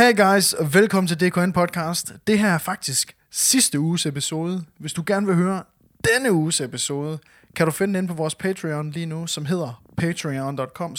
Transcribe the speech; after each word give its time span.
Hey 0.00 0.16
guys, 0.16 0.52
og 0.52 0.74
velkommen 0.74 1.08
til 1.08 1.20
DKN 1.20 1.52
Podcast. 1.52 2.12
Det 2.26 2.38
her 2.38 2.48
er 2.48 2.58
faktisk 2.58 3.16
sidste 3.30 3.80
uges 3.80 4.06
episode. 4.06 4.64
Hvis 4.78 4.92
du 4.92 5.02
gerne 5.06 5.26
vil 5.26 5.34
høre 5.34 5.62
denne 6.04 6.32
uges 6.32 6.60
episode, 6.60 7.18
kan 7.56 7.66
du 7.66 7.72
finde 7.72 7.94
den 7.94 8.04
inde 8.04 8.08
på 8.08 8.14
vores 8.14 8.34
Patreon 8.34 8.90
lige 8.90 9.06
nu, 9.06 9.26
som 9.26 9.44
hedder 9.44 9.82
patreon.com 9.96 10.96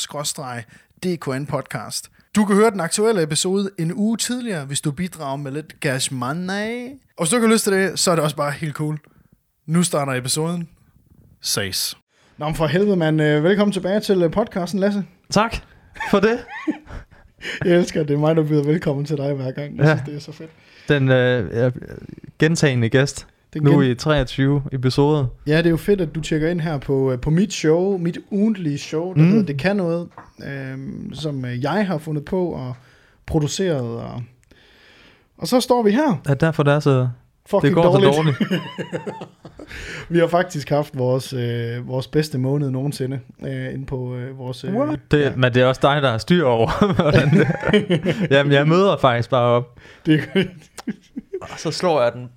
DKN 1.03 1.45
Podcast. 1.45 2.11
Du 2.35 2.45
kan 2.45 2.55
høre 2.55 2.71
den 2.71 2.79
aktuelle 2.79 3.23
episode 3.23 3.69
en 3.79 3.93
uge 3.93 4.17
tidligere, 4.17 4.65
hvis 4.65 4.81
du 4.81 4.91
bidrager 4.91 5.37
med 5.37 5.51
lidt 5.51 5.75
cash 5.81 6.13
money. 6.13 6.87
Og 7.17 7.23
hvis 7.23 7.29
du 7.29 7.35
ikke 7.35 7.47
har 7.47 7.53
lyst 7.53 7.63
til 7.63 7.73
det, 7.73 7.99
så 7.99 8.11
er 8.11 8.15
det 8.15 8.23
også 8.23 8.35
bare 8.35 8.51
helt 8.51 8.75
cool. 8.75 8.99
Nu 9.65 9.83
starter 9.83 10.13
episoden. 10.13 10.69
Ses. 11.41 11.97
Nå, 12.37 12.45
men 12.45 12.55
for 12.55 12.67
helvede, 12.67 12.95
mand. 12.95 13.21
Øh, 13.21 13.43
Velkommen 13.43 13.73
tilbage 13.73 13.99
til 13.99 14.21
øh, 14.21 14.31
podcasten, 14.31 14.79
Lasse. 14.79 15.05
Tak 15.29 15.55
for 16.11 16.19
det. 16.19 16.39
Jeg 17.65 17.77
elsker, 17.77 18.03
det 18.03 18.13
er 18.13 18.17
mig, 18.19 18.35
der 18.35 18.43
byder 18.43 18.63
velkommen 18.63 19.05
til 19.05 19.17
dig 19.17 19.33
hver 19.33 19.51
gang. 19.51 19.77
Jeg 19.77 19.85
Ja. 19.85 19.95
synes, 19.95 20.01
det 20.09 20.15
er 20.15 20.19
så 20.19 20.31
fedt. 20.31 20.49
Den 20.89 21.09
øh, 21.09 21.71
gentagende 22.39 22.89
gæst. 22.89 23.27
Det 23.53 23.61
Nu 23.63 23.71
gen- 23.81 23.91
i 23.91 23.95
23 23.95 24.63
episoder. 24.71 25.25
Ja, 25.47 25.57
det 25.57 25.65
er 25.65 25.69
jo 25.69 25.77
fedt, 25.77 26.01
at 26.01 26.15
du 26.15 26.21
tjekker 26.21 26.49
ind 26.49 26.61
her 26.61 26.77
på, 26.77 27.11
øh, 27.11 27.19
på 27.19 27.29
mit 27.29 27.53
show, 27.53 27.97
mit 27.97 28.17
ugentlige 28.29 28.77
show, 28.77 29.13
der 29.13 29.21
Mm. 29.21 29.29
hedder 29.29 29.45
Det 29.45 29.57
Kan 29.57 29.75
Noget, 29.75 30.07
øhm, 30.47 31.13
som 31.13 31.45
øh, 31.45 31.63
jeg 31.63 31.87
har 31.87 31.97
fundet 31.97 32.25
på 32.25 32.45
og 32.47 32.73
produceret. 33.25 33.81
Og, 34.01 34.23
og 35.37 35.47
så 35.47 35.59
står 35.61 35.83
vi 35.83 35.91
her. 35.91 36.21
Er 36.29 36.33
derfor 36.33 36.63
det 36.63 36.73
er 36.73 36.79
så... 36.79 37.07
Fucking 37.45 37.75
Det 37.75 37.83
går 37.83 37.83
dårligt. 37.83 38.15
dårligt. 38.15 38.37
Vi 40.09 40.19
har 40.19 40.27
faktisk 40.27 40.69
haft 40.69 40.97
vores, 40.97 41.33
øh, 41.33 41.87
vores 41.87 42.07
bedste 42.07 42.37
måned 42.37 42.69
nogensinde 42.71 43.19
øh, 43.45 43.73
inde 43.73 43.85
på 43.85 44.15
øh, 44.15 44.37
vores... 44.37 44.63
Øh, 44.63 44.73
Det, 45.11 45.21
ja, 45.21 45.31
Men 45.35 45.53
det 45.53 45.61
er 45.61 45.65
også 45.65 45.79
dig, 45.83 46.01
der 46.01 46.11
har 46.11 46.17
styr 46.17 46.45
over, 46.45 46.85
hvordan 47.01 47.29
det 47.29 47.47
Jamen, 48.31 48.53
jeg 48.53 48.67
møder 48.67 48.97
faktisk 48.97 49.29
bare 49.29 49.43
op. 49.45 49.79
det, 50.05 50.21
Og 51.41 51.49
så 51.57 51.71
slår 51.71 52.01
jeg 52.01 52.11
den 52.13 52.29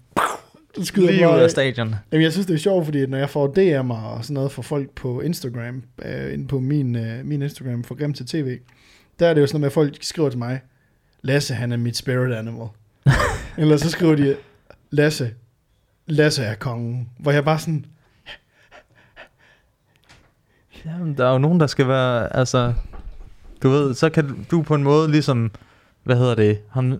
det 0.76 0.86
skyder 0.86 1.10
lige 1.10 1.28
ud 1.28 1.34
af 1.38 1.50
stadion. 1.50 1.94
Jamen, 2.12 2.22
jeg 2.24 2.32
synes, 2.32 2.46
det 2.46 2.54
er 2.54 2.58
sjovt, 2.58 2.84
fordi 2.84 3.06
når 3.06 3.18
jeg 3.18 3.30
får 3.30 3.46
DM'er 3.58 4.04
og 4.06 4.24
sådan 4.24 4.34
noget 4.34 4.52
fra 4.52 4.62
folk 4.62 4.90
på 4.90 5.20
Instagram, 5.20 5.82
øh, 6.04 6.32
inde 6.34 6.46
på 6.48 6.60
min, 6.60 6.96
øh, 6.96 7.24
min 7.24 7.42
Instagram 7.42 7.84
for 7.84 7.94
Grim 7.94 8.12
til 8.14 8.26
TV, 8.26 8.58
der 9.18 9.26
er 9.26 9.34
det 9.34 9.40
jo 9.40 9.46
sådan 9.46 9.54
noget 9.56 9.60
med, 9.60 9.66
at 9.66 9.72
folk 9.72 9.96
skriver 10.00 10.28
til 10.30 10.38
mig, 10.38 10.60
Lasse, 11.22 11.54
han 11.54 11.72
er 11.72 11.76
mit 11.76 11.96
spirit 11.96 12.34
animal. 12.34 12.66
Eller 13.58 13.76
så 13.76 13.90
skriver 13.90 14.14
de, 14.14 14.36
Lasse, 14.94 15.30
Lasse 16.06 16.42
er 16.42 16.54
kongen. 16.54 17.08
Hvor 17.18 17.32
jeg 17.32 17.44
bare 17.44 17.58
sådan, 17.58 17.86
Jamen, 20.86 21.16
der 21.16 21.26
er 21.26 21.32
jo 21.32 21.38
nogen, 21.38 21.60
der 21.60 21.66
skal 21.66 21.88
være... 21.88 22.36
Altså, 22.36 22.74
du 23.62 23.68
ved, 23.68 23.94
så 23.94 24.10
kan 24.10 24.46
du 24.50 24.62
på 24.62 24.74
en 24.74 24.82
måde 24.82 25.10
ligesom... 25.10 25.50
Hvad 26.02 26.16
hedder 26.16 26.34
det? 26.34 26.58
Han 26.70 26.90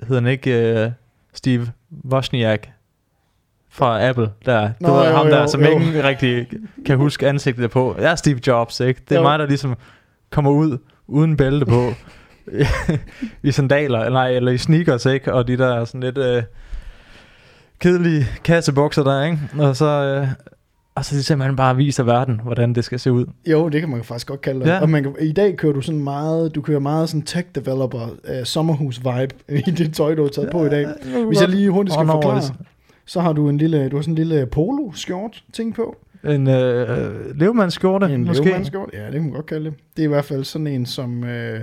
hedder 0.00 0.22
han 0.22 0.26
ikke 0.26 0.84
uh, 0.86 0.92
Steve 1.32 1.68
Wozniak 2.04 2.68
fra 3.68 4.08
Apple, 4.08 4.30
der. 4.46 4.66
Du 4.66 4.72
Nå, 4.80 4.94
ved, 4.94 5.06
jo, 5.08 5.16
ham 5.16 5.26
jo, 5.26 5.32
der, 5.32 5.46
som 5.46 5.60
jo. 5.64 5.70
ingen 5.70 6.04
rigtig 6.04 6.46
kan 6.86 6.96
huske 6.96 7.28
ansigtet 7.28 7.70
på. 7.70 7.96
Jeg 7.98 8.10
er 8.10 8.14
Steve 8.14 8.40
Jobs, 8.46 8.80
ikke? 8.80 9.00
Det 9.08 9.14
er 9.14 9.20
Jo. 9.20 9.22
mig, 9.22 9.38
der 9.38 9.46
ligesom 9.46 9.76
kommer 10.30 10.50
ud 10.50 10.78
uden 11.06 11.36
bælte 11.36 11.66
på. 11.66 11.92
I 13.42 13.52
sandaler, 13.52 14.10
nej, 14.10 14.30
eller 14.30 14.52
i 14.52 14.58
sneakers, 14.58 15.06
ikke? 15.06 15.34
Og 15.34 15.48
de 15.48 15.56
der 15.56 15.84
sådan 15.84 16.00
lidt 16.00 16.18
øh, 16.18 16.42
kedelige 17.82 18.26
kassebukser 18.44 19.02
der, 19.04 19.24
ikke? 19.24 19.38
Og 19.58 19.76
så, 19.76 19.86
øh, 19.86 20.28
og 20.94 21.04
så 21.04 21.22
simpelthen 21.22 21.56
bare 21.56 21.76
viser 21.76 22.02
verden, 22.02 22.40
hvordan 22.44 22.74
det 22.74 22.84
skal 22.84 22.98
se 22.98 23.12
ud. 23.12 23.26
jo, 23.46 23.68
det 23.68 23.80
kan 23.80 23.90
man 23.90 24.04
faktisk 24.04 24.26
godt 24.26 24.40
kalde 24.40 24.60
det. 24.60 24.66
Ja. 24.66 24.80
Og 24.80 24.90
man 24.90 25.02
kan, 25.02 25.14
i 25.20 25.32
dag 25.32 25.56
kører 25.56 25.72
du 25.72 25.80
sådan 25.80 26.00
meget, 26.04 26.54
du 26.54 26.60
kører 26.60 26.78
meget 26.80 27.08
sådan 27.08 27.22
tech 27.22 27.46
developer, 27.54 28.00
uh, 28.06 28.44
sommerhus 28.44 28.98
vibe 28.98 29.34
i 29.68 29.70
det 29.70 29.94
tøj, 29.94 30.14
du 30.14 30.22
har 30.22 30.28
taget 30.28 30.50
på 30.52 30.64
i 30.66 30.68
dag. 30.68 30.86
Hvis 31.26 31.40
jeg 31.40 31.48
lige 31.48 31.70
hurtigt 31.70 31.94
skal 31.94 32.06
forklare, 32.06 32.36
det- 32.40 32.52
så 33.06 33.20
har 33.20 33.32
du 33.32 33.48
en 33.48 33.58
lille, 33.58 33.88
du 33.88 33.96
har 33.96 34.02
sådan 34.02 34.12
en 34.12 34.18
lille 34.18 34.46
polo 34.46 34.92
skjort 34.94 35.42
ting 35.52 35.74
på. 35.74 35.96
En 36.24 36.48
øh, 36.48 37.36
levmandsskjorte, 37.38 38.06
En 38.06 38.24
måske. 38.24 38.44
løvmandskjort? 38.44 38.90
Ja, 38.92 39.04
det 39.04 39.12
kan 39.12 39.22
man 39.22 39.30
godt 39.32 39.46
kalde 39.46 39.64
det. 39.64 39.74
Det 39.96 40.02
er 40.02 40.06
i 40.06 40.08
hvert 40.08 40.24
fald 40.24 40.44
sådan 40.44 40.66
en, 40.66 40.86
som... 40.86 41.24
Øh, 41.24 41.60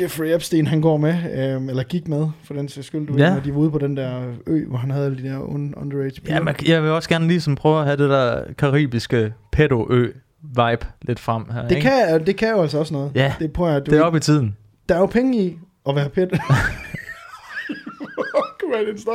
Jeffrey 0.00 0.34
Epstein, 0.34 0.66
han 0.66 0.80
går 0.80 0.96
med, 0.96 1.14
øh, 1.14 1.68
eller 1.68 1.82
gik 1.82 2.08
med, 2.08 2.26
for 2.44 2.54
den 2.54 2.68
sags 2.68 2.86
skyld, 2.86 3.06
du 3.06 3.16
Ja. 3.16 3.34
ved, 3.34 3.42
de 3.42 3.52
var 3.54 3.58
ude 3.58 3.70
på 3.70 3.78
den 3.78 3.96
der 3.96 4.32
ø, 4.46 4.66
hvor 4.66 4.78
han 4.78 4.90
havde 4.90 5.06
alle 5.06 5.18
de 5.22 5.28
der 5.28 5.38
un- 5.38 5.80
underage 5.82 6.20
piger. 6.20 6.34
Ja, 6.34 6.40
man, 6.42 6.54
jeg 6.66 6.82
vil 6.82 6.90
også 6.90 7.08
gerne 7.08 7.26
ligesom 7.26 7.54
prøve 7.54 7.78
at 7.80 7.84
have 7.86 7.96
det 7.96 8.10
der 8.10 8.42
karibiske 8.58 9.32
pedo-ø-vibe 9.52 10.86
lidt 11.02 11.18
frem 11.20 11.44
her. 11.52 11.62
det, 11.68 11.76
ikke? 11.76 11.88
kan, 12.08 12.26
det 12.26 12.36
kan 12.36 12.48
jo 12.50 12.62
altså 12.62 12.78
også 12.78 12.94
noget. 12.94 13.10
Ja, 13.14 13.34
det 13.38 13.52
prøver 13.52 13.70
jeg, 13.72 13.86
du 13.86 13.90
det 13.90 13.98
er 13.98 14.02
oppe 14.02 14.16
i 14.16 14.20
tiden. 14.20 14.56
Der 14.88 14.94
er 14.94 14.98
jo 14.98 15.06
penge 15.06 15.38
i 15.44 15.58
at 15.88 15.96
være 15.96 16.08
pæt. 16.08 16.28
Kom 16.38 16.38
med 16.38 16.46
den 16.46 18.00
start. 18.00 18.05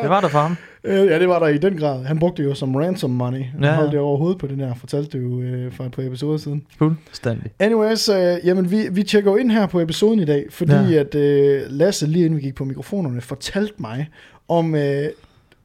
Det 0.01 0.09
var 0.09 0.21
der 0.21 0.27
for 0.27 0.39
ham. 0.39 0.55
Øh, 0.83 0.95
ja, 1.07 1.19
det 1.19 1.29
var 1.29 1.39
der 1.39 1.47
i 1.47 1.57
den 1.57 1.77
grad. 1.77 2.03
Han 2.05 2.19
brugte 2.19 2.43
det 2.43 2.49
jo 2.49 2.53
som 2.55 2.75
ransom 2.75 3.09
money. 3.09 3.43
Han 3.43 3.63
Ja, 3.63 3.75
holdt 3.75 3.91
det 3.91 3.99
over 3.99 4.17
hovedet 4.17 4.37
på 4.37 4.47
den 4.47 4.59
her, 4.59 4.73
fortalte 4.75 5.17
det 5.17 5.23
jo 5.23 5.41
øh, 5.41 5.71
for 5.71 5.83
et 5.83 5.91
par 5.91 6.03
episoder 6.03 6.37
siden. 6.37 6.63
Fuldstændig. 6.77 7.51
Anyways, 7.59 8.09
øh, 8.09 8.35
jamen 8.43 8.71
vi, 8.71 8.87
vi 8.91 9.03
tjekker 9.03 9.31
jo 9.31 9.37
ind 9.37 9.51
her 9.51 9.65
på 9.65 9.81
episoden 9.81 10.19
i 10.19 10.25
dag, 10.25 10.45
fordi 10.49 10.71
ja. 10.73 10.99
At 10.99 11.15
øh, 11.15 11.61
Lasse, 11.69 12.07
lige 12.07 12.25
inden 12.25 12.37
vi 12.39 12.43
gik 12.43 12.55
på 12.55 12.65
mikrofonerne, 12.65 13.21
fortalte 13.21 13.73
mig 13.77 14.09
om 14.47 14.75
øh, 14.75 15.05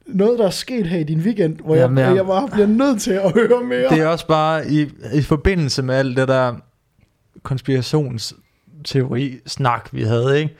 noget, 0.07 0.39
der 0.39 0.45
er 0.45 0.49
sket 0.49 0.87
her 0.87 0.99
i 0.99 1.03
din 1.03 1.19
weekend, 1.19 1.57
hvor 1.65 1.75
Jamen, 1.75 1.97
jeg, 1.97 2.07
jeg- 2.07 2.15
jeg 2.15 2.25
bare 2.25 2.49
bliver 2.53 2.67
nødt 2.67 3.01
til 3.01 3.11
at 3.13 3.31
høre 3.33 3.63
mere. 3.63 3.89
Det 3.89 3.99
er 3.99 4.07
også 4.07 4.27
bare 4.27 4.67
i, 4.69 4.81
i 5.13 5.21
forbindelse 5.21 5.83
med 5.83 5.95
alt 5.95 6.17
det 6.17 6.27
der 6.27 6.53
konspirationsteori-snak, 7.43 9.89
vi 9.91 10.03
havde, 10.03 10.39
ikke? 10.39 10.55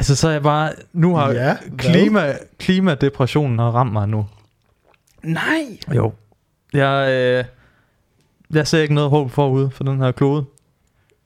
Altså, 0.00 0.16
så 0.16 0.28
er 0.28 0.32
jeg 0.32 0.42
bare... 0.42 0.72
Nu 0.92 1.14
har 1.16 1.30
Ja, 1.32 1.32
hvad? 1.32 1.78
klima, 1.78 2.32
klimadepressionen 2.58 3.58
har 3.58 3.70
ramt 3.70 3.92
mig 3.92 4.08
nu. 4.08 4.26
Nej! 5.22 5.78
Jo. 5.94 6.12
Jeg, 6.72 7.10
øh, 7.10 7.44
jeg 8.56 8.66
ser 8.66 8.82
ikke 8.82 8.94
noget 8.94 9.10
håb 9.10 9.30
forude 9.30 9.70
for 9.70 9.84
den 9.84 10.00
her 10.00 10.12
klode. 10.12 10.44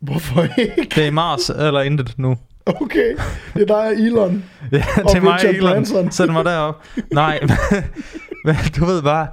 Hvorfor 0.01 0.43
ikke? 0.59 0.87
Det 0.95 0.99
er 0.99 1.07
i 1.07 1.11
Mars 1.11 1.51
eller 1.51 1.81
intet 1.81 2.19
nu. 2.19 2.37
Okay, 2.67 3.17
det 3.55 3.63
er 3.63 3.67
dig 3.95 4.05
Elon. 4.07 4.45
Ja, 4.73 4.77
det 4.97 5.15
er 5.15 5.21
mig, 5.21 5.35
Richard 5.35 5.55
Elon. 5.55 5.71
Branson. 5.73 6.11
Sæt 6.13 6.29
mig 6.33 6.45
derop. 6.45 6.83
Nej, 7.13 7.41
men 8.45 8.57
du 8.77 8.85
ved 8.85 9.03
bare, 9.03 9.27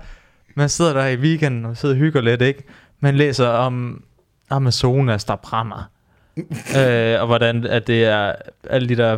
man 0.56 0.70
sidder 0.70 0.94
der 0.94 1.06
i 1.08 1.16
weekenden 1.16 1.66
og 1.66 1.78
sidder 1.78 1.96
og 1.96 2.00
hygger 2.00 2.22
lidt, 2.22 2.42
ikke? 2.42 2.64
Man 3.00 3.16
læser 3.16 3.48
om 3.48 4.04
Amazonas, 4.50 5.24
der 5.24 5.36
brænder. 5.36 5.90
øh, 6.80 7.22
og 7.22 7.28
hvordan 7.28 7.66
at 7.66 7.88
det 7.88 8.06
er 8.06 8.34
alle 8.70 8.90
de 8.90 8.96
der 8.96 9.18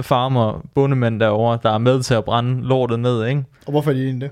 farmer, 0.00 0.66
bondemænd 0.74 1.20
derovre, 1.20 1.58
der 1.62 1.70
er 1.70 1.78
med 1.78 2.02
til 2.02 2.14
at 2.14 2.24
brænde 2.24 2.62
lortet 2.68 3.00
ned, 3.00 3.26
ikke? 3.26 3.44
Og 3.66 3.70
hvorfor 3.70 3.90
er 3.90 3.94
de 3.94 4.04
egentlig 4.04 4.30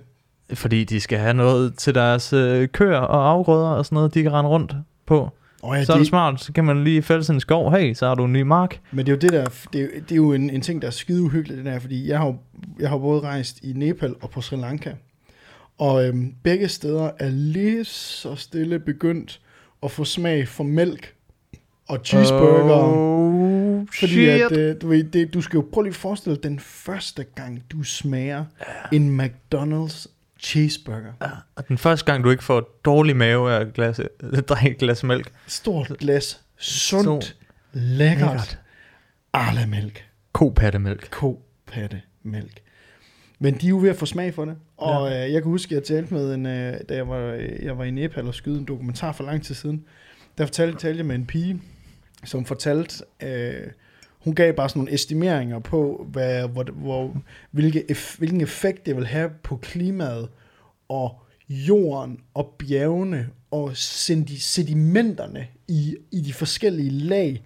det? 0.48 0.58
Fordi 0.58 0.84
de 0.84 1.00
skal 1.00 1.18
have 1.18 1.34
noget 1.34 1.74
til 1.74 1.94
deres 1.94 2.32
øh, 2.32 2.68
køer 2.68 2.98
og 2.98 3.28
afgrøder 3.30 3.68
og 3.68 3.84
sådan 3.86 3.96
noget, 3.96 4.14
de 4.14 4.22
kan 4.22 4.32
rende 4.32 4.50
rundt 4.50 4.74
på. 5.06 5.30
Oh, 5.62 5.76
Ja, 5.78 5.84
så 5.84 5.92
er 5.92 5.98
det 5.98 6.06
smart, 6.06 6.40
så 6.40 6.52
kan 6.52 6.64
man 6.64 6.84
lige 6.84 7.02
fælde 7.02 7.32
en 7.32 7.40
skov. 7.40 7.72
Hey, 7.72 7.94
så 7.94 8.06
har 8.06 8.14
du 8.14 8.24
en 8.24 8.32
ny 8.32 8.42
mark. 8.42 8.80
Men 8.92 9.06
det 9.06 9.12
er 9.12 9.16
jo 9.16 9.20
det 9.20 9.32
der, 9.32 9.44
det 9.72 9.80
er, 9.80 9.84
jo- 9.84 9.90
det 10.08 10.12
er 10.12 10.16
jo 10.16 10.32
en, 10.32 10.50
en 10.50 10.60
ting, 10.60 10.82
der 10.82 10.88
er 10.88 10.92
skide 10.92 11.22
uhyggeligt, 11.22 11.56
det 11.58 11.66
der, 11.66 11.78
fordi 11.78 12.08
jeg 12.08 12.18
har, 12.18 12.34
jeg 12.80 12.88
har 12.88 12.98
både 12.98 13.20
rejst 13.20 13.58
i 13.62 13.72
Nepal 13.72 14.14
og 14.22 14.30
på 14.30 14.40
Sri 14.40 14.56
Lanka, 14.56 14.90
og 15.78 16.06
øhm, 16.08 16.34
begge 16.42 16.68
steder 16.68 17.10
er 17.18 17.28
lige 17.30 17.84
så 17.84 18.34
stille 18.34 18.78
begyndt 18.78 19.40
at 19.82 19.90
få 19.90 20.04
smag 20.04 20.48
for 20.48 20.64
mælk 20.64 21.14
og 21.88 22.00
cheeseburger. 22.04 22.82
Oh, 22.82 23.86
fordi 23.98 24.12
shit. 24.12 24.28
at, 24.28 24.52
øh, 24.56 24.80
du, 24.80 24.88
ved, 24.88 25.04
det, 25.04 25.34
du 25.34 25.40
skal 25.40 25.56
jo 25.58 25.66
prøve 25.72 25.84
lige 25.84 25.90
at 25.90 25.96
forestille 25.96 26.36
dig, 26.36 26.42
den 26.42 26.60
første 26.60 27.24
gang, 27.24 27.62
du 27.72 27.82
smager 27.82 28.44
en 28.92 29.20
McDonald's 29.20 30.06
cheeseburger. 30.40 31.12
Ja, 31.22 31.30
og 31.56 31.68
den 31.68 31.78
første 31.78 32.04
gang, 32.12 32.24
du 32.24 32.30
ikke 32.30 32.44
får 32.44 32.80
dårlig 32.84 33.16
mave 33.16 33.52
af 33.52 33.60
at 33.60 33.72
glas, 33.74 34.00
drikke 34.48 34.70
et 34.70 34.78
glas 34.78 35.04
mælk. 35.04 35.32
Stort 35.46 35.92
glas, 35.98 36.40
sundt, 36.58 37.36
lækkert, 37.72 38.20
Lækkert. 38.20 38.58
arla-mælk. 39.32 40.04
Kopattemælk. 40.32 41.08
kopatte 41.10 42.00
mælk. 42.22 42.60
Men 43.38 43.54
de 43.54 43.66
er 43.66 43.70
jo 43.70 43.78
ved 43.78 43.90
at 43.90 43.96
få 43.96 44.06
smag 44.06 44.34
for 44.34 44.44
det. 44.44 44.56
Og 44.76 45.10
ja. 45.10 45.26
øh, 45.26 45.32
jeg 45.32 45.42
kan 45.42 45.50
huske, 45.50 45.76
at 45.76 45.80
jeg 45.90 45.96
talte 45.96 46.14
med 46.14 46.34
en, 46.34 46.46
øh, 46.46 46.74
da 46.88 46.94
jeg 46.94 47.08
var, 47.08 47.18
øh, 47.18 47.64
jeg 47.64 47.78
var 47.78 47.84
i 47.84 47.90
Nepal 47.90 48.26
og 48.26 48.34
skyde 48.34 48.58
en 48.58 48.64
dokumentar 48.64 49.12
for 49.12 49.24
lang 49.24 49.44
tid 49.44 49.54
siden. 49.54 49.84
Der 50.38 50.46
fortalte, 50.46 50.78
talte 50.78 50.98
jeg 50.98 51.06
med 51.06 51.14
en 51.14 51.26
pige, 51.26 51.62
som 52.26 52.44
fortalte, 52.44 53.04
øh, 53.22 53.54
hun 54.24 54.34
gav 54.34 54.52
bare 54.52 54.68
sådan 54.68 54.80
nogle 54.80 54.92
estimeringer 54.94 55.58
på, 55.58 56.06
hvad, 56.12 56.48
hvor, 56.48 56.64
hvor, 56.72 57.16
hvilke, 57.50 57.90
eff, 57.90 58.18
hvilken 58.18 58.40
effekt 58.40 58.86
det 58.86 58.96
vil 58.96 59.06
have 59.06 59.30
på 59.42 59.56
klimaet 59.56 60.28
og 60.88 61.14
jorden 61.48 62.20
og 62.34 62.54
bjergene 62.58 63.28
og 63.50 63.70
sedi- 63.74 64.40
sedimenterne 64.40 65.46
i, 65.68 65.96
i 66.12 66.20
de 66.20 66.32
forskellige 66.32 66.90
lag 66.90 67.42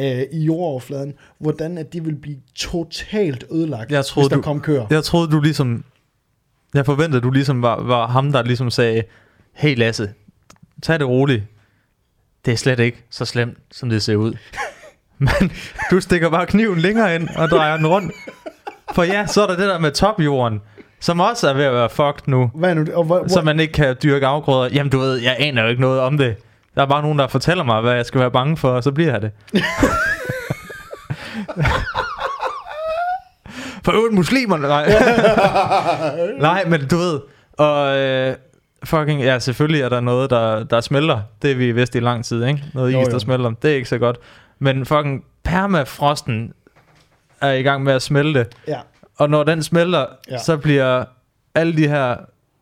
øh, 0.00 0.22
i 0.32 0.44
jordoverfladen, 0.44 1.14
hvordan 1.38 1.78
at 1.78 1.92
det 1.92 2.04
vil 2.04 2.14
blive 2.16 2.38
totalt 2.54 3.44
ødelagt, 3.52 3.92
Jeg 3.92 4.04
troede, 4.04 4.24
hvis 4.28 4.30
der 4.30 4.36
du- 4.36 4.42
kom 4.42 4.60
køer. 4.60 4.86
Jeg 4.90 5.04
troede, 5.04 5.30
du 5.30 5.40
ligesom... 5.40 5.84
Jeg 6.74 6.86
forventede, 6.86 7.20
du 7.22 7.30
ligesom 7.30 7.62
var, 7.62 7.82
var 7.82 8.06
ham, 8.06 8.32
der 8.32 8.42
ligesom 8.42 8.70
sagde, 8.70 9.02
hey 9.52 9.76
Lasse, 9.78 10.12
tag 10.82 10.98
det 10.98 11.08
roligt. 11.08 11.42
Det 12.44 12.52
er 12.52 12.56
slet 12.56 12.78
ikke 12.78 13.04
så 13.10 13.24
slemt, 13.24 13.58
som 13.70 13.88
det 13.90 14.02
ser 14.02 14.16
ud. 14.16 14.34
Men 15.18 15.52
du 15.90 16.00
stikker 16.00 16.30
bare 16.30 16.46
kniven 16.46 16.78
længere 16.78 17.14
ind 17.14 17.28
og 17.36 17.48
drejer 17.48 17.76
den 17.76 17.86
rundt. 17.86 18.12
For 18.94 19.02
ja, 19.02 19.26
så 19.26 19.42
er 19.42 19.46
der 19.46 19.56
det 19.56 19.68
der 19.68 19.78
med 19.78 19.90
topjorden, 19.90 20.60
som 21.00 21.20
også 21.20 21.48
er 21.48 21.54
ved 21.54 21.64
at 21.64 21.72
være 21.72 21.90
fucked 21.90 22.22
nu. 22.26 22.50
Hvad 22.54 22.70
er 22.70 22.74
nu 22.74 22.80
det? 22.80 22.94
Og 22.94 23.04
hvor, 23.04 23.18
hvor, 23.18 23.28
Så 23.28 23.42
man 23.42 23.60
ikke 23.60 23.72
kan 23.72 23.96
dyrke 24.02 24.26
afgrøder. 24.26 24.70
Jamen 24.72 24.90
du 24.92 24.98
ved, 24.98 25.16
jeg 25.16 25.36
aner 25.38 25.62
jo 25.62 25.68
ikke 25.68 25.80
noget 25.80 26.00
om 26.00 26.18
det. 26.18 26.36
Der 26.74 26.82
er 26.82 26.86
bare 26.86 27.02
nogen, 27.02 27.18
der 27.18 27.26
fortæller 27.26 27.64
mig, 27.64 27.80
hvad 27.80 27.94
jeg 27.94 28.06
skal 28.06 28.20
være 28.20 28.30
bange 28.30 28.56
for, 28.56 28.70
og 28.70 28.82
så 28.82 28.92
bliver 28.92 29.12
jeg 29.12 29.22
det. 29.22 29.30
for 33.84 33.92
øvrigt 33.92 34.14
muslimerne, 34.14 34.68
nej. 34.68 34.92
nej, 36.50 36.64
men 36.64 36.88
du 36.88 36.96
ved, 36.96 37.20
og 37.52 37.98
øh, 37.98 38.36
fucking, 38.84 39.22
ja, 39.22 39.38
selvfølgelig 39.38 39.80
er 39.82 39.88
der 39.88 40.00
noget, 40.00 40.30
der, 40.30 40.64
der 40.64 40.80
smelter. 40.80 41.20
Det 41.42 41.50
er 41.50 41.54
vi 41.54 41.72
vidst 41.72 41.94
i 41.94 42.00
lang 42.00 42.24
tid, 42.24 42.44
ikke? 42.44 42.64
Noget 42.74 42.92
Jo, 42.92 43.00
is, 43.00 43.06
jo. 43.06 43.12
der 43.12 43.18
smelter. 43.18 43.50
Det 43.62 43.70
er 43.70 43.74
ikke 43.74 43.88
så 43.88 43.98
godt. 43.98 44.16
Men 44.58 44.86
fucking 44.86 45.24
permafrosten 45.44 46.52
er 47.40 47.52
i 47.52 47.62
gang 47.62 47.82
med 47.84 47.92
at 47.92 48.02
smelte. 48.02 48.46
ja. 48.68 48.78
Og 49.16 49.30
når 49.30 49.44
den 49.44 49.62
smelter, 49.62 50.06
ja. 50.30 50.38
så 50.38 50.56
bliver 50.56 51.04
alle 51.54 51.76
de 51.76 51.88
her, 51.88 52.16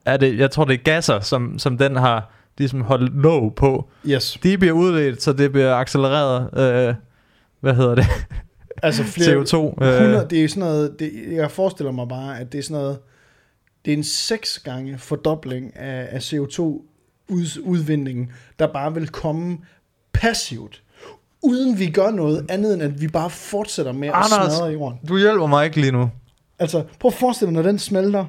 er 0.04 0.16
det, 0.16 0.38
jeg 0.38 0.50
tror 0.50 0.64
det 0.64 0.74
er 0.74 0.78
gasser, 0.82 1.20
som, 1.20 1.58
som 1.58 1.78
den 1.78 1.96
har 1.96 2.30
ligesom 2.58 2.80
holdt 2.80 3.22
låg 3.22 3.54
på, 3.54 3.88
Yes. 4.06 4.38
de 4.42 4.58
bliver 4.58 4.72
udledt, 4.72 5.22
så 5.22 5.32
det 5.32 5.52
bliver 5.52 5.74
accelereret, 5.74 6.48
øh, 6.88 6.94
hvad 7.60 7.74
hedder 7.74 7.94
det, 7.94 8.06
Altså 8.82 9.04
flere... 9.04 9.28
CO2. 9.42 9.56
100, 9.84 10.24
Øh, 10.24 10.30
det 10.30 10.44
er 10.44 10.48
sådan 10.48 10.60
noget, 10.60 10.96
det, 10.98 11.10
jeg 11.32 11.50
forestiller 11.50 11.92
mig 11.92 12.08
bare, 12.08 12.38
at 12.40 12.52
det 12.52 12.58
er 12.58 12.62
sådan 12.62 12.82
noget, 12.82 12.98
det 13.84 13.92
er 13.92 13.96
en 13.96 14.04
seks 14.04 14.58
gange 14.58 14.98
fordobling 14.98 15.76
af, 15.76 16.08
af 16.10 16.32
CO2-udvindingen, 16.32 18.32
der 18.58 18.72
bare 18.72 18.94
vil 18.94 19.08
komme 19.08 19.58
passivt, 20.12 20.82
uden 21.42 21.78
vi 21.78 21.90
gør 21.90 22.10
noget 22.10 22.50
andet, 22.50 22.74
end 22.74 22.82
at 22.82 23.00
vi 23.00 23.08
bare 23.08 23.30
fortsætter 23.30 23.92
med 23.92 24.08
at 24.08 24.14
Anders. 24.14 24.54
smadre 24.54 24.72
jorden. 24.72 24.98
du 25.08 25.18
hjælper 25.18 25.46
mig 25.46 25.64
ikke 25.64 25.80
lige 25.80 25.92
nu. 25.92 26.10
Altså, 26.58 26.84
prøv 26.98 27.08
at 27.08 27.14
forestille 27.14 27.46
dig, 27.46 27.62
når 27.62 27.64
den 27.70 27.78
smelter, 27.78 28.26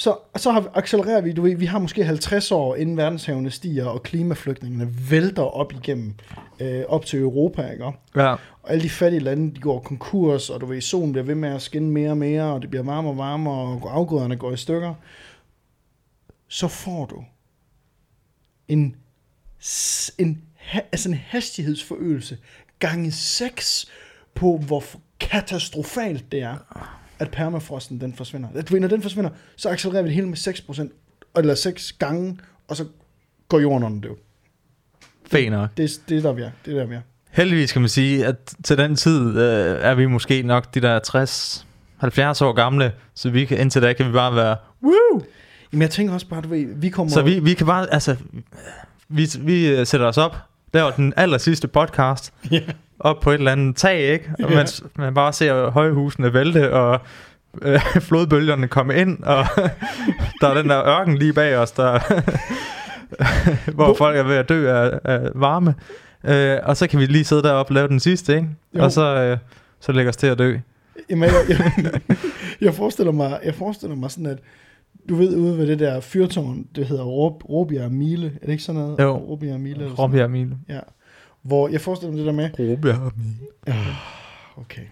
så, 0.00 0.16
så 0.36 0.50
har 0.50 0.60
vi, 0.60 0.68
accelererer 0.74 1.20
vi, 1.20 1.32
du 1.32 1.42
ved, 1.42 1.56
vi 1.56 1.66
har 1.66 1.78
måske 1.78 2.04
50 2.04 2.52
år, 2.52 2.76
inden 2.76 2.96
verdenshavene 2.96 3.50
stiger, 3.50 3.86
og 3.86 4.02
klimaflygtningene 4.02 5.10
vælter 5.10 5.42
op 5.42 5.72
igennem, 5.72 6.14
øh, 6.60 6.82
op 6.88 7.04
til 7.04 7.18
Europa, 7.18 7.70
ikke? 7.70 7.84
Ja. 8.16 8.32
Og 8.62 8.70
alle 8.70 8.82
de 8.82 8.90
fattige 8.90 9.20
lande, 9.20 9.54
de 9.54 9.60
går 9.60 9.80
konkurs, 9.80 10.50
og 10.50 10.60
du 10.60 10.66
ved, 10.66 10.80
solen 10.80 11.12
bliver 11.12 11.24
ved 11.24 11.34
med 11.34 11.48
at 11.48 11.62
skinne 11.62 11.90
mere 11.90 12.10
og 12.10 12.16
mere, 12.16 12.42
og 12.42 12.62
det 12.62 12.70
bliver 12.70 12.82
varmere 12.82 13.12
og 13.12 13.18
varmere, 13.18 13.54
og 13.54 13.96
afgrøderne 13.96 14.36
går 14.36 14.52
i 14.52 14.56
stykker. 14.56 14.94
Så 16.48 16.68
får 16.68 17.06
du 17.06 17.24
en, 18.68 18.96
en, 20.18 20.42
altså 20.92 21.08
en 21.08 21.14
hastighedsforøgelse 21.14 22.38
gange 22.78 23.12
6 23.12 23.90
på, 24.34 24.56
hvor 24.66 24.84
katastrofalt 25.20 26.32
det 26.32 26.42
er, 26.42 26.56
at 27.20 27.30
permafrosten 27.30 28.00
den 28.00 28.14
forsvinder. 28.14 28.48
At 28.54 28.70
når 28.70 28.88
den 28.88 29.02
forsvinder, 29.02 29.30
så 29.56 29.68
accelererer 29.68 30.02
vi 30.02 30.08
det 30.08 30.14
hele 30.14 30.28
med 30.28 30.36
6%, 30.36 30.88
eller 31.38 31.54
6 31.54 31.92
gange, 31.92 32.38
og 32.68 32.76
så 32.76 32.84
går 33.48 33.60
jorden 33.60 33.82
under 33.84 34.08
det. 34.08 34.16
Fæn 35.30 35.52
nok. 35.52 35.68
Det, 35.76 35.84
er- 35.84 35.98
det 36.08 36.18
er 36.18 36.22
der, 36.22 36.32
vi 36.32 36.42
er. 36.42 36.50
Det 36.64 36.74
er 36.74 36.78
der, 36.78 36.86
vi 36.86 36.94
er. 36.94 37.00
Heldigvis 37.30 37.72
kan 37.72 37.82
man 37.82 37.88
sige, 37.88 38.26
at 38.26 38.54
til 38.64 38.78
den 38.78 38.96
tid 38.96 39.28
øh, 39.38 39.76
er 39.80 39.94
vi 39.94 40.06
måske 40.06 40.42
nok 40.42 40.74
de 40.74 40.80
der 40.80 40.98
60 40.98 41.66
70 41.98 42.42
år 42.42 42.52
gamle, 42.52 42.92
så 43.14 43.30
vi 43.30 43.44
kan, 43.44 43.58
indtil 43.60 43.82
da 43.82 43.92
kan 43.92 44.06
vi 44.06 44.12
bare 44.12 44.34
være, 44.36 44.56
woo! 44.82 45.22
Jamen, 45.72 45.82
jeg 45.82 45.90
tænker 45.90 46.14
også 46.14 46.28
bare, 46.28 46.40
du 46.42 46.48
ved, 46.48 46.66
vi 46.76 46.88
kommer... 46.88 47.12
Så 47.12 47.22
vi, 47.22 47.38
vi 47.38 47.54
kan 47.54 47.66
bare, 47.66 47.92
altså, 47.92 48.16
vi, 49.08 49.28
vi 49.40 49.68
øh, 49.68 49.86
sætter 49.86 50.06
os 50.06 50.18
op, 50.18 50.36
laver 50.74 50.90
den 50.90 51.12
aller 51.16 51.38
sidste 51.38 51.68
podcast, 51.68 52.32
Ja. 52.50 52.60
op 53.00 53.20
på 53.20 53.30
et 53.30 53.34
eller 53.34 53.52
andet 53.52 53.76
tag, 53.76 53.98
ikke? 54.00 54.30
Og 54.42 54.50
Ja. 54.50 54.56
mens 54.56 54.82
man 54.96 55.14
bare 55.14 55.32
ser 55.32 55.70
højhusene 55.70 56.34
vælte, 56.34 56.72
og 56.72 57.00
øh, 57.62 57.80
flodbølgerne 58.08 58.68
komme 58.68 58.96
ind, 58.96 59.22
og 59.22 59.44
der 60.40 60.48
er 60.48 60.54
den 60.54 60.68
der 60.68 60.86
ørken 60.88 61.18
lige 61.18 61.32
bag 61.32 61.56
os, 61.56 61.70
der, 61.70 61.98
Hvor- 63.74 63.94
folk 63.94 64.16
er 64.16 64.22
ved 64.22 64.36
at 64.36 64.48
dø 64.48 64.70
af, 64.72 64.98
af 65.04 65.20
varme. 65.34 65.74
Øh, 66.24 66.58
og 66.62 66.76
så 66.76 66.86
kan 66.86 67.00
vi 67.00 67.06
lige 67.06 67.24
sidde 67.24 67.42
deroppe 67.42 67.70
og 67.70 67.74
lave 67.74 67.88
den 67.88 68.00
sidste, 68.00 68.34
ikke? 68.36 68.48
Jo. 68.76 68.82
Og 68.84 68.92
så, 68.92 69.02
øh, 69.16 69.38
så 69.80 69.92
lægger 69.92 70.10
os 70.10 70.16
til 70.16 70.26
at 70.26 70.38
dø. 70.38 70.56
Jamen, 71.10 71.28
jeg, 71.28 71.32
jeg, 71.48 72.00
jeg, 72.60 72.74
forestiller 72.74 73.12
mig, 73.12 73.38
jeg 73.44 73.54
forestiller 73.54 73.96
mig 73.96 74.10
sådan, 74.10 74.26
at 74.26 74.38
du 75.08 75.14
ved 75.14 75.36
ude 75.36 75.58
ved 75.58 75.66
det 75.66 75.78
der 75.78 76.00
fyrtårn, 76.00 76.66
det 76.74 76.86
hedder 76.86 77.04
Råb, 77.04 77.50
Råbjerg 77.50 77.92
Mile, 77.92 78.26
er 78.26 78.46
det 78.46 78.52
ikke 78.52 78.62
sådan 78.62 78.80
noget? 78.80 78.98
Jo. 78.98 79.16
Råbjerg 79.16 79.60
Mile. 79.60 79.84
Eller 79.84 79.94
Råbjerg 79.94 80.30
noget? 80.30 80.58
Ja. 80.68 80.80
Hvor 81.42 81.68
jeg 81.68 81.80
forestiller 81.80 82.12
mig 82.12 82.18
det 82.18 82.26
der 82.26 82.32
med, 82.32 82.70
Råbjerg 82.70 83.12
Emil. 83.16 83.36
ja, 83.66 83.84
okay, 84.56 84.82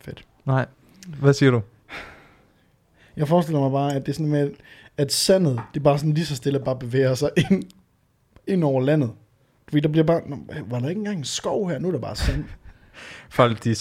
fedt. 0.00 0.24
Nej, 0.46 0.66
hvad 1.20 1.32
siger 1.32 1.50
du? 1.50 1.60
Jeg 3.16 3.28
forestiller 3.28 3.60
mig 3.60 3.70
bare, 3.70 3.94
at 3.94 4.06
det 4.06 4.12
er 4.12 4.14
sådan 4.14 4.30
med, 4.30 4.50
at 4.96 5.12
sandet, 5.12 5.60
det 5.74 5.82
bare 5.82 5.98
sådan 5.98 6.14
lige 6.14 6.26
så 6.26 6.36
stille 6.36 6.60
bare 6.60 6.78
bevæger 6.78 7.14
sig 7.14 7.30
ind, 7.36 7.62
ind 8.46 8.64
over 8.64 8.80
landet. 8.80 9.10
Du 9.70 9.76
ved, 9.76 9.82
der 9.82 9.88
bliver 9.88 10.04
bare, 10.04 10.20
var 10.66 10.78
der 10.80 10.88
ikke 10.88 10.98
engang 10.98 11.18
en 11.18 11.24
skov 11.24 11.70
her? 11.70 11.78
Nu 11.78 11.88
er 11.88 11.92
der 11.92 11.98
bare 11.98 12.16
sand. 12.16 12.44
Folk, 13.30 13.64
de 13.64 13.74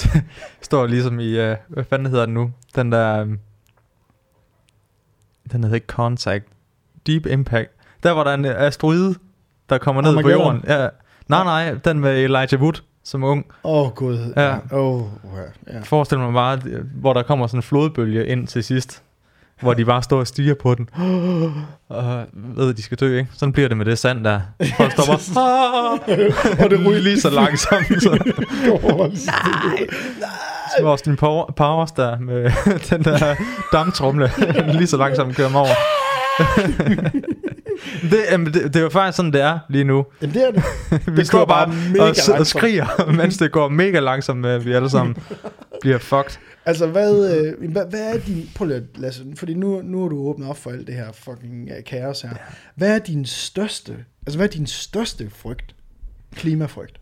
står 0.61 0.87
ligesom 0.87 1.19
i, 1.19 1.51
uh, 1.51 1.55
hvad 1.67 1.83
fanden 1.83 2.07
hedder 2.07 2.25
den 2.25 2.33
nu? 2.33 2.51
Den 2.75 2.91
der, 2.91 3.21
um, 3.21 3.39
den 5.51 5.63
hedder 5.63 5.75
ikke 5.75 5.87
Contact, 5.87 6.45
Deep 7.07 7.25
Impact. 7.25 7.71
Der 8.03 8.11
var 8.11 8.23
der 8.23 8.33
en 8.33 8.45
øh, 8.45 8.61
asteroide, 8.61 9.15
der 9.69 9.77
kommer 9.77 10.01
ned 10.01 10.13
på 10.13 10.19
Armageddon. 10.19 10.45
jorden. 10.45 10.63
Ja. 10.67 10.87
Nej, 11.27 11.43
nej, 11.43 11.73
den 11.85 11.99
med 11.99 12.23
Elijah 12.23 12.61
Wood 12.61 12.81
som 13.03 13.23
ung. 13.23 13.45
Åh, 13.63 13.81
oh, 13.81 13.91
gud. 13.91 14.33
Ja. 14.37 14.55
Oh, 14.71 15.01
ja. 15.67 15.79
Forestil 15.83 16.19
mig 16.19 16.33
bare, 16.33 16.59
øh, 16.65 16.85
hvor 16.95 17.13
der 17.13 17.23
kommer 17.23 17.47
sådan 17.47 17.57
en 17.57 17.63
flodbølge 17.63 18.27
ind 18.27 18.47
til 18.47 18.63
sidst. 18.63 19.03
Hvor 19.61 19.73
de 19.73 19.85
bare 19.85 20.03
står 20.03 20.19
og 20.19 20.27
stiger 20.27 20.53
på 20.53 20.75
den. 20.75 20.89
Og 21.89 22.25
ved, 22.33 22.69
at 22.69 22.77
de 22.77 22.81
skal 22.81 22.97
dø, 22.97 23.17
ikke? 23.17 23.29
Sådan 23.33 23.53
bliver 23.53 23.67
det 23.67 23.77
med 23.77 23.85
det 23.85 23.99
sand 23.99 24.23
der. 24.23 24.41
Folk 24.77 24.95
bare... 24.95 25.99
Og 26.63 26.69
det 26.69 26.85
ryger 26.85 27.01
lige 27.01 27.21
så 27.21 27.29
langsomt. 27.29 28.03
Så. 28.03 28.09
Nej. 29.25 29.87
Som 30.79 30.97
din 31.05 31.15
power, 31.15 31.51
powers 31.51 31.91
der 31.91 32.19
med 32.19 32.51
den 32.89 33.03
der 33.03 33.35
damptrumle 33.73 34.31
lige 34.77 34.87
så 34.87 34.97
langsomt 34.97 35.35
kører 35.35 35.49
mig 35.49 35.61
over. 35.61 35.75
det, 38.11 38.19
jamen, 38.31 38.53
det, 38.53 38.63
det 38.63 38.75
er 38.75 38.81
jo 38.81 38.89
faktisk 38.89 39.15
sådan, 39.15 39.33
det 39.33 39.41
er 39.41 39.59
lige 39.69 39.83
nu. 39.83 40.05
Jamen, 40.21 40.33
det 40.33 40.47
er 40.47 40.51
det. 40.51 40.63
Vi 41.15 41.21
Det 41.21 41.31
går 41.31 41.45
bare 41.45 41.67
mega 41.67 42.03
og, 42.03 42.39
og 42.39 42.47
skriger, 42.47 43.11
mens 43.11 43.37
det 43.37 43.51
går 43.51 43.69
mega 43.69 43.99
langsomt 43.99 44.39
med, 44.39 44.49
at 44.49 44.65
vi 44.65 44.73
alle 44.73 44.89
sammen 44.89 45.17
bliver 45.81 45.97
fucked. 45.97 46.37
Altså, 46.65 46.87
hvad, 46.87 47.37
øh, 47.37 47.71
hvad, 47.71 47.85
hvad 47.89 48.13
er 48.13 48.19
din... 48.19 48.49
Prøv 48.55 48.67
lige, 48.67 48.87
Lasse, 48.95 49.25
fordi 49.35 49.53
nu, 49.53 49.81
nu 49.81 50.05
er 50.05 50.09
du 50.09 50.19
åbnet 50.19 50.49
op 50.49 50.57
for 50.57 50.71
alt 50.71 50.87
det 50.87 50.95
her 50.95 51.11
fucking 51.11 51.63
uh, 51.63 51.83
kaos 51.85 52.21
her. 52.21 52.29
Hvad 52.75 52.95
er 52.95 52.99
din 52.99 53.25
største... 53.25 53.97
Altså, 54.25 54.37
hvad 54.37 54.47
er 54.47 54.51
din 54.51 54.67
største 54.67 55.29
frygt? 55.29 55.75
Klimafrygt. 56.35 57.00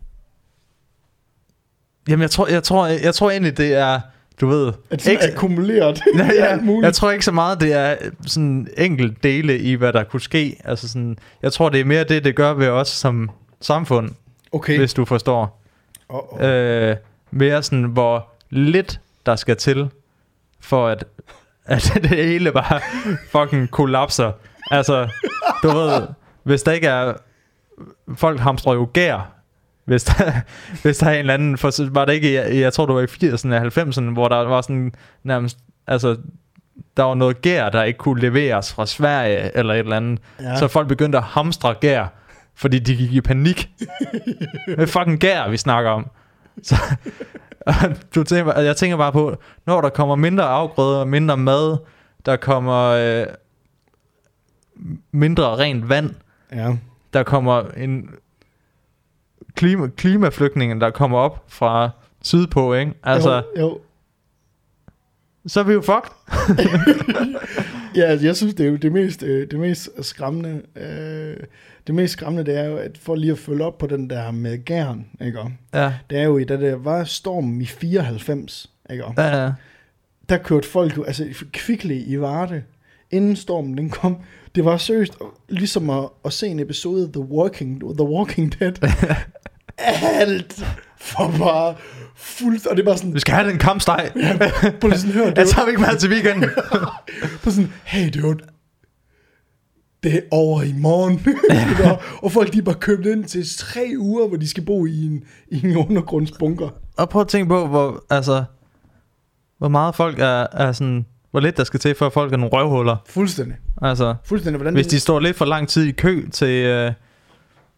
Jamen, 2.08 2.22
jeg 2.22 2.30
tror, 2.30 2.46
jeg 2.46 2.62
tror, 2.62 2.86
jeg 2.86 3.14
tror 3.14 3.30
egentlig, 3.30 3.56
det 3.56 3.74
er, 3.74 4.00
du 4.40 4.46
ved... 4.48 4.66
Er 4.90 4.96
det 4.96 5.06
ikke- 5.06 5.22
akkumuleret? 5.32 6.00
Ja, 6.18 6.28
ja, 6.34 6.58
jeg 6.82 6.94
tror 6.94 7.10
ikke 7.10 7.24
så 7.24 7.32
meget, 7.32 7.60
det 7.60 7.72
er 7.72 7.96
sådan 8.26 8.68
enkelt 8.78 9.22
dele 9.22 9.58
i, 9.58 9.74
hvad 9.74 9.92
der 9.92 10.04
kunne 10.04 10.20
ske. 10.20 10.56
Altså 10.64 10.88
sådan, 10.88 11.18
jeg 11.42 11.52
tror, 11.52 11.68
det 11.68 11.80
er 11.80 11.84
mere 11.84 12.04
det, 12.04 12.24
det 12.24 12.36
gør 12.36 12.52
ved 12.52 12.68
os 12.68 12.88
som 12.88 13.30
samfund, 13.60 14.10
Okay. 14.52 14.78
hvis 14.78 14.94
du 14.94 15.04
forstår. 15.04 15.62
Oh, 16.08 16.32
oh. 16.32 16.48
Øh, 16.48 16.96
mere 17.30 17.62
sådan, 17.62 17.84
hvor 17.84 18.28
lidt 18.50 19.00
der 19.26 19.36
skal 19.36 19.56
til, 19.56 19.90
for 20.60 20.88
at, 20.88 21.04
at 21.66 21.92
det 21.94 22.06
hele 22.10 22.52
bare 22.52 22.80
fucking 23.30 23.70
kollapser. 23.70 24.32
Altså, 24.70 25.08
du 25.62 25.68
ved, 25.68 26.02
hvis 26.42 26.62
der 26.62 26.72
ikke 26.72 26.86
er... 26.86 27.12
Folk 28.16 28.40
hamstrer 28.40 28.74
jo 28.74 28.88
gær, 28.92 29.32
hvis 29.90 30.04
der, 30.04 30.32
hvis 30.82 30.98
der 30.98 31.06
er 31.06 31.12
en 31.12 31.18
eller 31.18 31.34
anden... 31.34 31.58
For, 31.58 31.70
så 31.70 31.88
var 31.92 32.04
det 32.04 32.12
ikke, 32.12 32.34
jeg, 32.34 32.54
jeg 32.54 32.72
tror, 32.72 32.86
det 32.86 32.94
var 32.94 33.00
i 33.00 33.04
80'erne 33.04 33.54
og 33.54 33.66
90'erne, 33.66 34.12
hvor 34.12 34.28
der 34.28 34.36
var 34.36 34.60
sådan 34.60 34.92
nærmest... 35.22 35.58
Altså, 35.86 36.16
der 36.96 37.02
var 37.02 37.14
noget 37.14 37.42
gær, 37.42 37.68
der 37.68 37.82
ikke 37.82 37.98
kunne 37.98 38.20
leveres 38.20 38.72
fra 38.72 38.86
Sverige 38.86 39.56
eller 39.56 39.74
et 39.74 39.78
eller 39.78 39.96
andet. 39.96 40.20
ja. 40.40 40.56
Så 40.56 40.68
folk 40.68 40.88
begyndte 40.88 41.18
at 41.18 41.24
hamstre 41.24 41.74
gær, 41.74 42.06
fordi 42.54 42.78
de 42.78 42.96
gik 42.96 43.12
i 43.12 43.20
panik. 43.20 43.70
er 44.78 44.86
fucking 44.86 45.20
gær, 45.20 45.48
vi 45.48 45.56
snakker 45.56 45.90
om. 45.90 46.10
Så, 46.62 46.74
og 47.66 47.74
du 48.14 48.24
tænker, 48.24 48.60
jeg 48.60 48.76
tænker 48.76 48.96
bare 48.96 49.12
på, 49.12 49.36
når 49.66 49.80
der 49.80 49.88
kommer 49.88 50.16
mindre 50.16 50.44
afgrøder, 50.44 51.04
mindre 51.04 51.36
mad, 51.36 51.76
der 52.26 52.36
kommer 52.36 52.84
øh, 52.84 53.26
mindre 55.12 55.56
rent 55.56 55.88
vand, 55.88 56.14
ja. 56.52 56.76
der 57.12 57.22
kommer 57.22 57.62
en 57.76 58.10
klima, 59.54 59.86
klimaflygtninge, 59.96 60.80
der 60.80 60.90
kommer 60.90 61.18
op 61.18 61.44
fra 61.48 61.90
sydpå, 62.22 62.74
ikke? 62.74 62.92
Altså, 63.02 63.42
Jo, 63.56 63.60
jo. 63.60 63.78
så 65.46 65.60
er 65.60 65.64
vi 65.64 65.72
jo 65.72 65.80
fucked. 65.80 66.10
Ja, 67.96 68.02
altså, 68.02 68.26
jeg 68.26 68.36
synes, 68.36 68.54
det 68.54 68.66
er 68.66 68.70
jo 68.70 68.76
det 68.76 68.92
mest, 68.92 69.22
øh, 69.22 69.50
det 69.50 69.58
mest 69.60 69.90
skræmmende. 70.00 70.62
Øh, 70.76 71.36
det 71.86 71.94
mest 71.94 72.12
skræmmende, 72.12 72.50
det 72.50 72.58
er 72.60 72.64
jo, 72.64 72.76
at 72.76 72.98
for 72.98 73.14
lige 73.14 73.32
at 73.32 73.38
følge 73.38 73.64
op 73.64 73.78
på 73.78 73.86
den 73.86 74.10
der 74.10 74.30
med 74.30 74.64
gæren, 74.64 75.06
ikke? 75.20 75.38
Ja, 75.74 75.92
Det 76.10 76.18
er 76.18 76.22
jo, 76.22 76.38
i 76.38 76.44
da 76.44 76.56
der 76.56 76.76
var 76.76 77.04
stormen 77.04 77.60
i 77.60 77.64
94, 77.64 78.70
ikke? 78.90 79.04
ja, 79.18 79.42
ja. 79.44 79.52
Der 80.28 80.36
kørte 80.38 80.68
folk 80.68 80.96
jo, 80.96 81.02
altså 81.04 81.26
kvickly 81.52 82.02
i 82.06 82.20
Varde, 82.20 82.62
inden 83.10 83.36
stormen 83.36 83.78
den 83.78 83.90
kom. 83.90 84.16
Det 84.54 84.64
var 84.64 84.76
seriøst 84.76 85.12
ligesom 85.48 85.90
at, 85.90 86.08
at 86.24 86.32
se 86.32 86.46
en 86.46 86.60
episode 86.60 87.02
af 87.02 87.12
The 87.12 87.22
Walking, 87.22 87.80
The 87.80 88.06
Walking 88.08 88.60
Dead. 88.60 88.72
Alt 89.78 90.64
for 90.98 91.34
bare 91.38 91.74
fuldt, 92.16 92.66
og 92.66 92.76
det 92.76 92.84
bare 92.84 92.96
sådan, 92.96 93.14
Vi 93.14 93.20
skal 93.20 93.34
have 93.34 93.50
den 93.50 93.58
kampsteg. 93.58 94.10
på 94.80 94.90
sådan, 94.90 95.12
hør, 95.12 95.26
det 95.26 95.36
Jeg 95.36 95.42
er 95.42 95.46
tager 95.46 95.64
vi 95.64 95.70
ikke 95.70 95.80
med 95.82 95.98
til 95.98 96.10
weekenden. 96.10 96.50
på 97.42 97.50
sådan, 97.50 97.72
hey 97.84 98.10
dude, 98.14 98.38
det 100.02 100.14
er 100.14 100.20
over 100.30 100.62
i 100.62 100.72
morgen. 100.72 101.20
og, 101.90 102.02
og 102.22 102.32
folk 102.32 102.52
de 102.52 102.58
er 102.58 102.62
bare 102.62 102.74
købt 102.74 103.06
ind 103.06 103.24
til 103.24 103.56
tre 103.58 103.92
uger, 103.98 104.28
hvor 104.28 104.36
de 104.36 104.48
skal 104.48 104.64
bo 104.64 104.86
i 104.86 105.06
en, 105.06 105.24
i 105.48 105.66
en 105.66 105.76
undergrundsbunker. 105.76 106.68
Og 106.96 107.08
prøv 107.08 107.22
at 107.22 107.28
tænke 107.28 107.48
på, 107.48 107.66
hvor, 107.66 108.04
altså, 108.10 108.44
hvor 109.58 109.68
meget 109.68 109.94
folk 109.94 110.18
er, 110.18 110.46
er 110.52 110.72
sådan, 110.72 111.06
hvor 111.30 111.40
lidt 111.40 111.56
der 111.56 111.64
skal 111.64 111.80
til, 111.80 111.94
for 111.94 112.06
at 112.06 112.12
folk 112.12 112.32
er 112.32 112.36
nogle 112.36 112.52
røvhuller. 112.52 112.96
Fuldstændig. 113.06 113.56
Altså, 113.82 114.14
Fuldstændig. 114.24 114.56
Hvordan 114.56 114.74
hvis 114.74 114.86
de 114.86 115.00
står 115.00 115.20
lidt 115.20 115.36
for 115.36 115.44
lang 115.44 115.68
tid 115.68 115.84
i 115.84 115.92
kø 115.92 116.28
til, 116.32 116.66
øh, 116.66 116.92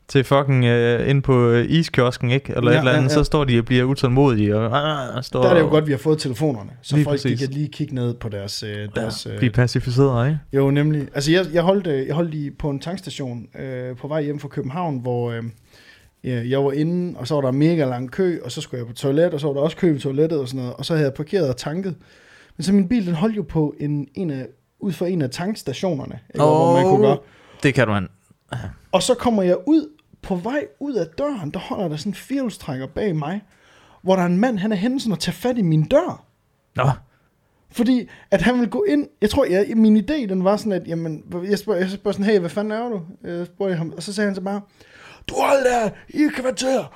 til 0.08 0.24
fucking 0.24 0.64
øh, 0.64 1.10
ind 1.10 1.22
på 1.22 1.48
øh, 1.48 1.66
iskiosken, 1.68 2.30
ikke? 2.30 2.52
Eller 2.56 2.70
Ja, 2.70 2.76
et 2.76 2.80
eller 2.80 2.92
andet, 2.92 3.10
ja, 3.10 3.18
ja, 3.18 3.22
så 3.22 3.24
står 3.24 3.44
de 3.44 3.58
og 3.58 3.64
bliver 3.64 3.84
utålmodige. 3.84 4.56
Og, 4.56 5.16
ah, 5.16 5.22
står 5.22 5.42
der 5.42 5.48
er 5.48 5.54
det 5.54 5.60
jo 5.60 5.64
og 5.66 5.70
godt, 5.70 5.82
at 5.82 5.86
vi 5.86 5.92
har 5.92 5.98
fået 5.98 6.18
telefonerne, 6.18 6.70
så 6.82 6.96
Lige 6.96 7.04
folk 7.04 7.22
de 7.22 7.36
kan 7.36 7.48
lige 7.48 7.68
kigge 7.68 7.94
ned 7.94 8.14
på 8.14 8.28
deres... 8.28 8.62
Øh, 8.62 8.88
deres 8.94 9.26
Ja, 9.26 9.32
øh, 9.32 9.38
blive 9.38 9.52
pacificeret, 9.52 10.26
ikke? 10.28 10.38
Jo, 10.52 10.70
nemlig. 10.70 11.08
Altså, 11.14 11.32
jeg, 11.32 11.46
jeg 11.52 11.62
holdt, 11.62 11.86
øh, 11.86 12.06
jeg 12.06 12.14
holdt 12.14 12.34
i, 12.34 12.50
på 12.50 12.70
en 12.70 12.80
tankstation 12.80 13.46
øh, 13.60 13.96
på 13.96 14.08
vej 14.08 14.22
hjem 14.22 14.38
fra 14.38 14.48
København, 14.48 14.98
hvor 14.98 15.30
øh, 15.30 15.42
ja, 16.24 16.42
jeg 16.48 16.64
var 16.64 16.72
inde, 16.72 17.18
og 17.18 17.28
så 17.28 17.34
var 17.34 17.40
der 17.40 17.50
mega 17.50 17.84
lang 17.84 18.10
kø, 18.10 18.40
og 18.44 18.52
så 18.52 18.60
skulle 18.60 18.78
jeg 18.78 18.86
på 18.86 18.92
toilet, 18.92 19.34
og 19.34 19.40
så 19.40 19.46
var 19.46 19.54
der 19.54 19.60
også 19.60 19.76
kø 19.76 19.94
på 19.94 20.00
toilettet 20.00 20.40
og 20.40 20.48
sådan 20.48 20.60
noget, 20.60 20.74
og 20.74 20.84
så 20.84 20.94
havde 20.94 21.06
jeg 21.06 21.14
parkeret 21.14 21.48
og 21.48 21.56
tanket. 21.56 21.94
Men 22.62 22.66
så 22.66 22.72
min 22.72 22.88
bil, 22.88 23.06
den 23.06 23.14
holdt 23.14 23.36
jo 23.36 23.42
på 23.42 23.74
en, 23.80 24.08
en 24.14 24.30
af, 24.30 24.46
ud 24.80 24.92
for 24.92 25.06
en 25.06 25.22
af 25.22 25.30
tankstationerne, 25.30 26.18
ikke, 26.34 26.44
oh. 26.44 26.48
hvor 26.48 26.72
man 26.76 26.84
kunne 26.84 27.06
gøre. 27.06 27.18
Det 27.62 27.74
kan 27.74 27.86
du 27.86 27.92
han. 27.92 28.08
Og 28.92 29.02
så 29.02 29.14
kommer 29.14 29.42
jeg 29.42 29.56
ud, 29.66 29.88
på 30.22 30.34
vej 30.34 30.66
ud 30.80 30.94
af 30.94 31.06
døren, 31.06 31.50
der 31.50 31.58
holder 31.58 31.88
der 31.88 31.96
sådan 31.96 32.10
en 32.10 32.14
firehjulstrækker 32.14 32.86
bag 32.86 33.16
mig, 33.16 33.42
hvor 34.02 34.16
der 34.16 34.22
er 34.22 34.26
en 34.26 34.38
mand, 34.38 34.58
han 34.58 34.72
er 34.72 34.76
henne 34.76 35.00
sådan 35.00 35.12
og 35.12 35.18
tage 35.18 35.34
fat 35.34 35.58
i 35.58 35.62
min 35.62 35.82
dør. 35.82 36.24
Nå, 36.76 36.90
Fordi 37.70 38.08
at 38.30 38.42
han 38.42 38.60
vil 38.60 38.68
gå 38.70 38.84
ind, 38.88 39.08
jeg 39.20 39.30
tror, 39.30 39.44
jeg, 39.44 39.66
min 39.76 39.96
idé, 39.96 40.26
den 40.26 40.44
var 40.44 40.56
sådan, 40.56 40.72
at 40.72 40.88
jamen, 40.88 41.24
jeg 41.44 41.58
spørger, 41.58 41.80
jeg 41.80 41.90
spørger 41.90 42.12
sådan, 42.12 42.26
hey, 42.26 42.38
hvad 42.38 42.50
fanden 42.50 42.72
er 42.72 42.88
du? 42.88 43.00
Jeg 43.24 43.46
spørger 43.46 43.74
ham, 43.74 43.92
og 43.96 44.02
så 44.02 44.12
sagde 44.12 44.28
han 44.28 44.34
så 44.34 44.40
bare, 44.40 44.60
du 45.28 45.34
hold 45.34 45.64
der 45.64 45.90
i 46.08 46.22
et 46.22 46.32
kvarter, 46.34 46.80
øh, 46.80 46.86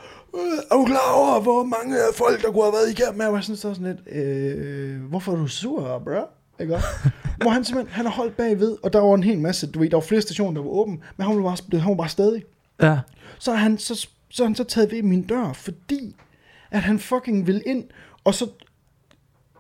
er 0.71 0.77
du 0.77 0.85
klar 0.85 1.13
over, 1.15 1.41
hvor 1.41 1.65
mange 1.65 1.97
folk, 2.15 2.43
der 2.43 2.53
kunne 2.53 2.63
have 2.63 2.73
været 2.73 2.91
igennem? 2.99 3.21
Jeg 3.21 3.33
var 3.33 3.41
sådan, 3.41 3.57
så 3.57 3.75
sådan 3.75 3.87
lidt, 3.87 4.17
øh, 4.17 5.03
hvorfor 5.03 5.33
er 5.33 5.37
du 5.37 5.47
sur, 5.47 6.03
bro? 6.05 6.21
Ikke? 6.61 6.79
Hvor 7.43 7.51
han 7.51 7.65
simpelthen, 7.65 7.95
han 7.95 8.05
har 8.05 8.13
holdt 8.13 8.37
bagved, 8.37 8.77
og 8.83 8.93
der 8.93 9.01
var 9.01 9.15
en 9.15 9.23
hel 9.23 9.39
masse, 9.39 9.67
du 9.67 9.79
ved, 9.79 9.91
der 9.91 9.97
var 9.97 10.03
flere 10.03 10.23
stationer, 10.23 10.53
der 10.55 10.61
var 10.69 10.71
åbne, 10.75 10.97
men 11.17 11.27
han 11.27 11.37
var 11.37 11.43
bare, 11.43 11.81
han 11.81 11.89
var 11.89 11.95
bare 11.95 12.09
stadig. 12.09 12.45
ja. 12.83 12.99
Så 13.39 13.53
han 13.53 13.79
så, 13.79 14.09
så, 14.31 14.45
han 14.45 14.55
så 14.55 14.65
taget 14.65 14.93
ved 14.93 15.03
min 15.03 15.23
dør, 15.23 15.53
fordi 15.53 16.17
at 16.71 16.83
han 16.83 16.99
fucking 16.99 17.47
vil 17.47 17.63
ind, 17.67 17.85
og 18.25 18.35
så 18.35 18.49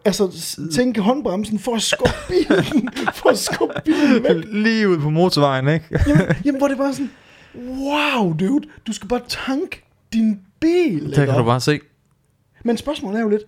altså 0.04 0.32
tænke 0.74 1.00
håndbremsen 1.00 1.58
for 1.58 1.74
at 1.74 1.82
skubbe 1.82 2.12
bilen, 2.28 2.90
for 3.14 3.28
at 3.28 3.38
skubbe 3.38 3.74
bilen 3.84 4.22
væk. 4.22 4.44
Lige 4.52 4.88
ud 4.88 4.98
på 4.98 5.10
motorvejen, 5.10 5.68
ikke? 5.68 6.00
Jamen, 6.06 6.26
jamen 6.44 6.58
hvor 6.58 6.68
det 6.72 6.78
bare 6.78 6.92
sådan, 6.92 7.10
wow 7.54 8.32
dude, 8.32 8.68
du 8.86 8.92
skal 8.92 9.08
bare 9.08 9.22
tanke 9.28 9.84
din 10.12 10.40
bil. 10.60 11.00
Der 11.02 11.06
ikke? 11.22 11.26
kan 11.32 11.38
du 11.40 11.44
bare 11.44 11.60
se. 11.60 11.80
Men 12.64 12.76
spørgsmålet 12.76 13.18
er 13.18 13.22
jo 13.22 13.28
lidt, 13.28 13.42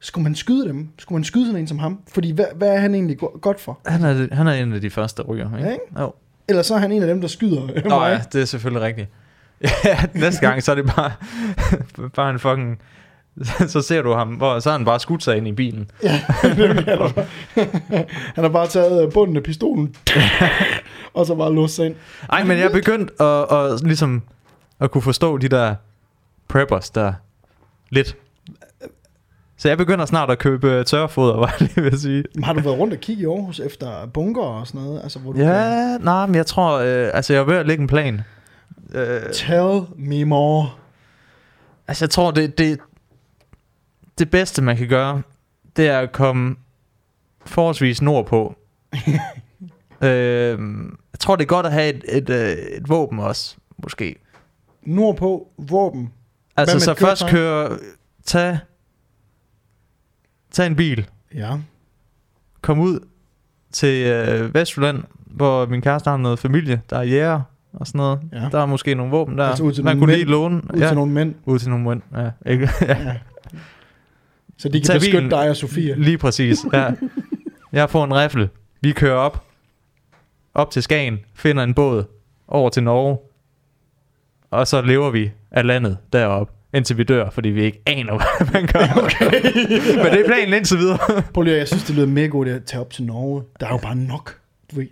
skulle 0.00 0.22
man 0.22 0.34
skyde 0.34 0.68
dem? 0.68 0.88
Skulle 0.98 1.16
man 1.16 1.24
skyde 1.24 1.46
sådan 1.46 1.60
en 1.60 1.66
som 1.66 1.78
ham? 1.78 2.00
Fordi 2.12 2.30
hvad, 2.32 2.44
hvad 2.56 2.68
er 2.68 2.78
han 2.80 2.94
egentlig 2.94 3.18
go- 3.18 3.38
godt 3.42 3.60
for? 3.60 3.80
Han 3.86 4.02
er, 4.04 4.34
han 4.34 4.46
er 4.46 4.52
en 4.52 4.72
af 4.72 4.80
de 4.80 4.90
første 4.90 5.22
ryger, 5.22 5.56
ikke? 5.56 5.66
Ja, 5.68 5.72
ikke? 5.72 6.00
Jo. 6.00 6.12
Eller 6.48 6.62
så 6.62 6.74
er 6.74 6.78
han 6.78 6.92
en 6.92 7.02
af 7.02 7.08
dem, 7.08 7.20
der 7.20 7.28
skyder 7.28 7.60
Nå 7.84 7.98
mig. 7.98 8.10
ja, 8.10 8.20
det 8.32 8.40
er 8.40 8.44
selvfølgelig 8.44 8.82
rigtigt. 8.82 9.08
Ja, 9.84 9.98
næste 10.14 10.40
gang, 10.40 10.62
så 10.62 10.70
er 10.70 10.74
det 10.74 10.86
bare, 10.96 11.12
bare 12.16 12.30
en 12.30 12.38
fucking... 12.38 12.78
Så 13.68 13.80
ser 13.82 14.02
du 14.02 14.12
ham, 14.12 14.28
hvor 14.28 14.58
så 14.58 14.70
har 14.70 14.78
han 14.78 14.84
bare 14.84 15.00
skudt 15.00 15.22
sig 15.22 15.36
ind 15.36 15.48
i 15.48 15.52
bilen. 15.52 15.90
Ja, 16.02 16.20
nemlig, 16.42 16.84
han, 16.84 16.98
har 16.98 17.12
bare, 17.14 17.26
han 18.34 18.44
har 18.44 18.48
bare 18.48 18.66
taget 18.66 19.06
øh, 19.06 19.12
bunden 19.12 19.36
af 19.36 19.42
pistolen, 19.42 19.94
og 21.14 21.26
så 21.26 21.34
bare 21.34 21.54
låst 21.54 21.74
sig 21.74 21.86
ind. 21.86 21.94
Ej, 22.32 22.44
men 22.44 22.58
jeg 22.58 22.66
er 22.66 22.72
begyndt 22.72 23.20
at, 23.20 23.56
at, 23.58 23.82
ligesom 23.86 24.22
at 24.80 24.90
kunne 24.90 25.02
forstå 25.02 25.38
de 25.38 25.48
der 25.48 25.74
preppers 26.48 26.90
der 26.90 27.12
lidt. 27.90 28.16
Så 29.56 29.68
jeg 29.68 29.78
begynder 29.78 30.06
snart 30.06 30.30
at 30.30 30.38
købe 30.38 30.84
tørfoder, 30.84 31.36
var 31.36 31.80
ved 31.80 31.92
at 31.92 32.00
sige. 32.00 32.24
Har 32.42 32.52
du 32.52 32.60
været 32.60 32.78
rundt 32.78 32.94
og 32.94 33.00
kigge 33.00 33.22
i 33.22 33.26
Aarhus 33.26 33.60
efter 33.60 34.06
bunker 34.06 34.42
og 34.42 34.66
sådan 34.66 34.80
noget? 34.80 35.02
Altså, 35.02 35.18
hvor 35.18 35.32
du 35.32 35.38
kan... 35.38 35.46
Ja, 35.46 35.98
nej, 35.98 36.26
men 36.26 36.34
jeg 36.34 36.46
tror, 36.46 36.78
øh, 36.78 37.10
altså 37.14 37.32
jeg 37.32 37.40
er 37.40 37.44
ved 37.44 37.56
at 37.56 37.66
lægge 37.66 37.82
en 37.82 37.88
plan. 37.88 38.20
Øh, 38.94 39.20
Tell 39.32 39.82
me 39.96 40.24
more. 40.24 40.70
altså 41.88 42.04
jeg 42.04 42.10
tror, 42.10 42.30
det, 42.30 42.58
det, 42.58 42.78
det 44.18 44.30
bedste 44.30 44.62
man 44.62 44.76
kan 44.76 44.88
gøre, 44.88 45.22
det 45.76 45.88
er 45.88 45.98
at 45.98 46.12
komme 46.12 46.56
forholdsvis 47.46 48.02
nordpå. 48.02 48.54
øh, 50.02 50.58
jeg 51.12 51.18
tror, 51.20 51.36
det 51.36 51.42
er 51.42 51.48
godt 51.48 51.66
at 51.66 51.72
have 51.72 51.94
et, 51.94 52.04
et, 52.08 52.30
øh, 52.30 52.52
et 52.52 52.88
våben 52.88 53.18
også, 53.18 53.56
måske. 53.82 54.16
Nordpå, 54.86 55.48
våben. 55.58 56.12
Altså 56.56 56.80
så 56.80 56.94
først 56.94 57.26
køretøj? 57.26 57.30
køre, 57.68 57.78
tag, 58.24 58.58
tag 60.50 60.66
en 60.66 60.76
bil, 60.76 61.06
Ja. 61.34 61.58
kom 62.60 62.78
ud 62.80 63.00
til 63.72 64.06
øh, 64.06 64.54
Vestjylland, 64.54 65.02
hvor 65.26 65.66
min 65.66 65.80
kæreste 65.80 66.10
har 66.10 66.16
noget 66.16 66.38
familie, 66.38 66.80
der 66.90 66.98
er 66.98 67.02
jæger 67.02 67.40
og 67.72 67.86
sådan 67.86 67.98
noget. 67.98 68.20
Ja. 68.32 68.48
Der 68.52 68.58
er 68.58 68.66
måske 68.66 68.94
nogle 68.94 69.10
våben 69.12 69.38
der, 69.38 69.44
Altså 69.44 69.64
ud 69.64 69.72
til 69.72 69.84
man 69.84 69.98
kunne 69.98 70.06
mænd. 70.06 70.16
lige 70.18 70.30
låne. 70.30 70.56
Ud 70.74 70.80
ja. 70.80 70.86
til 70.86 70.94
nogle 70.94 71.12
mænd. 71.12 71.34
Ud 71.44 71.58
til 71.58 71.70
nogle 71.70 71.84
mænd, 71.84 72.02
ja. 72.16 72.30
Ikke? 72.52 72.68
ja. 72.80 73.02
Ja. 73.02 73.16
Så 74.58 74.68
de 74.68 74.80
kan 74.80 74.86
Tag 74.86 74.94
beskytte 74.96 75.18
bilen. 75.18 75.30
dig 75.30 75.50
og 75.50 75.56
Sofie. 75.56 75.94
Lige 75.94 76.18
præcis, 76.18 76.58
ja. 76.72 76.90
Jeg 77.72 77.90
får 77.90 78.04
en 78.04 78.14
riffel. 78.14 78.48
Vi 78.80 78.92
kører 78.92 79.14
op. 79.16 79.44
Op 80.54 80.70
til 80.70 80.82
Skagen. 80.82 81.18
Finder 81.34 81.62
en 81.62 81.74
båd. 81.74 82.04
Over 82.48 82.70
til 82.70 82.82
Norge. 82.82 83.18
Og 84.56 84.66
så 84.66 84.80
lever 84.82 85.10
vi 85.10 85.30
af 85.50 85.66
landet 85.66 85.98
deroppe. 86.12 86.52
Indtil 86.74 86.98
vi 86.98 87.02
dør, 87.04 87.30
fordi 87.30 87.48
vi 87.48 87.62
ikke 87.64 87.82
aner, 87.86 88.12
hvad 88.44 88.52
man 88.52 88.66
gør. 88.66 88.80
Okay. 89.04 89.24
Men 89.96 90.12
det 90.12 90.20
er 90.20 90.26
planen 90.26 90.54
indtil 90.54 90.78
videre. 90.78 90.98
Prøv 91.34 91.42
lige, 91.42 91.56
jeg 91.56 91.68
synes, 91.68 91.84
det 91.84 91.94
lyder 91.94 92.06
mega 92.06 92.26
godt 92.26 92.48
at 92.48 92.64
tage 92.64 92.80
op 92.80 92.90
til 92.90 93.04
Norge. 93.04 93.42
Der 93.60 93.66
er 93.66 93.70
jo 93.70 93.76
bare 93.78 93.96
nok. 93.96 94.38
Du 94.70 94.76
ved. 94.76 94.86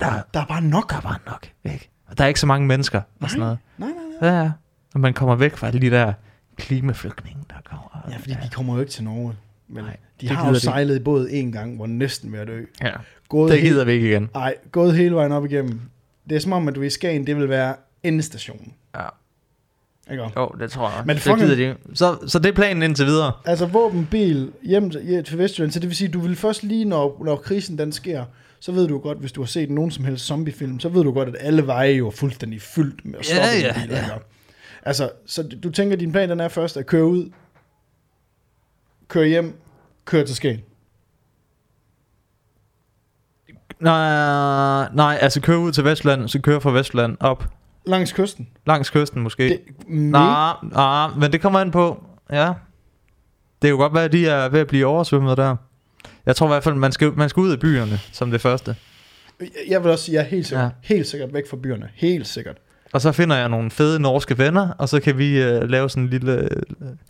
Der, 0.00 0.06
Der 0.34 0.40
er 0.40 0.44
bare 0.46 0.62
nok. 0.62 0.90
der 0.90 0.96
er 0.96 1.00
bare 1.00 1.18
nok, 1.26 1.48
ikke? 1.64 1.88
Og 2.06 2.18
der 2.18 2.24
er 2.24 2.28
ikke 2.28 2.40
så 2.40 2.46
mange 2.46 2.66
mennesker 2.66 3.00
og 3.20 3.30
sådan 3.30 3.40
noget. 3.40 3.58
Nej, 3.78 3.88
nej, 3.88 3.98
nej. 4.20 4.30
Ja, 4.30 4.42
ja. 4.42 4.50
Og 4.94 5.00
man 5.00 5.14
kommer 5.14 5.34
væk 5.34 5.56
fra 5.56 5.66
alle 5.66 5.80
de 5.80 5.90
der 5.90 6.12
klimaflygtninge, 6.56 7.42
der 7.50 7.56
kommer. 7.64 8.08
Ja, 8.10 8.16
fordi 8.16 8.30
de 8.44 8.48
kommer 8.52 8.74
jo 8.74 8.80
ikke 8.80 8.92
til 8.92 9.04
Norge. 9.04 9.34
Men 9.68 9.84
Nej, 9.84 9.96
de 10.20 10.28
det 10.28 10.36
har 10.36 10.48
jo 10.48 10.54
de 10.54 10.60
sejlet 10.60 10.96
i 10.96 11.02
båd 11.02 11.28
en 11.30 11.52
gang, 11.52 11.76
hvor 11.76 11.86
næsten 11.86 12.32
ved 12.32 12.38
at 12.38 12.46
dø. 12.48 12.64
Ja, 12.82 12.90
Gået 13.28 13.52
det 13.52 13.60
gider 13.60 13.84
vi 13.84 13.92
ikke 13.92 14.08
igen. 14.10 14.30
Ej, 14.34 14.54
gået 14.72 14.96
hele 14.96 15.14
vejen 15.14 15.32
op 15.32 15.44
igennem. 15.44 15.80
Det 16.30 16.36
er 16.36 16.40
som 16.40 16.52
om, 16.52 16.68
at 16.68 16.74
du 16.74 16.82
i 16.82 16.90
Skagen, 16.90 17.26
det 17.26 17.36
vil 17.36 17.48
være 17.48 17.74
endestationen. 18.02 18.74
Ja. 20.10 20.14
Ikke? 20.26 20.40
Jo, 20.40 20.48
det 20.60 20.70
tror 20.70 20.88
jeg. 20.90 21.02
Men 21.06 21.16
det 21.16 21.22
fucking- 21.26 21.38
gider 21.40 21.54
de. 21.56 21.76
Så, 21.94 22.16
så 22.26 22.38
det 22.38 22.48
er 22.48 22.52
planen 22.52 22.82
indtil 22.82 23.06
videre. 23.06 23.32
Altså 23.44 23.66
våben, 23.66 24.08
bil, 24.10 24.52
hjem 24.62 24.90
til, 24.90 25.24
til 25.24 25.38
Vestjylland, 25.38 25.72
så 25.72 25.80
det 25.80 25.88
vil 25.88 25.96
sige, 25.96 26.08
du 26.08 26.20
vil 26.20 26.36
først 26.36 26.62
lige, 26.62 26.84
når, 26.84 27.22
når 27.24 27.36
krisen 27.36 27.78
den 27.78 27.92
sker, 27.92 28.24
så 28.60 28.72
ved 28.72 28.88
du 28.88 28.98
godt, 28.98 29.18
hvis 29.18 29.32
du 29.32 29.40
har 29.40 29.46
set 29.46 29.70
nogen 29.70 29.90
som 29.90 30.04
helst 30.04 30.26
zombiefilm, 30.26 30.80
så 30.80 30.88
ved 30.88 31.02
du 31.02 31.12
godt, 31.12 31.28
at 31.28 31.36
alle 31.40 31.66
veje 31.66 31.92
jo 31.92 32.06
er 32.06 32.10
fuldstændig 32.10 32.62
fyldt 32.62 33.04
med 33.04 33.14
Ja, 33.18 33.22
stoppede 33.22 33.66
ja, 33.66 33.80
biler. 33.82 33.96
ja. 33.96 34.02
ikke? 34.04 34.26
Altså, 34.82 35.10
så 35.26 35.42
du- 35.42 35.70
tænker, 35.70 35.96
at 35.96 36.00
din 36.00 36.12
plan 36.12 36.30
den 36.30 36.40
er 36.40 36.48
først 36.48 36.76
at 36.76 36.86
køre 36.86 37.04
ud, 37.04 37.30
køre 39.08 39.26
hjem, 39.28 39.54
køre 40.04 40.26
til 40.26 40.36
Skagen. 40.36 40.60
Nej, 43.80 44.88
nej, 44.94 45.18
altså 45.20 45.40
køre 45.40 45.58
ud 45.58 45.72
til 45.72 45.84
Vestland, 45.84 46.28
så 46.28 46.40
køre 46.40 46.60
fra 46.60 46.70
Vestland 46.70 47.16
op 47.20 47.44
Langs 47.86 48.12
kysten. 48.12 48.48
langs 48.66 48.90
kysten 48.90 49.22
måske. 49.22 49.48
Det, 49.48 49.60
Nej, 49.88 50.52
nej, 50.62 51.08
men 51.18 51.32
det 51.32 51.40
kommer 51.40 51.60
an 51.60 51.70
på. 51.70 52.04
Ja. 52.32 52.46
Det 52.46 53.68
kan 53.68 53.70
jo 53.70 53.76
godt 53.76 53.94
være, 53.94 54.04
at 54.04 54.12
de 54.12 54.26
er 54.28 54.48
ved 54.48 54.60
at 54.60 54.66
blive 54.66 54.86
oversvømmet 54.86 55.36
der. 55.36 55.56
Jeg 56.26 56.36
tror 56.36 56.46
i 56.46 56.48
hvert 56.48 56.62
fald, 56.64 56.74
man 56.74 56.92
skal, 56.92 57.12
man 57.16 57.28
skal 57.28 57.40
ud 57.40 57.50
af 57.50 57.60
byerne 57.60 57.98
som 58.12 58.30
det 58.30 58.40
første. 58.40 58.76
Jeg 59.68 59.82
vil 59.84 59.90
også 59.90 60.04
sige, 60.04 60.18
at 60.18 60.24
jeg 60.24 60.26
er 60.26 60.30
helt 60.36 60.46
sikkert, 60.46 60.64
Ja. 60.64 60.70
helt 60.94 61.06
sikkert 61.06 61.34
væk 61.34 61.44
fra 61.50 61.56
byerne. 61.56 61.88
Helt 61.94 62.26
sikkert. 62.26 62.56
Og 62.92 63.00
så 63.00 63.12
finder 63.12 63.36
jeg 63.36 63.48
nogle 63.48 63.70
fede 63.70 64.00
norske 64.00 64.38
venner, 64.38 64.68
og 64.78 64.88
så 64.88 65.00
kan 65.00 65.18
vi 65.18 65.38
uh, 65.56 65.62
lave 65.62 65.90
sådan 65.90 66.02
en 66.02 66.08
lille, 66.10 66.48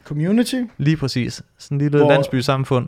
Community. 0.04 0.54
lige 0.78 0.96
præcis, 0.96 1.42
sådan 1.58 1.74
en 1.76 1.80
lille 1.80 1.98
Hvor- 1.98 2.08
landsby 2.08 2.40
samfund, 2.40 2.86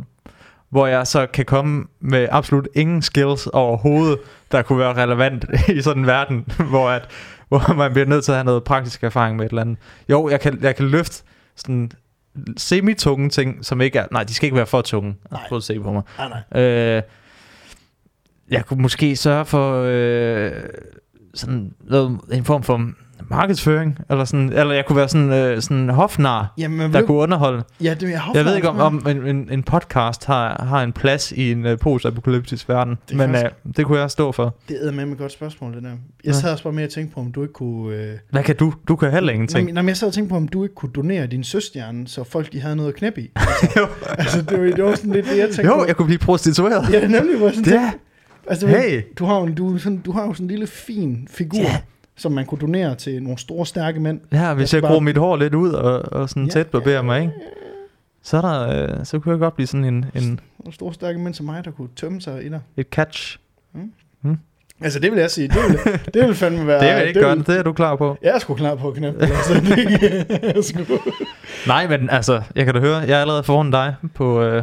hvor 0.71 0.87
jeg 0.87 1.07
så 1.07 1.27
kan 1.27 1.45
komme 1.45 1.85
med 2.01 2.29
absolut 2.31 2.69
ingen 2.75 3.03
skills 3.03 3.47
overhovedet, 3.47 4.19
der 4.53 4.63
kunne 4.63 4.79
være 4.79 4.95
relevant 5.03 5.45
i 5.77 5.83
sådan 5.83 6.03
en 6.03 6.07
verden, 6.07 6.47
hvor, 6.71 6.89
at, 6.89 7.09
hvor 7.53 7.75
man 7.75 7.93
bliver 7.93 8.07
nødt 8.07 8.25
til 8.25 8.33
at 8.33 8.37
have 8.37 8.45
noget 8.45 8.65
praktisk 8.65 9.05
erfaring 9.05 9.37
med 9.37 9.45
et 9.45 9.51
eller 9.51 9.63
andet. 9.63 9.79
Jo, 10.09 10.29
jeg 10.29 10.41
kan, 10.41 10.59
jeg 10.63 10.77
kan 10.77 10.89
løfte 10.89 11.25
sådan 11.57 11.93
semi-tunge 12.57 13.29
ting, 13.29 13.65
som 13.65 13.81
ikke 13.81 13.99
er... 13.99 14.07
Nej, 14.11 14.25
de 14.25 14.35
skal 14.35 14.47
ikke 14.47 14.57
være 14.57 14.67
for 14.67 14.81
tunge. 14.81 15.17
Nej. 15.31 15.41
Prøv 15.49 15.57
at 15.57 15.63
se 15.63 15.81
på 15.81 15.93
mig. 15.93 16.03
Ah, 16.19 16.31
nej. 16.31 16.63
Øh, 16.63 17.03
jeg 18.51 18.67
kunne 18.67 18.83
måske 18.83 19.17
sørge 19.17 19.45
for 19.45 19.85
øh, 19.87 20.53
sådan 21.35 21.75
noget, 21.81 22.21
en 22.33 22.45
form 22.45 22.63
for 22.63 22.93
markedsføring, 23.31 23.99
eller, 24.11 24.25
sådan, 24.25 24.53
eller 24.53 24.75
jeg 24.75 24.87
kunne 24.87 24.97
være 24.97 25.09
sådan, 25.09 25.33
øh, 25.33 25.63
sådan 25.63 25.89
hofnar, 25.89 26.53
Jamen, 26.59 26.81
der 26.93 26.99
ved, 26.99 27.07
kunne 27.07 27.17
underholde. 27.19 27.65
ja, 27.83 27.95
det, 28.01 28.11
jeg, 28.11 28.21
har 28.21 28.33
Jeg 28.35 28.45
ved 28.45 28.57
ikke, 28.57 28.69
om, 28.69 28.77
faktisk- 29.01 29.17
om 29.19 29.27
en, 29.27 29.37
en, 29.37 29.49
en 29.53 29.63
podcast 29.63 30.25
har, 30.25 30.65
har 30.69 30.83
en 30.83 30.93
plads 30.93 31.33
i 31.33 31.53
en 31.53 31.67
uh, 31.67 31.79
post-apokalyptisk 31.79 32.69
verden, 32.69 32.99
Det 33.09 33.17
men 33.17 33.33
kan 33.33 33.51
uh, 33.65 33.73
det 33.77 33.87
kunne 33.87 33.99
jeg 34.01 34.11
stå 34.11 34.33
for. 34.33 34.57
Det 34.69 34.87
er 34.89 34.93
med 34.93 35.07
et 35.13 35.19
godt 35.19 35.33
spørgsmål, 35.33 35.75
det 35.75 35.83
der. 35.83 35.89
Jeg 35.89 35.97
Ja. 36.25 36.33
sad 36.33 36.51
også 36.53 36.65
bare 36.65 36.73
med 36.73 36.83
at 36.85 36.91
tænke 36.91 37.15
på, 37.15 37.21
om 37.21 37.33
du 37.33 37.43
ikke 37.43 37.53
kunne... 37.55 37.97
Øh... 37.97 38.13
Hvad 38.31 38.43
kan 38.43 38.57
du? 38.57 38.73
Du 38.89 38.97
kan 38.97 39.11
heller 39.11 39.33
ingenting. 39.33 39.73
Nej, 39.73 39.83
men 39.83 39.89
jeg 39.89 39.97
sad 39.97 40.09
og 40.09 40.15
tænkte 40.15 40.31
på, 40.31 40.37
om 40.37 40.49
du 40.49 40.63
ikke 40.63 40.75
kunne 40.75 40.93
donere 40.93 41.27
din 41.27 41.45
søstjerne, 41.45 42.09
så 42.09 42.25
folk 42.25 42.53
de 42.53 42.61
havde 42.61 42.77
noget 42.77 42.89
at 42.89 42.95
knæppe 42.95 43.21
i. 43.21 43.31
Altså, 43.37 43.81
Jo. 43.81 43.87
altså 44.19 44.43
det, 44.43 44.61
var, 44.61 44.65
det 44.77 44.85
var 44.85 44.95
sådan 44.95 45.13
lidt 45.13 45.27
det, 45.27 45.39
jeg 45.39 45.47
tænkte 45.49 45.67
Jo, 45.67 45.75
på. 45.79 45.85
jeg 45.87 45.97
kunne 45.97 46.07
blive 46.07 46.19
prostitueret. 46.19 46.87
Ja, 46.93 46.97
det 46.97 47.05
er 47.05 47.09
nemlig, 47.21 47.41
jeg 47.43 47.55
sådan 47.55 47.73
Ja, 47.73 47.81
tænkte, 47.81 47.99
altså, 48.47 48.67
hey. 48.67 49.03
du, 49.19 49.25
har 49.25 49.37
jo, 49.39 49.45
en- 49.45 49.55
du, 49.55 49.79
sådan, 49.79 49.99
du 49.99 50.13
har 50.13 50.23
jo 50.27 50.33
sådan 50.35 50.45
en 50.45 50.51
lille 50.51 50.67
fin 50.67 51.29
figur, 51.31 51.59
Ja. 51.59 51.79
Som 52.17 52.33
man 52.33 52.47
kunne 52.47 52.59
donere 52.61 52.95
til 52.95 53.23
nogle 53.23 53.39
store, 53.39 53.67
stærke 53.67 54.01
mænd. 54.01 54.21
Ja, 54.33 54.55
hvis 54.55 54.69
skal 54.69 54.77
jeg 54.83 54.83
bare- 54.91 55.01
mit 55.01 55.17
hår 55.17 55.37
lidt 55.37 55.55
ud 55.55 55.71
og, 55.73 56.13
og 56.13 56.29
sådan 56.29 56.45
Ja, 56.45 56.51
tæt 56.51 56.67
barberer 56.67 57.03
mig, 57.03 57.21
ikke? 57.21 57.33
Så, 58.23 58.37
er 58.37 58.41
der, 58.41 58.85
øh, 58.99 59.05
så 59.05 59.19
kunne 59.19 59.33
jeg 59.33 59.39
godt 59.41 59.55
blive 59.55 59.67
sådan 59.67 59.85
en, 59.85 60.05
en, 60.15 60.41
Nogle 60.59 60.73
store, 60.75 60.95
stærke 60.95 61.19
mænd 61.19 61.35
som 61.35 61.47
mig, 61.47 61.65
der 61.65 61.71
kunne 61.71 61.89
tømme 61.97 62.21
sig 62.21 62.45
i 62.47 62.49
dig. 62.49 62.61
et 62.77 62.87
catch. 62.91 63.39
Altså, 64.81 64.99
det 64.99 65.13
vil 65.13 65.19
jeg 65.21 65.31
sige. 65.31 65.49
Det 65.49 65.57
vil, 65.57 65.79
det 66.15 66.27
vil 66.27 66.35
fandme 66.35 66.67
være... 66.67 66.89
Det 66.89 66.97
vil 67.01 67.09
ikke 67.09 67.21
gøre 67.21 67.37
vil- 67.37 67.47
det, 67.47 67.59
er 67.59 67.63
du 67.63 67.73
klar 67.73 67.97
på. 67.97 68.19
Jeg 68.23 68.35
er 68.35 68.39
sgu 68.39 68.55
klar 68.55 68.75
på 68.75 68.89
at 68.89 68.95
knæppe 68.95 69.21
det. 69.21 69.27
Altså, 69.33 69.55
det, 69.55 70.55
jeg 70.55 70.65
sgu... 70.65 70.81
Nej, 71.67 71.89
men 71.89 72.11
altså, 72.11 72.43
jeg 72.55 72.65
kan 72.65 72.75
da 72.75 72.81
høre, 72.81 72.97
jeg 72.97 73.17
er 73.17 73.21
allerede 73.21 73.43
foran 73.43 73.71
dig 73.71 73.95
på... 74.15 74.43
Øh, 74.43 74.63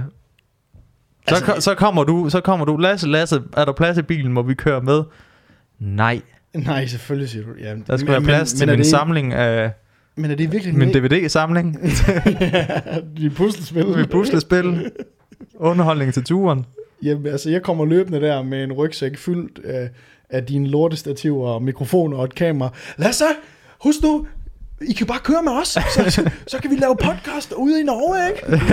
så, 1.28 1.36
Altså, 1.36 1.52
altså, 1.52 1.62
så 1.72 1.76
kommer 1.76 2.04
du, 2.04 2.30
så 2.30 2.42
kommer 2.42 2.66
du, 2.66 2.78
Lasse, 2.78 3.08
Lasse, 3.08 3.42
er 3.58 3.66
der 3.66 3.72
plads 3.74 3.98
i 3.98 4.02
bilen, 4.02 4.34
må 4.34 4.42
vi 4.42 4.54
køre 4.54 4.82
med? 4.82 5.04
Nej, 5.80 6.22
Nej, 6.66 6.86
selvfølgelig 6.86 7.30
siger 7.30 7.46
du. 7.46 7.50
Ja, 7.62 7.76
der 7.88 7.98
skal 7.98 8.12
være 8.12 8.22
plads 8.22 8.54
til 8.54 8.68
min 8.68 8.78
det, 8.78 8.86
samling 8.86 9.34
af 9.34 9.72
Men 10.16 10.32
er 10.32 10.36
det 10.36 10.52
virkelig... 10.52 10.76
min 10.76 10.94
DVD-samling, 10.94 11.78
ja, 12.42 12.68
de 13.18 13.30
puslespil. 13.30 13.88
mit 13.88 14.10
puslespil, 14.10 14.92
underholdning 15.56 16.14
til 16.14 16.24
turen. 16.24 16.66
Jamen, 17.04 17.28
altså, 17.28 17.50
jeg 17.50 17.62
kommer 17.62 17.86
løbende 17.86 18.22
der 18.22 18.42
med 18.44 18.64
en 18.64 18.74
rygsæk 18.74 19.18
fyldt 19.18 19.66
af, 19.66 19.90
af 20.30 20.46
dine 20.46 20.68
lortestativer 20.68 21.50
og 21.50 21.64
mikrofoner 21.64 22.18
og 22.18 22.24
et 22.26 22.36
kamera. 22.36 22.70
Lasse, 22.98 23.26
husk 23.84 24.02
nu, 24.04 24.28
I 24.82 24.94
kan 24.94 25.08
bare 25.08 25.20
køre 25.24 25.44
med 25.44 25.52
os, 25.52 25.68
så, 25.68 26.04
så, 26.10 26.30
så 26.48 26.58
kan 26.58 26.72
vi 26.72 26.76
lave 26.76 26.96
podcast 27.04 27.54
ude 27.54 27.80
i 27.82 27.84
Norge, 27.84 28.30
ikke? 28.30 28.64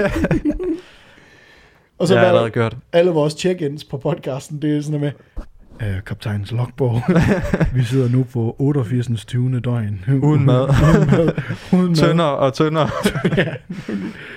og 1.99 2.09
så 2.09 2.14
jeg 2.14 2.21
har 2.21 2.28
allerede 2.28 2.50
gjort. 2.50 2.76
alle 2.92 3.11
vores 3.11 3.35
check-ins 3.35 3.85
på 3.85 3.99
podcasten, 3.99 4.62
det 4.62 4.76
er 4.76 4.83
sådan 4.83 5.00
med, 5.00 5.12
øh, 5.83 6.04
kaptajnens 6.06 6.52
logbog. 6.52 7.02
vi 7.75 7.85
sidder 7.85 8.09
nu 8.09 8.25
på 8.33 8.56
88. 8.59 9.25
20. 9.25 9.61
døgn. 9.61 10.04
Uden 10.23 10.45
mad. 10.45 10.68
uden 10.68 11.11
mad. 11.11 11.33
Uden 11.78 11.88
mad. 11.88 11.97
Tyndere 11.97 12.37
og 12.37 12.54
tyndere. 12.54 12.90
Ja. 13.37 13.54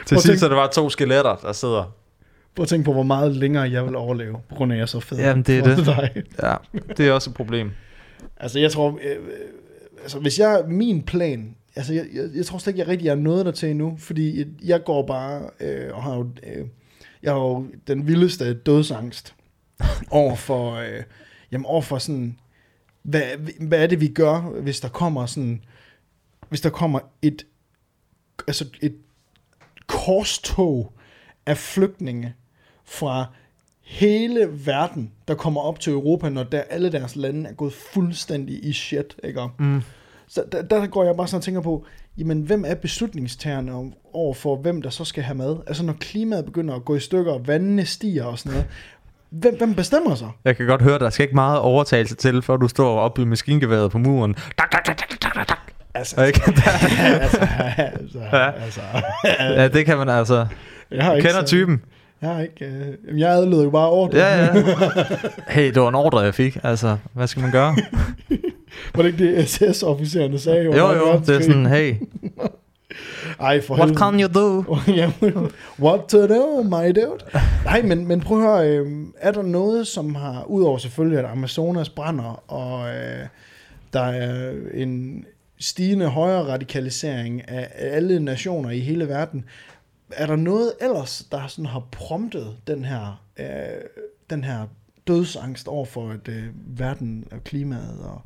til 0.05 0.19
sidst 0.19 0.43
er 0.43 0.47
det 0.47 0.55
bare 0.55 0.71
to 0.71 0.89
skeletter, 0.89 1.35
der 1.35 1.51
sidder. 1.53 1.95
Prøv 2.55 2.63
at 2.63 2.69
tænke 2.69 2.85
på, 2.85 2.93
hvor 2.93 3.03
meget 3.03 3.35
længere 3.35 3.71
jeg 3.71 3.85
vil 3.85 3.95
overleve, 3.95 4.37
på 4.49 4.55
grund 4.55 4.71
af, 4.71 4.75
at 4.75 4.77
jeg 4.77 4.81
er 4.81 4.87
så 4.87 4.99
fed. 4.99 5.17
Jamen, 5.17 5.43
det 5.43 5.57
er 5.59 5.75
det. 5.75 5.85
Dig. 5.85 6.23
Ja, 6.43 6.55
det 6.97 7.07
er 7.07 7.11
også 7.11 7.29
et 7.29 7.35
problem. 7.35 7.71
Altså, 8.37 8.59
jeg 8.59 8.71
tror, 8.71 8.89
øh, 8.89 9.11
øh, 9.11 9.17
altså, 10.01 10.19
hvis 10.19 10.39
jeg, 10.39 10.63
min 10.67 11.01
plan, 11.03 11.55
altså, 11.75 11.93
jeg, 11.93 12.05
jeg, 12.13 12.23
jeg 12.35 12.45
tror 12.45 12.57
slet 12.57 12.71
ikke, 12.71 12.79
jeg 12.79 12.87
rigtig 12.87 13.07
er 13.07 13.15
nået 13.15 13.45
der 13.45 13.51
til 13.51 13.69
endnu, 13.69 13.95
fordi 13.99 14.39
jeg, 14.39 14.47
jeg 14.63 14.83
går 14.83 15.05
bare, 15.07 15.41
øh, 15.59 15.93
og 15.93 16.03
har 16.03 16.15
jo, 16.15 16.29
øh, 16.43 16.65
jeg 17.23 17.31
har 17.31 17.39
jo 17.39 17.65
den 17.87 18.07
vildeste 18.07 18.53
dødsangst 18.53 19.35
over 20.11 20.35
for, 20.35 20.73
øh, 20.75 21.03
jamen, 21.51 21.65
over 21.65 21.81
for 21.81 21.97
sådan, 21.97 22.39
hvad, 23.01 23.21
hvad 23.59 23.83
er 23.83 23.87
det, 23.87 24.01
vi 24.01 24.07
gør, 24.07 24.39
hvis 24.39 24.79
der 24.79 24.89
kommer 24.89 25.25
sådan, 25.25 25.63
hvis 26.49 26.61
der 26.61 26.69
kommer 26.69 26.99
et, 27.21 27.45
altså 28.47 28.65
et 28.81 28.95
korstog 29.87 30.93
af 31.45 31.57
flygtninge 31.57 32.33
fra 32.85 33.25
hele 33.81 34.49
verden, 34.65 35.11
der 35.27 35.35
kommer 35.35 35.61
op 35.61 35.79
til 35.79 35.93
Europa, 35.93 36.29
når 36.29 36.43
der, 36.43 36.61
alle 36.61 36.91
deres 36.91 37.15
lande 37.15 37.49
er 37.49 37.53
gået 37.53 37.73
fuldstændig 37.73 38.65
i 38.65 38.73
shit, 38.73 39.15
ikke? 39.23 39.47
Mm. 39.59 39.81
Så 40.27 40.43
der, 40.51 40.61
der 40.61 40.87
går 40.87 41.03
jeg 41.03 41.15
bare 41.15 41.27
sådan 41.27 41.37
og 41.37 41.43
tænker 41.43 41.61
på, 41.61 41.85
jamen 42.17 42.41
hvem 42.41 42.63
er 42.67 42.75
beslutningstagerne 42.75 43.73
om, 43.73 43.93
over 44.13 44.33
for, 44.33 44.55
hvem 44.55 44.81
der 44.81 44.89
så 44.89 45.05
skal 45.05 45.23
have 45.23 45.37
mad? 45.37 45.57
Altså 45.67 45.83
når 45.83 45.93
klimaet 45.93 46.45
begynder 46.45 46.75
at 46.75 46.85
gå 46.85 46.95
i 46.95 46.99
stykker, 46.99 47.31
og 47.31 47.47
vandene 47.47 47.85
stiger 47.85 48.23
og 48.23 48.39
sådan 48.39 48.51
noget, 48.51 48.67
hvem, 49.31 49.57
hvem 49.57 49.73
bestemmer 49.75 50.15
sig? 50.15 50.27
Jeg 50.45 50.57
kan 50.57 50.65
godt 50.67 50.81
høre, 50.81 50.99
der 50.99 51.09
skal 51.09 51.23
ikke 51.23 51.35
meget 51.35 51.59
overtagelse 51.59 52.15
til, 52.15 52.41
før 52.41 52.57
du 52.57 52.67
står 52.67 52.99
oppe 52.99 53.21
i 53.21 53.25
maskingeværet 53.25 53.91
på 53.91 53.97
muren. 53.97 54.33
Dak, 54.33 54.71
dak, 54.71 54.85
dak, 54.87 54.97
dak, 54.99 55.21
dak, 55.35 55.47
dak. 55.49 55.57
Altså, 55.93 56.23
Ikke? 56.23 56.41
altså, 57.21 57.39
altså, 57.77 58.19
Ja. 58.33 58.51
altså, 58.63 58.81
ja, 59.39 59.67
det 59.67 59.85
kan 59.85 59.97
man 59.97 60.09
altså. 60.09 60.45
jeg 60.91 61.03
har 61.05 61.13
ikke 61.13 61.27
kender 61.27 61.41
så- 61.41 61.47
typen. 61.47 61.81
Jeg 62.21 62.29
har 62.29 62.41
ikke, 62.41 62.65
øh, 63.11 63.19
jeg 63.19 63.29
adlyder 63.31 63.63
jo 63.63 63.69
bare 63.69 63.89
ordre. 63.89 64.17
Ja, 64.17 64.45
ja. 64.45 64.63
Hey, 65.49 65.73
det 65.73 65.81
var 65.81 65.89
en 65.89 65.95
ordre, 65.95 66.19
jeg 66.19 66.33
fik. 66.35 66.57
Altså, 66.63 66.97
hvad 67.13 67.27
skal 67.27 67.41
man 67.41 67.51
gøre? 67.51 67.75
Var 68.95 69.03
det 69.03 69.05
ikke 69.19 69.35
det, 69.37 69.49
SS-officererne 69.49 70.39
sagde? 70.39 70.63
Jo, 70.63 70.69
under 70.71 70.97
jo, 70.97 71.19
det 71.27 71.35
er 71.35 71.41
sådan, 71.41 71.65
hey, 71.65 71.95
Ej, 73.39 73.61
for 73.61 73.75
what 73.75 73.89
helvede. 73.89 73.99
can 73.99 74.19
you 74.19 74.27
do? 74.27 74.77
What 75.85 76.07
to 76.07 76.27
do, 76.27 76.63
my 76.63 76.91
dude? 76.91 77.19
Nej, 77.65 77.81
men, 77.81 78.07
men 78.07 78.19
prøv 78.21 78.37
at 78.37 78.43
høre, 78.43 78.77
øh, 78.77 79.07
er 79.17 79.31
der 79.31 79.41
noget, 79.41 79.87
som 79.87 80.15
har, 80.15 80.43
udover 80.43 80.77
selvfølgelig, 80.77 81.19
at 81.19 81.25
Amazonas 81.25 81.89
brænder, 81.89 82.43
og 82.51 82.89
øh, 82.95 83.27
der 83.93 84.01
er 84.01 84.53
en 84.73 85.25
stigende 85.59 86.07
højere 86.07 86.43
radikalisering 86.43 87.49
af 87.49 87.67
alle 87.75 88.19
nationer 88.19 88.69
i 88.69 88.79
hele 88.79 89.07
verden, 89.07 89.45
er 90.11 90.25
der 90.25 90.35
noget 90.35 90.73
ellers, 90.81 91.27
der 91.31 91.47
sådan 91.47 91.65
har 91.65 91.83
promptet 91.91 92.55
den 92.67 92.85
her, 92.85 93.21
øh, 93.39 93.45
den 94.29 94.43
her 94.43 94.65
dødsangst 95.07 95.67
over 95.67 95.85
for 95.85 96.09
at, 96.09 96.27
øh, 96.27 96.43
verden 96.79 97.25
og 97.31 97.43
klimaet? 97.43 97.99
Og 98.03 98.21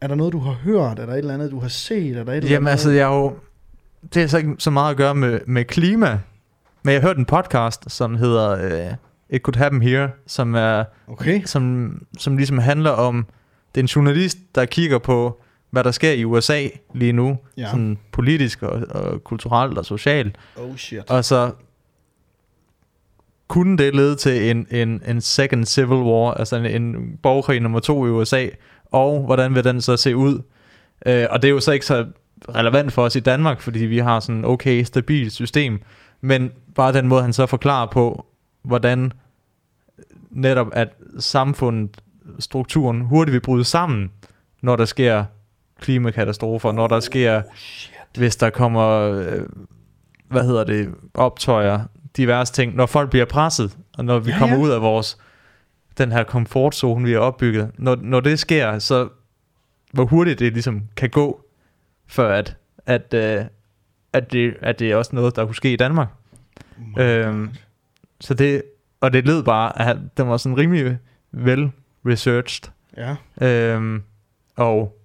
er 0.00 0.06
der 0.06 0.14
noget, 0.14 0.32
du 0.32 0.38
har 0.38 0.52
hørt? 0.52 0.98
Er 0.98 1.06
der 1.06 1.12
et 1.12 1.18
eller 1.18 1.34
andet, 1.34 1.50
du 1.50 1.60
har 1.60 1.68
set? 1.68 2.16
Er 2.16 2.24
der 2.24 2.32
et 2.32 2.36
eller 2.36 2.50
Jamen 2.50 2.66
andet? 2.66 2.72
altså, 2.72 2.90
jeg 2.90 3.12
er 3.12 3.16
jo... 3.16 3.32
Det 4.14 4.22
har 4.22 4.26
så 4.28 4.38
ikke 4.38 4.54
så 4.58 4.70
meget 4.70 4.90
at 4.90 4.96
gøre 4.96 5.14
med, 5.14 5.40
med 5.46 5.64
klima. 5.64 6.18
Men 6.82 6.94
jeg 6.94 7.02
hørte 7.02 7.18
en 7.18 7.24
podcast, 7.24 7.90
som 7.90 8.16
hedder 8.16 8.86
uh, 8.88 8.94
It 9.30 9.42
Could 9.42 9.56
Happen 9.56 9.82
Here, 9.82 10.10
som, 10.26 10.54
er, 10.54 10.84
Okay. 11.08 11.42
som, 11.44 11.92
som 12.18 12.36
ligesom 12.36 12.58
handler 12.58 12.90
om... 12.90 13.26
Det 13.74 13.80
er 13.80 13.82
en 13.84 13.86
journalist, 13.86 14.38
der 14.54 14.64
kigger 14.64 14.98
på, 14.98 15.40
hvad 15.70 15.84
der 15.84 15.90
sker 15.90 16.12
i 16.12 16.24
USA 16.24 16.68
lige 16.94 17.12
nu. 17.12 17.38
Ja. 17.56 17.70
Sådan 17.70 17.98
politisk 18.12 18.62
og, 18.62 18.82
og 18.90 19.24
kulturelt 19.24 19.78
og 19.78 19.84
socialt. 19.84 20.36
Oh 20.56 20.76
shit. 20.76 21.10
Og 21.10 21.24
så 21.24 21.50
kunne 23.48 23.78
det 23.78 23.94
lede 23.94 24.16
til 24.16 24.50
en, 24.50 24.66
en, 24.70 25.02
en 25.06 25.20
second 25.20 25.64
civil 25.64 25.98
war, 26.02 26.34
altså 26.34 26.56
en, 26.56 26.66
en 26.66 27.16
borgerkrig 27.22 27.60
nummer 27.60 27.80
to 27.80 28.06
i 28.06 28.10
USA, 28.10 28.46
og 28.92 29.20
hvordan 29.20 29.54
vil 29.54 29.64
den 29.64 29.80
så 29.80 29.96
se 29.96 30.16
ud? 30.16 30.42
Øh, 31.06 31.26
og 31.30 31.42
det 31.42 31.48
er 31.48 31.52
jo 31.52 31.60
så 31.60 31.72
ikke 31.72 31.86
så 31.86 32.06
relevant 32.48 32.92
for 32.92 33.02
os 33.02 33.16
i 33.16 33.20
Danmark, 33.20 33.60
fordi 33.60 33.78
vi 33.78 33.98
har 33.98 34.20
sådan 34.20 34.44
okay 34.44 34.82
stabilt 34.82 35.32
system, 35.32 35.80
men 36.20 36.50
bare 36.74 36.92
den 36.92 37.06
måde, 37.06 37.22
han 37.22 37.32
så 37.32 37.46
forklarer 37.46 37.86
på, 37.86 38.26
hvordan 38.62 39.12
netop 40.30 40.68
at 40.72 40.88
samfundet, 41.18 42.00
strukturen 42.38 43.00
hurtigt 43.00 43.32
vil 43.32 43.40
bryde 43.40 43.64
sammen, 43.64 44.10
når 44.62 44.76
der 44.76 44.84
sker 44.84 45.24
klimakatastrofer, 45.80 46.72
når 46.72 46.86
der 46.86 47.00
sker, 47.00 47.42
hvis 48.18 48.36
der 48.36 48.50
kommer, 48.50 48.88
øh, 48.90 49.42
hvad 50.28 50.42
hedder 50.42 50.64
det, 50.64 50.94
optøjer, 51.14 51.80
diverse 52.16 52.52
ting, 52.52 52.76
når 52.76 52.86
folk 52.86 53.10
bliver 53.10 53.24
presset, 53.24 53.76
og 53.98 54.04
når 54.04 54.18
vi 54.18 54.30
ja, 54.30 54.38
kommer 54.38 54.56
ja. 54.56 54.62
ud 54.62 54.70
af 54.70 54.80
vores, 54.82 55.18
den 55.98 56.12
her 56.12 56.24
komfortzone, 56.24 57.04
vi 57.04 57.12
har 57.12 57.18
opbygget, 57.18 57.70
når, 57.78 57.96
når 58.02 58.20
det 58.20 58.38
sker, 58.38 58.78
så 58.78 59.08
hvor 59.92 60.04
hurtigt 60.04 60.38
det 60.38 60.52
ligesom 60.52 60.82
kan 60.96 61.10
gå, 61.10 61.45
før 62.06 62.34
at, 62.34 62.56
at, 62.86 63.14
øh, 63.14 63.44
at, 64.12 64.32
det, 64.32 64.56
at 64.60 64.78
det 64.78 64.90
er 64.90 64.96
også 64.96 65.16
noget, 65.16 65.36
der 65.36 65.44
kunne 65.44 65.54
ske 65.54 65.72
i 65.72 65.76
Danmark. 65.76 66.08
Oh 66.78 67.04
Øhm, 67.04 67.50
så 68.20 68.34
det, 68.34 68.62
og 69.00 69.12
det 69.12 69.26
lød 69.26 69.42
bare, 69.42 69.82
at 69.88 69.96
den 70.16 70.28
var 70.28 70.36
sådan 70.36 70.58
rimelig 70.58 70.98
vel 71.32 71.70
researched. 72.06 72.72
Ja. 72.96 73.16
Øhm, 73.46 74.02
og 74.56 74.95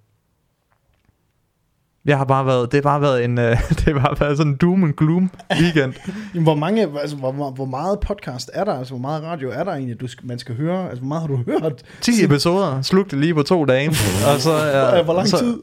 Jeg 2.04 2.18
har 2.18 2.24
bare 2.24 2.46
været, 2.46 2.72
det 2.72 2.78
har 2.84 2.90
bare 2.90 3.00
været 3.00 3.24
en, 3.24 3.38
øh, 3.38 3.56
det 3.78 3.80
har 3.80 3.92
bare 3.92 4.20
været 4.20 4.36
sådan 4.36 4.52
en 4.52 4.56
doom 4.58 4.84
and 4.84 4.92
gloom 4.94 5.30
weekend. 5.60 5.92
Jamen, 6.34 6.42
hvor, 6.44 6.54
mange, 6.54 6.88
altså, 7.00 7.16
hvor, 7.16 7.32
hvor- 7.32 7.64
meget 7.64 8.00
podcast 8.00 8.50
er 8.54 8.64
der? 8.64 8.78
Altså, 8.78 8.92
hvor 8.94 9.00
meget 9.00 9.22
radio 9.22 9.50
er 9.50 9.64
der 9.64 9.72
egentlig, 9.72 10.00
du 10.00 10.06
skal, 10.06 10.26
man 10.26 10.38
skal 10.38 10.56
høre? 10.56 10.84
Altså, 10.88 10.98
hvor 11.00 11.08
meget 11.08 11.20
har 11.20 11.28
du 11.28 11.36
hørt? 11.62 11.82
10 12.00 12.24
episoder, 12.24 12.82
slugte 12.82 13.20
lige 13.20 13.34
på 13.34 13.42
to 13.42 13.64
dage. 13.64 13.88
og 14.34 14.40
så 14.40 14.50
er, 14.52 15.02
Hvor 15.02 15.14
lang 15.14 15.28
så 15.28 15.38
tid? 15.38 15.60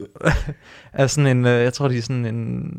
Er 0.94 1.08
sådan 1.08 1.38
en, 1.38 1.46
øh, 1.46 1.64
jeg 1.64 1.74
tror, 1.74 1.88
de 1.88 1.98
er 1.98 2.02
sådan 2.02 2.26
en 2.26 2.72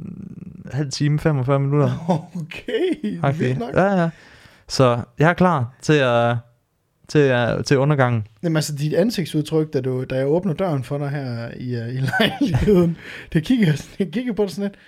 halv 0.72 0.90
time, 0.90 1.18
45 1.18 1.60
minutter. 1.60 1.90
Okay, 2.36 3.18
Okay. 3.22 3.56
nok. 3.58 3.74
Ja, 3.74 4.00
ja. 4.02 4.10
Så 4.68 4.98
jeg 5.18 5.30
er 5.30 5.34
klar 5.34 5.74
til 5.82 5.92
at, 5.92 6.36
til, 7.10 7.18
at, 7.18 7.64
til 7.64 7.78
undergangen. 7.78 8.26
Jamen 8.42 8.56
altså, 8.56 8.76
dit 8.76 8.94
ansigtsudtryk, 8.94 9.72
da, 9.72 9.80
du, 9.80 10.04
da 10.04 10.16
jeg 10.16 10.26
åbner 10.26 10.52
døren 10.52 10.84
for 10.84 10.98
dig 10.98 11.10
her 11.10 11.50
i, 11.56 11.76
uh, 11.76 11.94
i 11.94 12.00
lejligheden, 12.20 12.96
det 13.32 13.44
kigger, 13.44 13.72
jeg 13.98 14.08
kigger 14.12 14.32
på 14.32 14.42
dig 14.42 14.50
sådan 14.50 14.70
lidt, 14.70 14.78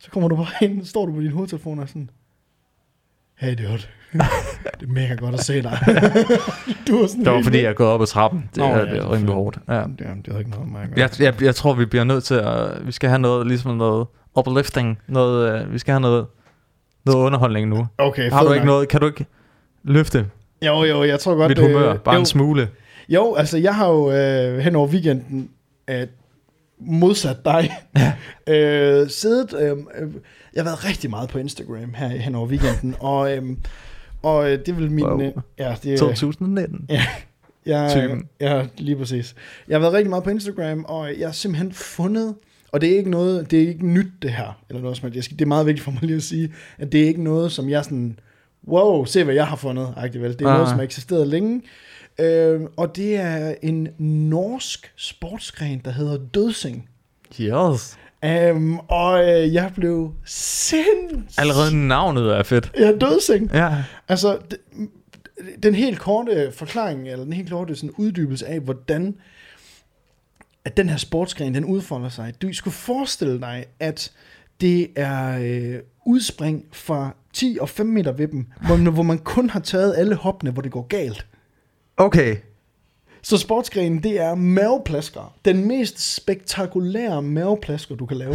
så 0.00 0.10
kommer 0.10 0.28
du 0.28 0.36
bare 0.36 0.68
ind, 0.68 0.84
står 0.84 1.06
du 1.06 1.12
på 1.12 1.20
din 1.20 1.30
hovedtelefon 1.30 1.78
og 1.78 1.82
er 1.82 1.86
sådan, 1.86 2.10
hey 3.36 3.54
dude, 3.58 3.82
det 4.80 4.88
er 4.88 4.92
mega 4.92 5.14
godt 5.14 5.34
at 5.34 5.40
se 5.40 5.62
dig. 5.62 5.78
du 6.88 7.00
var 7.00 7.06
sådan 7.06 7.24
Det 7.24 7.32
var 7.32 7.42
fordi, 7.42 7.58
jeg 7.58 7.68
er 7.68 7.72
gået 7.72 7.88
op 7.88 8.02
ad 8.02 8.06
trappen. 8.06 8.48
Det, 8.54 8.56
Nå, 8.56 8.64
er, 8.64 8.68
ja, 8.68 8.80
det 8.80 8.88
er 8.88 8.92
det 8.92 9.02
er 9.02 9.12
rimelig 9.12 9.34
hårdt. 9.34 9.58
Ja. 9.68 9.74
Jamen, 9.74 9.98
det 9.98 10.32
har 10.32 10.38
ikke 10.38 10.50
noget 10.50 10.68
mig. 10.68 10.88
Jeg, 10.96 11.10
jeg, 11.20 11.42
jeg 11.42 11.54
tror, 11.54 11.74
vi 11.74 11.84
bliver 11.84 12.04
nødt 12.04 12.24
til 12.24 12.34
at... 12.34 12.86
Vi 12.86 12.92
skal 12.92 13.08
have 13.08 13.18
noget, 13.18 13.46
ligesom 13.46 13.76
noget 13.76 14.06
uplifting. 14.38 14.98
Noget, 15.08 15.62
øh, 15.62 15.72
vi 15.72 15.78
skal 15.78 15.92
have 15.92 16.00
noget, 16.00 16.26
noget 17.04 17.26
underholdning 17.26 17.68
nu. 17.68 17.86
Okay, 17.98 18.30
Har 18.30 18.44
du 18.44 18.52
ikke 18.52 18.66
nok. 18.66 18.72
noget... 18.72 18.88
Kan 18.88 19.00
du 19.00 19.06
ikke 19.06 19.26
løfte 19.84 20.26
Jo, 20.62 20.84
jo, 20.84 21.04
jeg 21.04 21.20
tror 21.20 21.34
godt... 21.34 21.48
mit 21.48 21.58
humør? 21.58 21.92
øh, 21.92 21.98
Bare 21.98 22.14
jo, 22.14 22.20
en 22.20 22.26
smule. 22.26 22.68
Jo, 23.08 23.34
altså 23.34 23.58
jeg 23.58 23.74
har 23.74 23.88
jo 23.88 24.12
øh, 24.12 24.58
hen 24.58 24.76
over 24.76 24.88
weekenden 24.88 25.50
øh, 25.90 26.06
modsat 26.80 27.44
dig 27.44 27.70
Ja. 27.96 28.12
øh, 28.54 29.10
siddet... 29.10 29.54
Øh, 29.60 29.70
øh, 29.70 30.12
jeg 30.54 30.62
har 30.62 30.64
været 30.64 30.84
rigtig 30.84 31.10
meget 31.10 31.28
på 31.28 31.38
Instagram 31.38 31.94
her 31.94 32.08
hen 32.08 32.34
over 32.34 32.46
weekenden, 32.46 32.94
og, 33.00 33.36
øh, 33.36 33.42
og 34.22 34.52
øh, 34.52 34.66
det 34.66 34.76
vil 34.76 34.90
min... 34.90 35.04
Wow. 35.04 35.20
Øh, 35.20 35.32
ja, 35.58 35.76
det, 35.82 35.98
2019. 35.98 36.88
jeg, 37.66 37.90
typen. 37.90 38.28
ja, 38.40 38.66
lige 38.78 38.96
præcis. 38.96 39.34
Jeg 39.68 39.74
har 39.74 39.80
været 39.80 39.92
rigtig 39.92 40.10
meget 40.10 40.24
på 40.24 40.30
Instagram, 40.30 40.84
og 40.88 41.18
jeg 41.18 41.28
har 41.28 41.32
simpelthen 41.32 41.72
fundet... 41.72 42.34
Og 42.72 42.80
det 42.80 42.92
er 42.92 42.98
ikke 42.98 43.10
noget, 43.10 43.50
det 43.50 43.62
er 43.62 43.68
ikke 43.68 43.86
nyt 43.86 44.12
det 44.22 44.30
her, 44.30 44.60
eller 44.68 44.82
noget 44.82 44.96
som. 44.96 45.10
Jeg 45.14 45.24
det 45.24 45.40
er 45.40 45.46
meget 45.46 45.66
vigtigt 45.66 45.84
for 45.84 45.90
mig 45.90 46.02
lige 46.02 46.16
at 46.16 46.22
sige, 46.22 46.52
at 46.78 46.92
det 46.92 47.02
er 47.02 47.06
ikke 47.06 47.22
noget, 47.22 47.52
som 47.52 47.68
jeg 47.68 47.84
sådan, 47.84 48.18
wow, 48.68 49.04
se 49.04 49.24
hvad 49.24 49.34
jeg 49.34 49.46
har 49.46 49.56
fundet, 49.56 49.94
agtigt 49.96 50.22
vel. 50.22 50.32
Det 50.32 50.42
er 50.42 50.48
Ah. 50.48 50.54
noget, 50.54 50.68
som 50.68 50.78
har 50.78 50.84
eksisteret 50.84 51.28
længe. 51.28 51.62
Øh, 52.18 52.60
og 52.76 52.96
det 52.96 53.16
er 53.16 53.54
en 53.62 53.88
norsk 53.98 54.92
sportsgren, 54.96 55.80
der 55.84 55.90
hedder 55.90 56.18
dødsing. 56.34 56.88
Yes. 57.40 57.96
Um, 58.54 58.78
og 58.78 59.28
øh, 59.28 59.54
jeg 59.54 59.72
blev 59.74 60.12
sindssygt... 60.24 61.38
Allerede 61.38 61.88
navnet 61.88 62.32
er 62.36 62.42
fedt. 62.42 62.72
Ja, 62.78 62.92
dødsing. 62.92 63.50
Ja. 63.54 63.84
Altså, 64.08 64.38
den 65.62 65.74
helt 65.74 65.98
korte 65.98 66.52
forklaring, 66.52 67.08
eller 67.08 67.24
den 67.24 67.32
helt 67.32 67.50
korte 67.50 67.76
sådan 67.76 67.90
uddybelse 67.98 68.46
af, 68.46 68.60
hvordan 68.60 69.14
at 70.64 70.76
den 70.76 70.88
her 70.88 70.96
sportsgren, 70.96 71.54
den 71.54 71.64
udfolder 71.64 72.08
sig. 72.08 72.34
Du 72.42 72.52
skulle 72.52 72.74
forestille 72.74 73.40
dig, 73.40 73.64
at 73.80 74.12
det 74.60 74.88
er 74.96 75.38
øh, 75.42 75.78
udspring 76.06 76.64
fra 76.72 77.14
10 77.32 77.58
og 77.60 77.68
5 77.68 77.86
meter 77.86 78.12
ved 78.12 78.28
dem, 78.28 78.46
hvor, 78.66 78.90
hvor 78.90 79.02
man 79.02 79.18
kun 79.18 79.50
har 79.50 79.60
taget 79.60 79.94
alle 79.96 80.14
hoppene, 80.14 80.50
hvor 80.50 80.62
det 80.62 80.72
går 80.72 80.82
galt. 80.86 81.26
Okay. 81.96 82.36
Så 83.22 83.36
sportsgrenen, 83.38 84.02
det 84.02 84.20
er 84.20 84.34
maveplasker. 84.34 85.34
Den 85.44 85.68
mest 85.68 86.14
spektakulære 86.14 87.22
maveplasker, 87.22 87.94
du 87.94 88.06
kan 88.06 88.16
lave. 88.16 88.34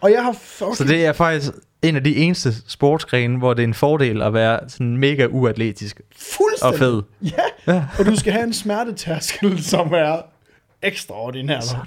Og 0.00 0.12
jeg 0.12 0.22
har 0.24 0.32
fucking... 0.32 0.76
Så 0.76 0.84
det 0.84 1.06
er 1.06 1.12
faktisk 1.12 1.52
en 1.82 1.96
af 1.96 2.04
de 2.04 2.16
eneste 2.16 2.52
sportsgrene, 2.70 3.38
hvor 3.38 3.54
det 3.54 3.62
er 3.62 3.66
en 3.66 3.74
fordel 3.74 4.22
at 4.22 4.34
være 4.34 4.60
sådan 4.68 4.96
mega 4.96 5.26
uatletisk 5.26 6.00
og 6.62 6.74
fed. 6.74 7.02
Ja, 7.22 7.72
Ja. 7.74 7.84
og 7.98 8.06
du 8.06 8.16
skal 8.16 8.32
have 8.32 8.44
en 8.44 8.52
smertetærskel, 8.52 9.62
som 9.64 9.92
er 9.92 10.22
ekstraordinær. 10.82 11.60
Sådan. 11.60 11.84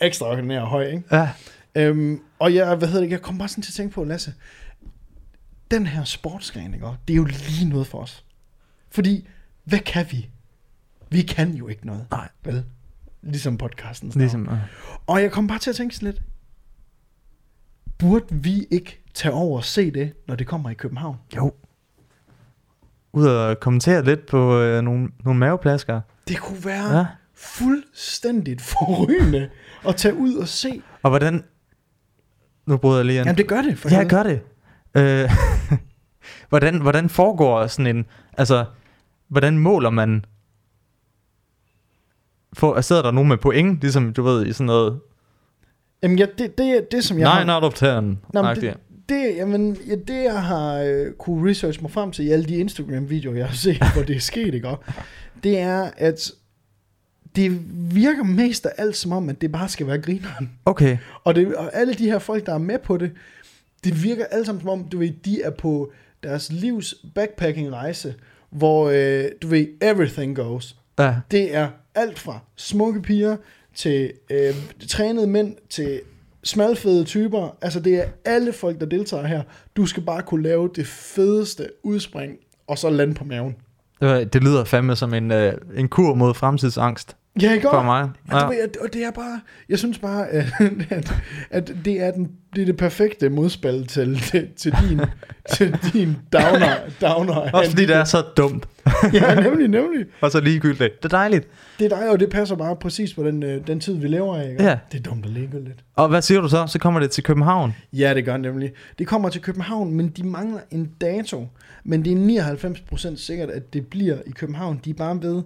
Ekstraordinær 0.00 0.60
høj, 0.64 0.86
ikke? 0.86 1.02
Ja. 1.12 1.28
Øhm, 1.74 2.20
og 2.38 2.54
jeg, 2.54 2.74
hvad 2.74 2.88
hedder 2.88 3.02
det, 3.02 3.10
jeg 3.10 3.22
kom 3.22 3.38
bare 3.38 3.48
sådan 3.48 3.62
til 3.62 3.70
at 3.70 3.74
tænke 3.74 3.94
på, 3.94 4.04
Lasse, 4.04 4.34
den 5.70 5.86
her 5.86 6.04
sportsgren, 6.04 6.74
ikke? 6.74 6.86
det 7.08 7.14
er 7.14 7.16
jo 7.16 7.24
lige 7.24 7.68
noget 7.68 7.86
for 7.86 7.98
os. 7.98 8.24
Fordi, 8.90 9.28
hvad 9.64 9.78
kan 9.78 10.06
vi? 10.10 10.30
Vi 11.10 11.22
kan 11.22 11.54
jo 11.54 11.68
ikke 11.68 11.86
noget. 11.86 12.06
Nej. 12.10 12.28
Vel? 12.44 12.64
Ligesom 13.22 13.58
podcasten. 13.58 14.12
Ligesom, 14.16 14.48
øh. 14.48 14.58
Og 15.06 15.22
jeg 15.22 15.32
kom 15.32 15.46
bare 15.46 15.58
til 15.58 15.70
at 15.70 15.76
tænke 15.76 15.94
sådan 15.94 16.06
lidt, 16.06 16.22
burde 17.98 18.26
vi 18.30 18.66
ikke 18.70 19.04
tage 19.14 19.32
over 19.34 19.56
og 19.56 19.64
se 19.64 19.90
det, 19.90 20.12
når 20.28 20.34
det 20.36 20.46
kommer 20.46 20.70
i 20.70 20.74
København? 20.74 21.16
Jo. 21.36 21.52
Ud 23.12 23.26
og 23.26 23.60
kommentere 23.60 24.04
lidt 24.04 24.26
på 24.26 24.58
øh, 24.60 24.82
nogle, 24.82 25.08
nogle 25.24 25.40
maveplasker. 25.40 26.00
Det 26.28 26.38
kunne 26.40 26.64
være 26.64 26.90
Ja. 26.90 26.98
ja. 26.98 27.06
fuldstændigt 27.34 28.60
forrygende 28.60 29.50
at 29.88 29.96
tage 29.96 30.14
ud 30.14 30.34
og 30.34 30.48
se. 30.48 30.82
Og 31.02 31.10
hvordan... 31.10 31.44
Nu 32.66 32.76
bryder 32.76 32.96
jeg 32.96 33.06
lige 33.06 33.18
ind. 33.18 33.24
Jamen 33.26 33.38
det 33.38 33.48
gør 33.48 33.62
det. 33.62 33.78
For 33.78 33.88
Ja, 33.88 34.04
gør 34.08 34.22
det. 34.22 34.40
Øh, 34.94 35.30
hvordan, 36.48 36.80
hvordan 36.80 37.08
foregår 37.08 37.66
sådan 37.66 37.96
en... 37.96 38.06
Altså, 38.38 38.64
hvordan 39.28 39.58
måler 39.58 39.90
man... 39.90 40.24
For, 42.52 42.80
sidder 42.80 43.02
der 43.02 43.10
nogen 43.10 43.28
med 43.28 43.36
point, 43.36 43.80
ligesom 43.80 44.12
du 44.12 44.22
ved, 44.22 44.46
i 44.46 44.52
sådan 44.52 44.66
noget... 44.66 45.00
Jamen 46.02 46.18
ja, 46.18 46.26
det, 46.38 46.58
det, 46.58 46.92
det 46.92 47.04
som 47.04 47.18
jeg 47.18 47.38
Nine 47.38 47.52
har... 47.52 47.60
out 47.60 47.64
of 47.64 47.74
10. 47.74 47.84
Nå, 47.84 48.14
men 48.32 48.44
agtigt. 48.44 48.72
det, 48.72 49.08
det, 49.08 49.36
jamen, 49.36 49.76
ja, 49.86 49.94
det 49.94 50.24
jeg 50.24 50.42
har 50.42 50.74
øh, 50.74 51.12
kunne 51.18 51.50
research 51.50 51.82
mig 51.82 51.90
frem 51.90 52.10
til 52.10 52.26
i 52.26 52.30
alle 52.30 52.44
de 52.44 52.56
Instagram-videoer, 52.56 53.36
jeg 53.36 53.46
har 53.46 53.54
set, 53.54 53.82
hvor 53.94 54.02
det 54.02 54.16
er 54.16 54.20
sket, 54.20 54.54
ikke? 54.54 54.76
Det 55.42 55.58
er, 55.58 55.90
at 55.96 56.32
det 57.36 57.60
virker 57.94 58.22
mest 58.22 58.66
af 58.66 58.72
alt 58.76 58.96
som 58.96 59.12
om, 59.12 59.28
at 59.28 59.40
det 59.40 59.52
bare 59.52 59.68
skal 59.68 59.86
være 59.86 59.98
grineren. 59.98 60.50
Okay. 60.64 60.98
Og, 61.24 61.34
det, 61.34 61.54
og 61.54 61.70
alle 61.74 61.94
de 61.94 62.04
her 62.04 62.18
folk, 62.18 62.46
der 62.46 62.54
er 62.54 62.58
med 62.58 62.78
på 62.78 62.96
det, 62.96 63.10
det 63.84 64.02
virker 64.02 64.24
alle 64.24 64.46
sammen 64.46 64.60
som 64.60 64.70
om, 64.70 64.84
du 64.84 64.98
ved, 64.98 65.10
de 65.24 65.42
er 65.42 65.50
på 65.50 65.92
deres 66.22 66.52
livs 66.52 66.94
backpacking-rejse, 67.14 68.14
hvor, 68.50 68.90
øh, 68.90 69.24
du 69.42 69.48
ved, 69.48 69.66
everything 69.80 70.36
goes. 70.36 70.76
Ja. 70.98 71.14
Det 71.30 71.54
er 71.54 71.68
alt 71.94 72.18
fra 72.18 72.38
smukke 72.56 73.02
piger 73.02 73.36
til 73.74 74.12
øh, 74.30 74.54
trænede 74.88 75.26
mænd 75.26 75.56
til 75.70 76.00
smalfede 76.44 77.04
typer. 77.04 77.56
Altså 77.62 77.80
det 77.80 77.94
er 77.94 78.04
alle 78.24 78.52
folk, 78.52 78.80
der 78.80 78.86
deltager 78.86 79.26
her. 79.26 79.42
Du 79.76 79.86
skal 79.86 80.02
bare 80.02 80.22
kunne 80.22 80.42
lave 80.42 80.70
det 80.76 80.86
fedeste 80.86 81.68
udspring, 81.82 82.32
og 82.66 82.78
så 82.78 82.90
lande 82.90 83.14
på 83.14 83.24
maven. 83.24 83.56
Det, 84.00 84.42
lyder 84.42 84.64
fandme 84.64 84.96
som 84.96 85.14
en, 85.14 85.30
øh, 85.30 85.52
en 85.76 85.88
kur 85.88 86.14
mod 86.14 86.34
fremtidsangst 86.34 87.16
Ja, 87.42 87.52
ikke 87.52 87.68
for 87.70 87.82
mig. 87.82 88.10
Ja. 88.32 88.44
Ja. 88.44 88.62
Det, 88.62 88.76
og 88.76 88.92
det 88.92 89.04
er 89.04 89.10
bare, 89.10 89.40
jeg 89.68 89.78
synes 89.78 89.98
bare, 89.98 90.28
at, 90.90 91.14
at, 91.50 91.72
det, 91.84 92.02
er 92.02 92.10
den, 92.10 92.30
det 92.54 92.62
er 92.62 92.66
det 92.66 92.76
perfekte 92.76 93.28
modspil 93.28 93.86
til, 93.86 94.20
til, 94.20 94.48
til 94.56 94.74
din, 94.88 95.00
til 95.56 95.78
din 95.92 96.16
downer. 96.32 96.76
downer 97.00 97.34
Også 97.34 97.70
fordi 97.70 97.86
det 97.86 97.96
er 97.96 98.04
så 98.04 98.22
dumt, 98.36 98.66
Ja, 99.12 99.34
nemlig, 99.40 99.68
nemlig. 99.68 100.06
og 100.20 100.30
så 100.30 100.40
ligegyldigt. 100.40 101.02
Det 101.02 101.04
er 101.12 101.16
dejligt. 101.16 101.48
Det 101.78 101.92
er 101.92 101.96
dig, 101.96 102.10
og 102.10 102.20
det 102.20 102.30
passer 102.30 102.56
bare 102.56 102.76
præcis 102.76 103.14
på 103.14 103.24
den, 103.24 103.42
øh, 103.42 103.66
den 103.66 103.80
tid, 103.80 103.96
vi 103.96 104.08
lever 104.08 104.36
af. 104.36 104.50
Ikke? 104.50 104.62
Ja. 104.64 104.78
Det 104.92 104.98
er 104.98 105.02
dumt 105.02 105.26
og 105.26 105.32
ligegyldigt. 105.32 105.84
Og 105.96 106.08
hvad 106.08 106.22
siger 106.22 106.40
du 106.40 106.48
så? 106.48 106.66
Så 106.66 106.78
kommer 106.78 107.00
det 107.00 107.10
til 107.10 107.24
København. 107.24 107.74
Ja, 107.92 108.14
det 108.14 108.24
gør 108.24 108.32
det 108.32 108.40
nemlig. 108.40 108.72
Det 108.98 109.06
kommer 109.06 109.28
til 109.28 109.40
København, 109.40 109.94
men 109.94 110.08
de 110.08 110.22
mangler 110.26 110.60
en 110.70 110.90
dato. 111.00 111.48
Men 111.84 112.04
det 112.04 112.38
er 112.38 112.44
99% 113.12 113.16
sikkert, 113.16 113.50
at 113.50 113.72
det 113.72 113.86
bliver 113.86 114.16
i 114.26 114.30
København. 114.30 114.80
De 114.84 114.90
er 114.90 114.94
bare 114.94 115.22
ved, 115.22 115.42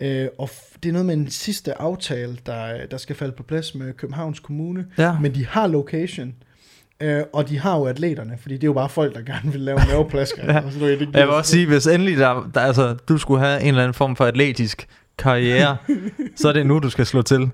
øh, 0.00 0.28
og 0.38 0.50
det 0.82 0.88
er 0.88 0.92
noget 0.92 1.06
med 1.06 1.14
en 1.14 1.30
sidste 1.30 1.80
aftale, 1.80 2.38
der, 2.46 2.86
der 2.86 2.96
skal 2.96 3.16
falde 3.16 3.32
på 3.32 3.42
plads 3.42 3.74
med 3.74 3.92
Københavns 3.92 4.40
Kommune. 4.40 4.86
Ja. 4.98 5.18
Men 5.18 5.34
de 5.34 5.46
har 5.46 5.66
location, 5.66 6.34
øh, 7.00 7.22
og 7.32 7.48
de 7.48 7.58
har 7.58 7.76
jo 7.78 7.84
atleterne, 7.84 8.38
fordi 8.40 8.54
det 8.54 8.62
er 8.62 8.68
jo 8.68 8.72
bare 8.72 8.88
folk, 8.88 9.14
der 9.14 9.22
gerne 9.22 9.52
vil 9.52 9.60
lave 9.60 9.78
maveplasker. 9.88 10.44
Ja. 10.52 10.60
Og 10.60 10.72
så, 10.72 10.78
det, 10.86 10.98
det 11.00 11.08
Jeg 11.14 11.26
vil 11.26 11.34
også 11.34 11.50
sige, 11.50 11.66
hvis 11.66 11.86
endelig 11.86 12.16
der, 12.16 12.50
der, 12.54 12.60
altså, 12.60 12.94
du 12.94 13.18
skulle 13.18 13.40
have 13.40 13.60
en 13.60 13.68
eller 13.68 13.82
anden 13.82 13.94
form 13.94 14.16
for 14.16 14.24
atletisk 14.24 14.88
karriere, 15.18 15.76
så 16.36 16.48
er 16.48 16.52
det 16.52 16.66
nu, 16.66 16.78
du 16.78 16.90
skal 16.90 17.06
slå 17.06 17.22
til. 17.22 17.50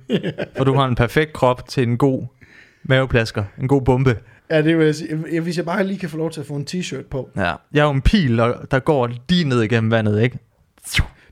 For 0.57 0.65
du 0.65 0.75
har 0.75 0.87
en 0.87 0.95
perfekt 0.95 1.33
krop 1.33 1.69
til 1.69 1.83
en 1.83 1.99
god 1.99 2.25
maveplasker, 2.83 3.45
en 3.61 3.69
god 3.69 3.83
bombe. 3.83 4.17
Ja, 4.51 4.63
det 4.63 4.79
vil 4.79 4.85
jeg 4.85 4.95
sige. 4.95 5.41
Hvis 5.41 5.57
jeg 5.57 5.65
bare 5.65 5.85
lige 5.85 5.99
kan 5.99 6.09
få 6.09 6.17
lov 6.17 6.31
til 6.31 6.41
at 6.41 6.47
få 6.47 6.55
en 6.55 6.67
t-shirt 6.71 7.09
på. 7.11 7.31
Ja. 7.37 7.53
Jeg 7.73 7.81
er 7.81 7.85
jo 7.85 7.91
en 7.91 8.03
pil, 8.03 8.39
der, 8.39 8.53
der 8.71 8.79
går 8.79 9.11
lige 9.29 9.45
ned 9.45 9.63
igennem 9.63 9.91
vandet, 9.91 10.23
ikke? 10.23 10.39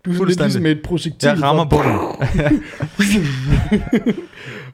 Du 0.05 0.11
er 0.11 0.15
sådan 0.15 0.29
lidt 0.29 0.41
ligesom 0.41 0.67
et 0.67 0.83
projektil. 0.85 1.29
Jeg 1.29 1.43
rammer 1.43 1.65
bunden, 1.69 1.93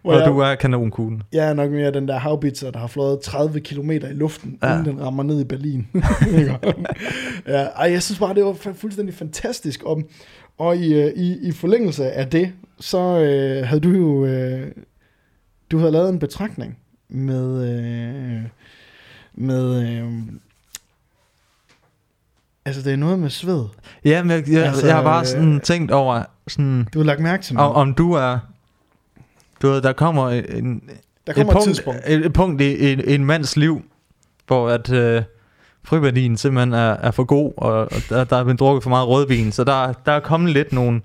hvor 0.02 0.12
og 0.12 0.18
jeg, 0.18 0.26
du 0.28 0.38
er 0.38 0.54
kanonkuglen. 0.54 1.22
Jeg 1.32 1.48
er 1.48 1.54
nok 1.54 1.70
mere 1.70 1.90
den 1.92 2.08
der 2.08 2.18
havbitser, 2.18 2.70
der 2.70 2.78
har 2.78 2.86
flået 2.86 3.20
30 3.20 3.60
km 3.60 3.90
i 3.90 3.98
luften, 3.98 4.58
Ja. 4.62 4.78
inden 4.78 4.84
den 4.96 5.04
rammer 5.04 5.22
ned 5.22 5.40
i 5.40 5.44
Berlin. 5.44 5.86
ja, 7.46 7.62
ej, 7.62 7.92
jeg 7.92 8.02
synes 8.02 8.18
bare, 8.18 8.34
det 8.34 8.44
var 8.44 8.52
fu- 8.52 8.72
fuldstændig 8.74 9.14
fantastisk. 9.14 9.82
Og, 9.82 10.02
og 10.58 10.76
i, 10.76 10.94
øh, 10.94 11.12
i, 11.16 11.48
i 11.48 11.52
forlængelse 11.52 12.10
af 12.12 12.26
det, 12.28 12.52
så 12.80 12.98
øh, 12.98 13.66
havde 13.66 13.80
du 13.80 13.90
jo... 13.90 14.26
Øh, 14.26 14.66
du 15.70 15.78
havde 15.78 15.92
lavet 15.92 16.08
en 16.10 16.18
betragtning 16.18 16.78
med, 17.08 17.70
øh, 17.70 18.40
med 19.34 19.82
øh, 19.98 20.08
altså 22.70 22.82
det 22.82 22.92
er 22.92 22.96
noget 22.96 23.18
med 23.18 23.30
sved. 23.30 23.64
Ja, 24.04 24.22
men 24.22 24.30
jeg, 24.30 24.48
jeg, 24.50 24.64
Altså, 24.64 24.86
jeg 24.86 24.96
har 24.96 25.02
bare 25.02 25.20
øh, 25.20 25.26
sådan 25.26 25.60
tænkt 25.60 25.90
over, 25.90 26.22
sådan, 26.48 26.88
Du 26.94 26.98
har 26.98 27.04
lagt 27.06 27.20
mærke 27.20 27.42
til 27.42 27.56
om, 27.56 27.62
noget. 27.62 27.76
om 27.76 27.94
du 27.94 28.12
er... 28.12 28.38
Du 29.62 29.68
ved, 29.68 29.82
der 29.82 29.92
kommer 29.92 30.28
en, 30.30 30.82
Der 31.26 31.32
kommer 31.32 31.36
et, 31.36 31.38
et, 31.38 31.52
punkt, 31.52 31.64
tidspunkt. 31.64 32.00
Et, 32.06 32.26
et 32.26 32.32
punkt 32.32 32.60
i, 32.60 32.94
i 32.94 33.14
en 33.14 33.24
mands 33.24 33.56
liv, 33.56 33.82
hvor 34.46 34.68
at 34.68 34.92
øh, 34.92 35.22
friværdien 35.84 36.36
simpelthen 36.36 36.72
er, 36.72 36.90
er 36.96 37.10
for 37.10 37.24
god, 37.24 37.52
og, 37.56 37.72
og 37.72 37.90
der, 38.08 38.24
der 38.24 38.36
er 38.36 38.44
blevet 38.44 38.60
drukket 38.60 38.82
for 38.82 38.90
meget 38.90 39.08
rødvin, 39.08 39.52
så 39.52 39.64
der, 39.64 39.92
der 40.06 40.12
er 40.12 40.20
kommet 40.20 40.52
lidt 40.52 40.72
nogle, 40.72 41.00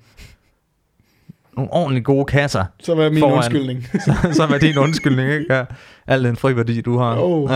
nogle 1.57 1.73
ordentligt 1.73 2.05
gode 2.05 2.25
kasser, 2.25 2.65
Så 2.79 2.95
var 2.95 3.09
min 3.09 3.19
foran. 3.19 3.33
undskyldning. 3.35 3.87
som 4.37 4.51
er 4.53 4.57
din 4.57 4.77
undskyldning, 4.77 5.31
ikke? 5.31 5.53
Ja, 5.53 5.63
al 6.07 6.23
den 6.23 6.35
friværdi, 6.35 6.81
du 6.81 6.97
har. 6.97 7.15
Oh, 7.19 7.51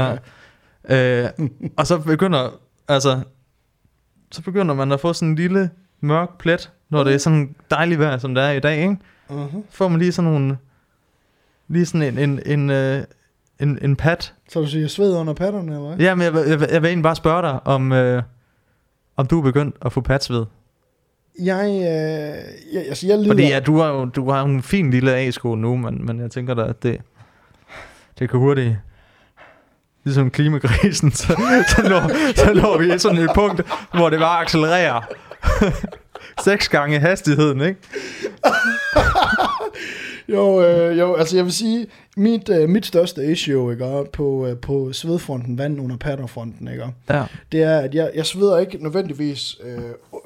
ja. 0.90 1.24
Øh, 1.24 1.30
og 1.78 1.88
så 1.88 1.98
begynder, 1.98 2.50
altså, 2.88 3.20
så 4.32 4.42
begynder 4.42 4.76
man 4.76 4.92
at 4.92 5.00
få 5.00 5.14
sådan 5.14 5.30
en 5.30 5.36
lille 5.36 5.70
mørk 6.02 6.38
plet, 6.38 6.72
når 6.90 7.04
det 7.04 7.14
er 7.14 7.18
sådan 7.18 7.56
dejligt 7.72 8.00
vejr, 8.00 8.18
som 8.18 8.36
det 8.36 8.44
er 8.44 8.52
i 8.52 8.60
dag, 8.60 8.78
ikke? 8.82 8.98
Uh-huh. 9.30 9.62
får 9.70 9.88
man 9.88 10.00
lige 10.00 10.12
sådan 10.12 10.32
nogle, 10.32 10.58
lige 11.68 11.86
sådan 11.86 12.18
en, 12.18 12.30
en, 12.30 12.40
en, 12.46 12.70
øh, 12.70 13.04
en, 13.60 13.80
en 13.82 13.96
pat. 13.96 14.34
Så 14.50 14.60
du 14.62 14.68
siger 14.68 14.88
sved 14.88 15.16
under 15.18 15.34
patterne, 15.34 15.72
eller 15.76 15.88
hvad? 15.88 15.98
Ja, 15.98 16.16
men 16.16 16.24
jeg, 16.26 16.34
jeg, 16.48 16.60
vil- 16.60 16.70
jeg 16.72 16.82
vil 16.82 16.88
egentlig 16.88 17.04
bare 17.04 17.16
spørge 17.16 17.42
dig, 17.42 17.60
om, 17.68 17.92
øh, 17.92 18.24
om 19.18 19.28
du 19.28 19.40
er 19.40 19.44
begyndt 19.44 19.76
at 19.82 19.94
få 19.94 20.02
pats 20.02 20.30
ved. 20.32 20.46
Jeg, 21.44 21.66
øh, 21.70 22.74
jeg, 22.76 22.84
altså, 22.88 23.08
jeg 23.08 23.18
lider... 23.18 23.30
Fordi 23.30 23.48
ja, 23.48 23.60
du 23.60 23.78
har 23.78 23.88
jo 23.90 24.06
du 24.06 24.30
har 24.30 24.44
en 24.44 24.62
fin 24.64 24.92
lille 24.92 25.16
A-sko 25.16 25.56
nu, 25.56 25.76
men, 25.78 26.06
men 26.06 26.20
jeg 26.20 26.32
tænker 26.32 26.54
da, 26.54 26.64
at 26.64 26.84
det, 26.84 27.02
det 28.20 28.30
kan 28.30 28.40
hurtigt... 28.40 28.78
Ligesom 30.10 30.30
klimakrisen, 30.32 31.12
så, 31.12 31.28
så, 31.76 31.82
når, 31.90 32.34
så 32.36 32.54
når 32.54 32.78
vi 32.78 32.94
i 32.94 33.00
sådan 33.00 33.18
et 33.18 33.30
punkt, 33.36 33.62
hvor 33.94 34.10
det 34.10 34.20
bare 34.20 34.42
accelererer. 34.42 35.02
Seks 36.44 36.68
gange 36.70 37.00
hastigheden, 37.00 37.62
ikke? 37.62 37.80
Jo, 40.30 40.62
øh, 40.64 41.00
jo, 41.00 41.16
altså 41.16 41.36
jeg 41.36 41.46
vil 41.46 41.54
sige, 41.54 41.88
mit, 42.18 42.50
øh, 42.50 42.70
mit 42.70 42.86
største 42.86 43.32
issue 43.32 43.72
ikke, 43.72 44.06
på, 44.14 44.48
øh, 44.48 44.58
på 44.58 44.94
svedfronten, 44.94 45.58
vand 45.58 45.82
under 45.82 45.98
patterfronten, 45.98 46.68
ikke, 46.68 46.86
Ja. 47.10 47.24
det 47.52 47.64
er, 47.64 47.78
at 47.80 47.96
jeg, 47.96 48.12
jeg 48.16 48.26
sveder 48.26 48.58
ikke 48.58 48.84
nødvendigvis 48.84 49.56
øh, 49.64 49.80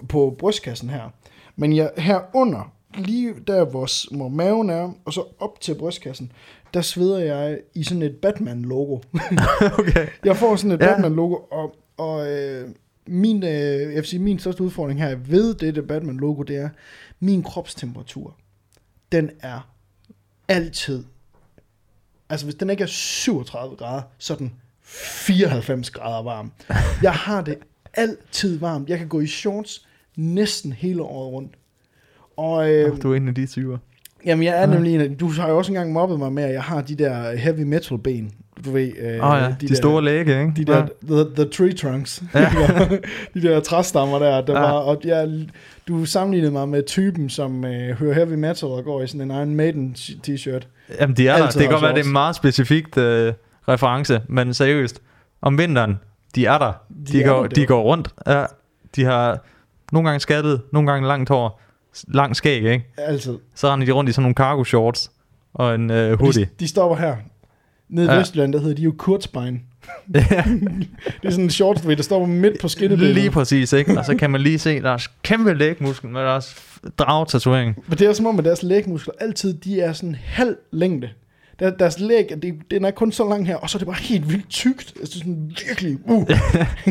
på 0.09 0.35
brystkassen 0.39 0.89
her, 0.89 1.13
men 1.55 1.75
jeg 1.75 1.89
herunder, 1.97 2.71
lige 2.97 3.33
der 3.47 3.65
hvor, 3.65 4.15
hvor 4.17 4.27
maven 4.27 4.69
er, 4.69 4.93
og 5.05 5.13
så 5.13 5.23
op 5.39 5.61
til 5.61 5.75
brystkassen, 5.75 6.31
der 6.73 6.81
sveder 6.81 7.19
jeg 7.19 7.59
i 7.73 7.83
sådan 7.83 8.01
et 8.01 8.15
Batman-logo. 8.15 8.99
okay. 9.79 10.07
Jeg 10.25 10.37
får 10.37 10.55
sådan 10.55 10.71
et 10.71 10.81
Ja. 10.81 10.91
Batman-logo, 10.91 11.35
og, 11.51 11.75
og 11.97 12.31
øh, 12.31 12.69
min, 13.07 13.43
øh, 13.43 13.93
jeg 13.93 14.05
sige, 14.05 14.19
min 14.19 14.39
største 14.39 14.63
udfordring 14.63 15.01
her 15.01 15.15
ved 15.15 15.55
dette 15.55 15.81
Batman-logo, 15.81 16.43
det 16.43 16.55
er, 16.55 16.69
min 17.19 17.43
kropstemperatur, 17.43 18.35
den 19.11 19.31
er 19.39 19.69
altid, 20.47 21.03
altså 22.29 22.45
hvis 22.45 22.55
den 22.55 22.69
ikke 22.69 22.83
er 22.83 22.87
37 22.87 23.75
grader, 23.75 24.01
så 24.17 24.33
er 24.33 24.37
den 24.37 24.53
94 24.81 25.89
grader 25.89 26.23
varm. 26.23 26.51
Jeg 27.01 27.13
har 27.13 27.41
det 27.41 27.57
altid 27.93 28.59
varmt. 28.59 28.89
Jeg 28.89 28.97
kan 28.97 29.07
gå 29.07 29.19
i 29.19 29.27
shorts 29.27 29.87
næsten 30.15 30.73
hele 30.73 31.01
året 31.01 31.33
rundt. 31.33 31.53
Og 32.37 32.71
øh, 32.71 33.01
Du 33.03 33.11
er 33.11 33.15
en 33.15 33.27
af 33.27 33.35
de 33.35 33.45
typer. 33.45 33.77
jamen, 34.25 34.43
jeg 34.43 34.55
er 34.55 34.59
Ja. 34.59 34.65
nemlig 34.65 34.95
en 34.95 35.01
af, 35.01 35.09
du 35.19 35.27
har 35.31 35.49
jo 35.49 35.57
også 35.57 35.71
engang 35.71 35.91
mobbet 35.93 36.19
mig 36.19 36.33
med, 36.33 36.43
at 36.43 36.53
jeg 36.53 36.63
har 36.63 36.81
de 36.81 36.95
der 36.95 37.35
heavy 37.37 37.63
metal 37.63 37.97
ben. 37.97 38.31
Du 38.65 38.71
ved, 38.71 38.91
øh, 39.01 39.29
oh, 39.31 39.37
ja, 39.41 39.47
de, 39.47 39.55
de 39.61 39.67
der- 39.67 39.75
store 39.75 40.03
læge, 40.03 40.19
ikke? 40.19 40.53
de 40.55 40.65
der, 40.65 40.85
the, 41.07 41.35
the 41.35 41.45
tree 41.51 41.73
trunks. 41.73 42.23
Ja. 42.33 42.49
de 43.33 43.41
der 43.41 43.59
træstammer 43.59 44.19
der, 44.19 44.41
der 44.41 44.53
Ja. 44.53 44.59
var, 44.59 44.71
og 44.71 45.01
jeg, 45.05 45.47
du 45.87 46.05
sammenlignede 46.05 46.51
mig 46.51 46.69
med 46.69 46.83
typen, 46.83 47.29
som 47.29 47.65
øh, 47.65 47.95
hører 47.99 48.13
heavy 48.13 48.33
metal 48.33 48.67
og 48.69 48.83
går 48.83 49.01
i 49.01 49.07
sådan 49.07 49.21
en 49.21 49.37
Iron 49.37 49.55
Maiden 49.55 49.95
t-shirt. 50.27 50.67
Jamen, 50.99 51.17
de 51.17 51.27
er 51.27 51.37
der. 51.37 51.45
Det 51.49 51.61
kan 51.61 51.69
godt 51.71 51.81
være, 51.81 51.93
det 51.93 51.99
er 51.99 52.03
en 52.05 52.11
meget 52.11 52.35
specifikt 52.35 52.97
øh, 52.97 53.33
reference, 53.67 54.21
men 54.29 54.53
seriøst, 54.53 55.01
om 55.41 55.57
vinteren, 55.57 55.99
de 56.35 56.45
er 56.45 56.57
der. 56.57 56.71
De, 57.11 57.23
er 57.23 57.27
går, 57.27 57.41
der, 57.41 57.49
de 57.49 57.65
går 57.65 57.81
rundt. 57.83 58.09
Ja, 58.27 58.45
de 58.95 59.03
har 59.03 59.39
nogle 59.91 60.09
gange 60.09 60.19
skattet, 60.19 60.61
nogle 60.71 60.91
gange 60.91 61.07
langt 61.07 61.29
hår, 61.29 61.61
lang 62.07 62.35
skæg, 62.35 62.55
ikke? 62.63 62.85
Altid. 62.97 63.37
Så 63.55 63.67
render 63.73 63.85
de 63.85 63.91
rundt 63.91 64.09
i 64.09 64.13
sådan 64.13 64.21
nogle 64.23 64.35
cargo 64.35 64.63
shorts 64.63 65.11
og 65.53 65.75
en 65.75 65.91
øh, 65.91 66.19
hoodie. 66.19 66.43
De, 66.45 66.49
de 66.59 66.67
stopper 66.67 66.97
her. 66.97 67.15
Nede 67.89 68.07
i 68.07 68.09
Ja. 68.09 68.17
Vestjylland, 68.19 68.53
der 68.53 68.59
hedder 68.59 68.75
de 68.75 68.81
jo 68.81 68.93
Kurzbein. 68.97 69.61
Ja, 70.15 70.19
Det 71.21 71.23
er 71.23 71.29
sådan 71.29 71.43
en 71.43 71.49
shorts, 71.49 71.81
du 71.81 71.87
ved, 71.87 71.95
der 71.95 72.03
stopper 72.03 72.27
midt 72.27 72.59
på 72.61 72.67
skinnebenet. 72.67 73.13
lige 73.15 73.31
præcis, 73.31 73.73
ikke? 73.73 73.97
Og 73.99 74.05
så 74.05 74.15
kan 74.15 74.29
man 74.31 74.41
lige 74.41 74.59
se 74.59 74.81
deres 74.81 75.11
kæmpe 75.23 75.53
lægmuskel 75.53 76.09
med 76.09 76.21
deres 76.21 76.55
dragtatovering. 76.99 77.75
Men 77.87 77.97
det 77.97 78.07
er 78.07 78.13
som 78.13 78.25
om, 78.25 78.39
at 78.39 78.45
deres 78.45 78.63
lægmuskler 78.63 79.13
altid, 79.19 79.53
de 79.53 79.81
er 79.81 79.93
sådan 79.93 80.15
halv 80.23 80.55
længde. 80.71 81.09
Der, 81.59 81.69
deres 81.69 81.99
læg, 81.99 82.29
det, 82.41 82.53
den 82.71 82.85
er 82.85 82.91
kun 82.91 83.11
så 83.11 83.29
lang 83.29 83.47
her, 83.47 83.55
og 83.55 83.69
så 83.69 83.77
er 83.77 83.79
det 83.79 83.87
bare 83.87 83.97
helt 83.99 84.29
vildt 84.29 84.49
tykt. 84.49 84.93
Altså 84.99 85.17
sådan 85.19 85.51
virkelig, 85.67 85.97
uh, 86.05 86.27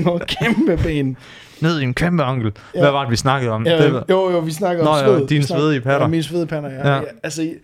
og 0.12 0.20
kæmpe 0.20 0.76
ben. 0.82 1.16
Ned 1.60 1.80
i 1.80 1.82
en 1.82 1.94
kæmpe 1.94 2.22
ankel. 2.22 2.52
Ja. 2.74 2.80
Hvad 2.80 2.90
var 2.90 3.02
det, 3.02 3.10
vi 3.10 3.16
snakkede 3.16 3.52
om? 3.52 3.66
Ja, 3.66 3.82
Det 3.84 3.92
var- 3.92 4.04
jo, 4.10 4.30
jo, 4.30 4.38
vi 4.38 4.50
snakker 4.52 4.84
Nå, 4.84 4.90
om 4.90 4.98
sved. 5.18 5.26
dine 5.28 5.44
svedige 5.44 5.80
patter. 5.80 6.00
Ja, 6.00 6.06
mine 6.06 6.22
svedige 6.22 6.46
patter, 6.46 6.70
ja. 6.70 6.88
Ja. 6.88 6.96
ja. 6.96 7.02
Altså, 7.22 7.54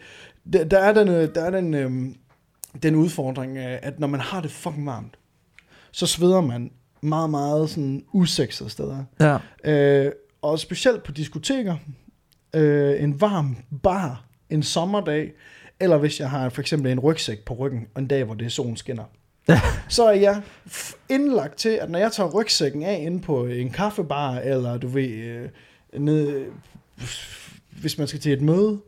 der, 0.52 0.64
der 0.64 0.78
er 0.78 0.92
den, 0.92 1.08
øh, 1.08 1.28
der 1.34 1.44
er 1.44 1.50
den, 1.50 1.74
øhm, 1.74 2.14
den 2.82 2.94
udfordring, 2.94 3.56
øh, 3.56 3.78
at 3.82 4.00
når 4.00 4.06
man 4.06 4.20
har 4.20 4.40
det 4.40 4.50
fucking 4.50 4.86
varmt, 4.86 5.14
så 5.92 6.06
sveder 6.06 6.40
man 6.40 6.70
meget, 7.02 7.30
meget 7.30 7.70
sådan 7.70 8.02
usekset 8.12 8.70
steder. 8.70 9.04
Ja. 9.20 9.38
Øh, 10.04 10.12
og 10.42 10.58
specielt 10.58 11.02
på 11.02 11.12
diskoteker, 11.12 11.76
øh, 12.54 13.02
en 13.02 13.20
varm 13.20 13.56
bar, 13.82 14.24
en 14.50 14.62
sommerdag, 14.62 15.32
eller 15.80 15.96
hvis 15.96 16.20
jeg 16.20 16.30
har 16.30 16.48
for 16.48 16.60
eksempel 16.60 16.92
en 16.92 17.00
rygsæk 17.00 17.44
på 17.44 17.54
ryggen, 17.54 17.86
og 17.94 18.02
en 18.02 18.08
dag, 18.08 18.24
hvor 18.24 18.34
det 18.34 18.44
er 18.44 18.50
solen 18.50 18.76
skinner. 18.76 19.04
så 19.88 20.04
er 20.04 20.12
jeg 20.12 20.42
indlagt 21.08 21.56
til, 21.56 21.68
at 21.68 21.90
når 21.90 21.98
jeg 21.98 22.12
tager 22.12 22.30
rygsækken 22.30 22.82
af 22.82 23.02
inde 23.06 23.20
på 23.20 23.46
en 23.46 23.70
kaffebar, 23.70 24.38
eller 24.38 24.78
du 24.78 24.88
ved, 24.88 25.08
øh, 25.08 25.48
ned, 26.00 26.44
hvis 27.80 27.98
man 27.98 28.06
skal 28.06 28.20
til 28.20 28.32
et 28.32 28.42
møde, 28.42 28.78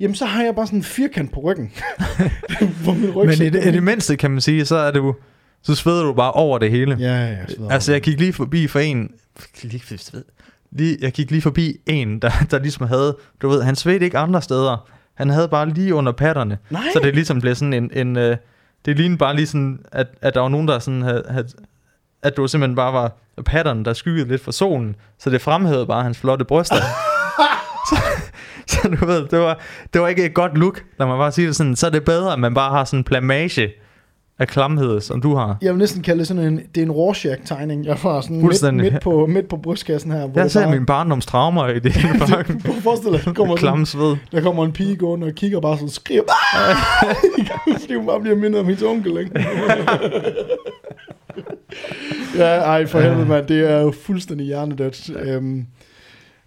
jamen 0.00 0.14
så 0.14 0.24
har 0.24 0.42
jeg 0.42 0.54
bare 0.54 0.66
sådan 0.66 0.78
en 0.78 0.82
firkant 0.82 1.32
på 1.32 1.40
ryggen. 1.40 1.72
hvor 2.84 2.92
min 2.92 3.26
Men 3.26 3.46
i 3.46 3.50
det, 3.50 3.66
i 3.66 3.70
det 3.70 3.82
mindste, 3.82 4.16
kan 4.16 4.30
man 4.30 4.40
sige, 4.40 4.64
så 4.66 4.76
er 4.76 4.90
det 4.90 4.98
jo, 4.98 5.14
så 5.62 5.74
sveder 5.74 6.02
du 6.02 6.12
bare 6.12 6.32
over 6.32 6.58
det 6.58 6.70
hele. 6.70 6.96
Ja, 7.00 7.26
ja, 7.26 7.46
sveder. 7.48 7.70
Altså, 7.70 7.92
jeg 7.92 8.00
gik 8.00 8.20
lige 8.20 8.32
forbi 8.32 8.66
for 8.66 8.78
en... 8.78 9.10
Lige, 10.72 10.98
jeg 11.00 11.12
gik 11.12 11.30
lige 11.30 11.42
forbi 11.42 11.80
en, 11.86 12.18
der, 12.22 12.30
der 12.50 12.58
ligesom 12.58 12.86
havde... 12.86 13.16
Du 13.42 13.48
ved, 13.48 13.62
han 13.62 13.76
svedte 13.76 14.04
ikke 14.04 14.18
andre 14.18 14.42
steder. 14.42 14.90
Han 15.20 15.30
havde 15.30 15.48
bare 15.48 15.68
lige 15.68 15.94
under 15.94 16.12
patterne. 16.12 16.58
Nej, 16.70 16.82
Så 16.92 17.00
det 17.02 17.14
ligesom 17.14 17.40
blev 17.40 17.54
sådan 17.54 17.72
en... 17.72 17.90
en 17.92 18.16
øh, 18.16 18.36
det 18.84 18.96
lignede 18.96 19.18
bare 19.18 19.36
lige 19.36 19.46
sådan, 19.46 19.78
at, 19.92 20.06
at 20.22 20.34
der 20.34 20.40
var 20.40 20.48
nogen, 20.48 20.68
der 20.68 20.78
sådan 20.78 21.02
havde... 21.02 21.24
havde 21.28 21.48
at 22.22 22.36
du 22.36 22.48
simpelthen 22.48 22.76
bare 22.76 22.92
var 22.92 23.12
patterne, 23.46 23.84
der 23.84 23.92
skyggede 23.92 24.28
lidt 24.28 24.44
for 24.44 24.50
solen. 24.52 24.96
Så 25.18 25.30
det 25.30 25.40
fremhævede 25.40 25.86
bare 25.86 26.02
hans 26.02 26.18
flotte 26.18 26.44
bryster. 26.44 26.76
så, 27.90 27.96
så 28.66 28.88
du 29.00 29.06
ved, 29.06 29.28
det 29.28 29.38
var, 29.38 29.58
det 29.92 30.00
var 30.00 30.08
ikke 30.08 30.24
et 30.24 30.34
godt 30.34 30.58
look, 30.58 30.84
lad 30.98 31.06
mig 31.06 31.18
bare 31.18 31.32
sige 31.32 31.46
det 31.46 31.56
sådan. 31.56 31.76
Så 31.76 31.86
er 31.86 31.90
det 31.90 32.04
bedre, 32.04 32.32
at 32.32 32.38
man 32.38 32.54
bare 32.54 32.70
har 32.70 32.84
sådan 32.84 33.00
en 33.00 33.04
plamage 33.04 33.72
af 34.40 34.48
klamhed, 34.48 35.00
som 35.00 35.20
du 35.20 35.34
har. 35.34 35.56
jeg 35.62 35.72
vil 35.72 35.78
næsten 35.78 36.02
kalde 36.02 36.18
det 36.18 36.26
sådan 36.28 36.42
en, 36.42 36.60
det 36.74 36.80
er 36.80 36.84
en 36.84 36.90
Rorschach-tegning. 36.92 37.84
Jeg 37.86 37.98
får 37.98 38.20
sådan 38.20 38.36
midt, 38.36 38.74
midt, 38.92 39.00
på, 39.02 39.26
midt 39.26 39.48
på 39.48 39.56
brystkassen 39.56 40.10
her. 40.12 40.26
Hvor 40.26 40.40
Jeg 40.40 40.50
ser 40.50 40.60
bare- 40.62 40.70
mine 40.72 40.86
barndoms 40.86 41.26
traumer 41.26 41.68
i 41.68 41.74
det. 41.74 41.82
det, 41.94 42.02
prøv 42.64 42.76
at 42.76 42.82
forestille 42.82 43.16
dig, 43.18 43.24
der 43.24 43.32
kommer, 43.32 43.56
Klamme 43.56 43.86
sved. 43.86 44.16
der 44.32 44.40
kommer 44.40 44.64
en 44.64 44.72
pige 44.72 44.96
gående 44.96 45.26
og 45.26 45.32
kigger 45.34 45.60
bare 45.60 45.74
sådan 45.76 45.84
og 45.86 45.90
skriger. 45.90 46.22
Fordi 47.80 47.94
hun 47.98 48.06
bare 48.06 48.20
bliver 48.20 48.36
mindet 48.36 48.60
om 48.60 48.66
hendes 48.66 48.82
onkel, 48.82 49.18
ikke? 49.18 49.30
ja, 52.36 52.44
ej, 52.60 52.86
for 52.86 53.00
helvede, 53.00 53.26
mand. 53.26 53.46
Det 53.46 53.70
er 53.70 53.80
jo 53.80 53.90
fuldstændig 54.02 54.46
hjernedødt. 54.46 55.10
Øhm, 55.22 55.66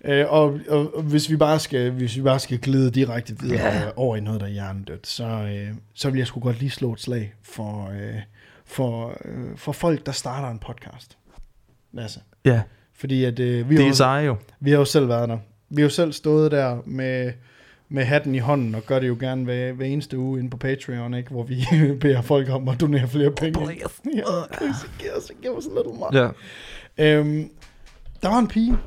øh, 0.04 0.26
og, 0.30 0.60
og, 0.70 0.96
og, 0.96 1.04
hvis 1.04 1.30
vi 1.30 1.36
bare 1.38 1.60
skal 1.60 1.92
hvis 1.92 2.18
vi 2.18 2.22
bare 2.22 2.40
skal 2.40 2.60
glide 2.60 2.92
direkte 2.92 3.40
videre 3.40 3.74
Ja. 3.74 3.82
over 3.96 4.16
i 4.16 4.20
noget, 4.20 4.42
der 4.42 4.48
er 4.48 4.52
hjernedødt, 4.52 5.08
så, 5.08 5.24
øh, 5.26 5.74
så 5.94 6.10
vil 6.10 6.18
jeg 6.18 6.28
sgu 6.28 6.40
godt 6.40 6.60
lige 6.60 6.70
slå 6.70 6.94
et 6.94 7.00
slag 7.00 7.34
for, 7.44 7.90
øh, 7.90 8.16
for, 8.66 9.18
øh, 9.26 9.58
for 9.58 9.72
folk, 9.72 10.06
der 10.06 10.12
starter 10.12 10.50
en 10.50 10.60
podcast. 10.60 11.18
Lasse. 11.92 12.20
Ja, 12.46 12.62
Fordi 12.96 13.24
at, 13.24 13.40
øh, 13.40 13.70
vi, 13.70 13.76
det 13.76 13.80
har 13.80 13.86
er 13.86 13.90
jo, 13.90 13.96
seje 13.96 14.26
jo. 14.26 14.36
vi 14.60 14.72
har 14.72 14.78
jo 14.78 14.86
selv 14.86 15.10
været 15.10 15.30
der. 15.30 15.38
Vi 15.70 15.82
har 15.82 15.86
jo 15.86 15.90
selv 15.90 16.14
stået 16.14 16.52
der 16.52 16.78
med, 16.86 17.32
med 17.90 18.04
hatten 18.04 18.36
i 18.36 18.40
hånden, 18.40 18.76
og 18.76 18.84
gør 18.86 19.00
det 19.00 19.08
jo 19.08 19.18
gerne 19.20 19.44
hver, 19.44 19.72
hver 19.72 19.86
eneste 19.86 20.18
uge 20.18 20.40
inde 20.40 20.50
på 20.50 20.58
Patreon, 20.58 21.14
ikke? 21.14 21.30
hvor 21.30 21.44
vi 21.44 21.66
beder 22.02 22.22
folk 22.22 22.50
om 22.50 22.68
at 22.68 22.82
donere 22.82 23.08
flere 23.08 23.32
penge. 23.32 23.60
ja, 24.16 24.22
please, 24.58 24.88
giv 25.00 25.10
os, 25.18 25.32
giv 25.42 25.58
os 25.58 25.66
a 25.66 25.70
little 25.70 26.00
money. 26.00 26.20
Ja. 26.20 26.30
Øhm, 27.18 27.50
der 28.22 28.30
var 28.30 28.40
en 28.40 28.48
pige, 28.48 28.78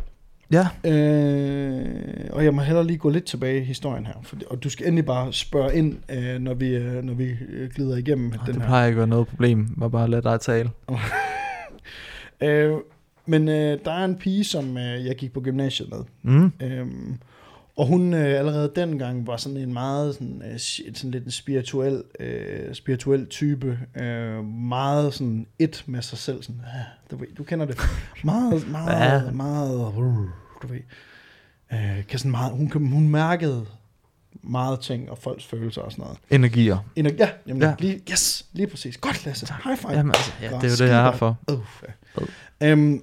Ja, 0.51 0.69
Øh, 0.85 2.31
og 2.33 2.45
jeg 2.45 2.55
må 2.55 2.63
hellere 2.63 2.87
lige 2.87 2.99
gå 2.99 3.09
lidt 3.11 3.25
tilbage 3.25 3.61
i 3.61 3.65
historien 3.65 4.07
her. 4.07 4.15
For, 4.23 4.37
og 4.51 4.63
du 4.65 4.71
skal 4.71 4.87
endelig 4.87 5.07
bare 5.07 5.33
spørge 5.33 5.75
ind, 5.75 5.97
øh, 6.11 6.39
når 6.39 6.55
vi, 6.55 6.69
øh, 6.69 7.03
når 7.05 7.15
vi 7.15 7.37
øh, 7.49 7.71
glider 7.71 7.97
igennem 7.97 8.31
den 8.31 8.41
den 8.41 8.55
det 8.55 8.63
her. 8.63 8.69
plejer 8.69 8.87
ikke 8.87 8.95
at 8.95 8.99
være 8.99 9.07
noget 9.07 9.29
problem. 9.29 9.69
Var 9.77 9.89
bare 9.89 10.11
lade 10.11 10.23
dig 10.23 10.41
tale. 10.41 10.71
Øh, 12.41 12.73
men 13.27 13.49
øh, 13.49 13.79
der 13.85 13.93
er 13.93 14.05
en 14.05 14.17
pige, 14.17 14.45
som 14.45 14.77
øh, 14.77 15.07
jeg 15.07 15.17
gik 15.17 15.33
på 15.33 15.41
gymnasiet 15.41 15.89
med. 15.91 15.99
Mm. 16.23 16.53
Øhm, 16.63 17.19
og 17.77 17.87
hun 17.87 18.15
øh, 18.15 18.39
allerede 18.39 18.73
dengang 18.77 19.27
var 19.27 19.37
sådan 19.37 19.57
en 19.57 19.73
meget 19.73 20.15
sådan, 20.15 20.43
øh, 20.53 20.59
sådan 20.95 21.11
lidt 21.11 21.25
en 21.25 21.31
spirituel, 21.31 22.03
øh, 22.21 22.75
spirituel 22.75 23.27
type. 23.27 23.79
Øh, 24.01 24.45
meget 24.45 25.15
sådan 25.15 25.47
et 25.59 25.85
med 25.87 26.03
sig 26.03 26.19
selv. 26.19 26.43
Sådan, 26.43 26.61
ah, 26.67 26.81
du, 27.11 27.17
ved, 27.17 27.27
du 27.39 27.43
kender 27.45 27.67
det. 27.67 27.79
Meget, 28.25 28.69
meget, 28.73 29.25
Ja. 29.27 29.31
meget, 29.31 29.93
du 30.63 30.67
ved. 30.69 30.81
Øh, 31.73 32.07
kan 32.09 32.19
sådan 32.19 32.31
meget, 32.31 32.53
hun, 32.53 32.69
kan- 32.69 32.87
hun 32.93 33.09
mærkede 33.09 33.67
meget 34.43 34.81
ting 34.81 35.11
og 35.11 35.19
folks 35.19 35.47
følelser 35.47 35.83
og 35.83 35.93
sådan 35.93 36.03
noget. 36.03 36.19
Energier. 36.31 36.79
Ener- 36.99 37.15
ja, 37.19 37.29
jamen, 37.47 37.63
Ja. 37.63 37.75
Lige, 37.79 38.01
yes, 38.11 38.47
lige 38.53 38.67
præcis. 38.67 38.97
Godt, 38.97 39.27
Lasse. 39.27 39.55
High 39.65 39.77
five. 39.79 39.93
Jamen, 39.93 40.11
altså, 40.15 40.33
ja, 40.43 40.47
det 40.47 40.53
er 40.55 40.69
jo 40.69 40.77
det, 40.77 40.81
jeg 40.81 40.99
er 41.01 41.05
her 41.11 41.13
for. 41.13 41.39
Uh, 41.53 41.59
ja. 42.61 42.71
Øhm, 42.71 43.03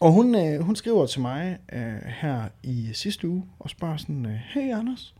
og 0.00 0.12
hun, 0.12 0.34
øh, 0.34 0.60
hun 0.60 0.76
skriver 0.76 1.06
til 1.06 1.20
mig 1.20 1.58
øh, 1.72 2.02
her 2.06 2.48
i 2.62 2.90
sidste 2.92 3.28
uge 3.28 3.44
og 3.58 3.70
spørger 3.70 3.96
sådan, 3.96 4.26
øh, 4.26 4.32
hey 4.32 4.74
Anders, 4.74 5.14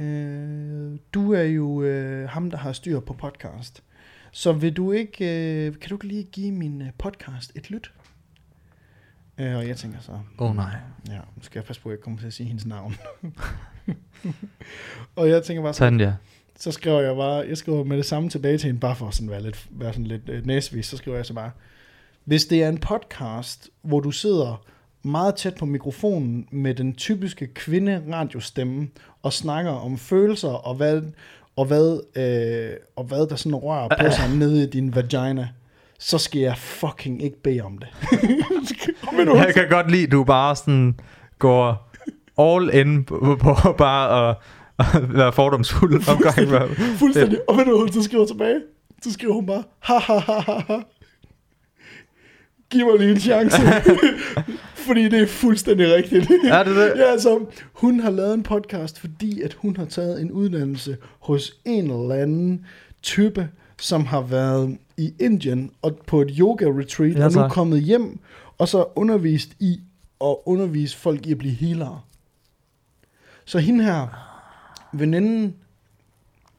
øh, 0.00 0.98
du 1.14 1.32
er 1.32 1.42
jo 1.42 1.82
øh, 1.82 2.28
ham, 2.28 2.50
der 2.50 2.58
har 2.58 2.72
styr 2.72 3.00
på 3.00 3.12
podcast. 3.12 3.82
Så 4.32 4.52
vil 4.52 4.72
du 4.72 4.92
ikke, 4.92 5.24
øh, 5.66 5.78
kan 5.78 5.88
du 5.88 5.94
ikke 5.94 6.06
lige 6.06 6.22
give 6.22 6.52
min 6.52 6.82
øh, 6.82 6.88
podcast 6.98 7.52
et 7.56 7.70
lyt? 7.70 7.92
Øh, 9.38 9.56
og 9.56 9.68
jeg 9.68 9.76
tænker 9.76 10.00
så, 10.00 10.12
Åh 10.12 10.50
oh, 10.50 10.56
nej. 10.56 10.76
ja, 11.08 11.16
nu 11.16 11.42
skal 11.42 11.58
jeg 11.58 11.64
passe 11.64 11.82
på, 11.82 11.88
at 11.88 11.96
jeg 11.96 12.00
kommer 12.00 12.18
til 12.18 12.26
at 12.26 12.32
sige 12.32 12.46
hendes 12.46 12.66
navn. 12.66 12.96
og 15.16 15.28
jeg 15.28 15.42
tænker 15.42 15.62
bare 15.62 15.74
sådan, 15.74 15.98
Tanja. 15.98 16.14
så 16.56 16.72
skriver 16.72 17.00
jeg 17.00 17.16
bare, 17.16 17.48
jeg 17.48 17.56
skriver 17.56 17.84
med 17.84 17.96
det 17.96 18.06
samme 18.06 18.30
tilbage 18.30 18.58
til 18.58 18.66
hende, 18.66 18.80
bare 18.80 18.96
for 18.96 19.08
at 19.08 19.14
sådan 19.14 19.30
være, 19.30 19.42
lidt, 19.42 19.68
være 19.70 19.92
sådan 19.92 20.06
lidt 20.06 20.28
øh, 20.28 20.46
næsvis, 20.46 20.86
så 20.86 20.96
skriver 20.96 21.16
jeg 21.16 21.26
så 21.26 21.34
bare, 21.34 21.50
hvis 22.30 22.44
det 22.44 22.62
er 22.62 22.68
en 22.68 22.78
podcast, 22.78 23.70
hvor 23.82 24.00
du 24.00 24.10
sidder 24.10 24.62
meget 25.02 25.34
tæt 25.34 25.54
på 25.54 25.66
mikrofonen 25.66 26.46
med 26.50 26.74
den 26.74 26.94
typiske 26.94 27.46
kvinde-radiostemme 27.46 28.88
og 29.22 29.32
snakker 29.32 29.70
om 29.70 29.98
følelser 29.98 30.48
og 30.48 30.74
hvad, 30.74 31.02
og 31.56 31.64
hvad, 31.64 32.00
øh, 32.16 32.76
og 32.96 33.04
hvad 33.04 33.26
der 33.26 33.36
sådan 33.36 33.54
rører 33.56 33.88
på 33.88 34.10
sig 34.10 34.30
nede 34.38 34.62
i 34.62 34.66
din 34.66 34.94
vagina, 34.94 35.48
så 35.98 36.18
skal 36.18 36.40
jeg 36.40 36.58
fucking 36.58 37.22
ikke 37.22 37.42
bede 37.42 37.60
om 37.60 37.78
det. 37.78 37.88
Jeg 39.46 39.54
kan 39.54 39.68
godt 39.70 39.90
lide, 39.90 40.02
at 40.02 40.12
du 40.12 40.24
bare 40.24 40.56
sådan 40.56 40.98
går 41.38 41.90
all 42.38 42.74
in 42.74 43.04
på, 43.04 43.38
på 43.40 43.72
bare 43.78 44.30
at, 44.30 44.36
at 44.78 45.14
være 45.14 45.32
fordomsfuld 45.32 46.08
omgang 46.08 46.50
med. 46.50 46.76
Fuldstændig. 46.98 47.38
Og 47.48 47.56
ved 47.56 47.64
du, 47.64 47.78
hun 47.78 47.92
så 47.92 48.02
skriver 48.02 48.26
tilbage? 48.26 48.60
Så 49.02 49.12
skriver 49.12 49.34
hun 49.34 49.46
bare, 49.46 49.62
ha 49.78 49.98
ha 49.98 50.18
ha 50.18 50.40
ha 50.40 50.60
ha. 50.68 50.78
Giv 52.70 52.86
mig 52.86 52.98
lige 52.98 53.10
en 53.10 53.20
chance. 53.20 53.56
fordi 54.86 55.08
det 55.08 55.20
er 55.22 55.26
fuldstændig 55.26 55.94
rigtigt. 55.94 56.30
Er 56.44 56.62
det 56.62 56.76
det? 56.76 56.92
ja, 56.96 57.04
altså, 57.10 57.46
hun 57.72 58.00
har 58.00 58.10
lavet 58.10 58.34
en 58.34 58.42
podcast, 58.42 58.98
fordi 59.00 59.42
at 59.42 59.54
hun 59.54 59.76
har 59.76 59.84
taget 59.84 60.20
en 60.20 60.32
uddannelse 60.32 60.96
hos 61.20 61.52
en 61.64 61.90
eller 61.90 62.14
anden 62.14 62.66
type, 63.02 63.48
som 63.80 64.06
har 64.06 64.20
været 64.20 64.78
i 64.96 65.14
Indien 65.20 65.70
og 65.82 65.98
på 66.06 66.20
et 66.22 66.30
yoga 66.38 66.66
retreat, 66.66 67.16
Ja, 67.16 67.24
og 67.24 67.32
nu 67.32 67.40
er 67.40 67.48
kommet 67.48 67.82
hjem, 67.82 68.18
og 68.58 68.68
så 68.68 68.84
undervist 68.96 69.50
i 69.60 69.80
at 70.24 70.36
undervise 70.46 70.96
folk 70.96 71.26
i 71.26 71.32
at 71.32 71.38
blive 71.38 71.54
healere. 71.54 72.00
Så 73.44 73.58
hende 73.58 73.84
her, 73.84 74.06
veninden, 74.92 75.54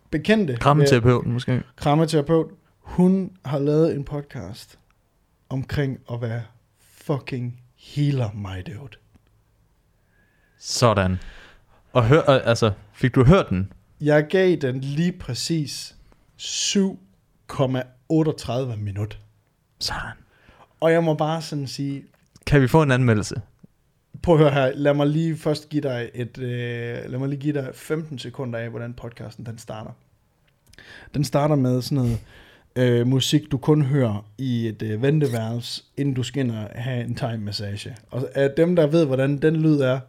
bekendte, 0.09 0.55
Krammeterapeuten 0.55 1.33
måske. 1.33 1.63
krammeterapeut, 1.75 2.47
hun 2.79 3.31
har 3.45 3.59
lavet 3.59 3.95
en 3.95 4.03
podcast 4.03 4.77
omkring 5.51 5.99
at 6.11 6.21
være 6.21 6.43
fucking 6.79 7.61
healer, 7.75 8.31
my 8.31 8.73
dude. 8.73 8.97
Sådan. 10.57 11.17
Og 11.93 12.07
hør, 12.07 12.29
øh, 12.29 12.39
altså, 12.43 12.71
fik 12.93 13.15
du 13.15 13.23
hørt 13.23 13.49
den? 13.49 13.73
Jeg 14.01 14.27
gav 14.27 14.55
den 14.55 14.81
lige 14.81 15.11
præcis 15.11 15.95
7,38 16.37 18.75
minut. 18.77 19.19
Sådan. 19.79 20.11
Og 20.79 20.91
jeg 20.91 21.03
må 21.03 21.13
bare 21.13 21.41
sådan 21.41 21.67
sige, 21.67 22.03
Kan 22.45 22.61
vi 22.61 22.67
få 22.67 22.81
en 22.81 22.91
anmeldelse? 22.91 23.41
prøv 24.23 24.35
at 24.35 24.41
høre 24.41 24.51
her, 24.51 24.71
lad 24.75 24.93
mig 24.93 25.07
lige 25.07 25.37
først 25.37 25.69
give 25.69 25.81
dig 25.81 26.09
et, 26.13 26.37
øh, 26.37 27.11
lad 27.11 27.19
mig 27.19 27.29
lige 27.29 27.39
give 27.39 27.53
dig 27.53 27.69
15 27.73 28.19
sekunder 28.19 28.59
af, 28.59 28.69
hvordan 28.69 28.93
podcasten 28.93 29.45
den 29.45 29.57
starter. 29.57 29.91
Den 31.13 31.23
starter 31.23 31.55
med 31.55 31.81
sådan 31.81 31.95
noget 31.95 32.19
øh, 32.75 33.07
musik, 33.07 33.41
du 33.51 33.57
kun 33.57 33.81
hører 33.81 34.25
i 34.37 34.67
et 34.67 34.81
øh, 34.81 35.01
venteværelse, 35.01 35.83
inden 35.97 36.13
du 36.13 36.23
skal 36.23 36.43
ind 36.43 36.51
og 36.51 36.67
have 36.75 37.03
en 37.03 37.15
time 37.15 37.37
massage. 37.37 37.95
Og 38.11 38.27
af 38.35 38.49
dem, 38.57 38.75
der 38.75 38.87
ved, 38.87 39.05
hvordan 39.05 39.37
den 39.37 39.55
lyd 39.55 39.79
er, 39.79 39.99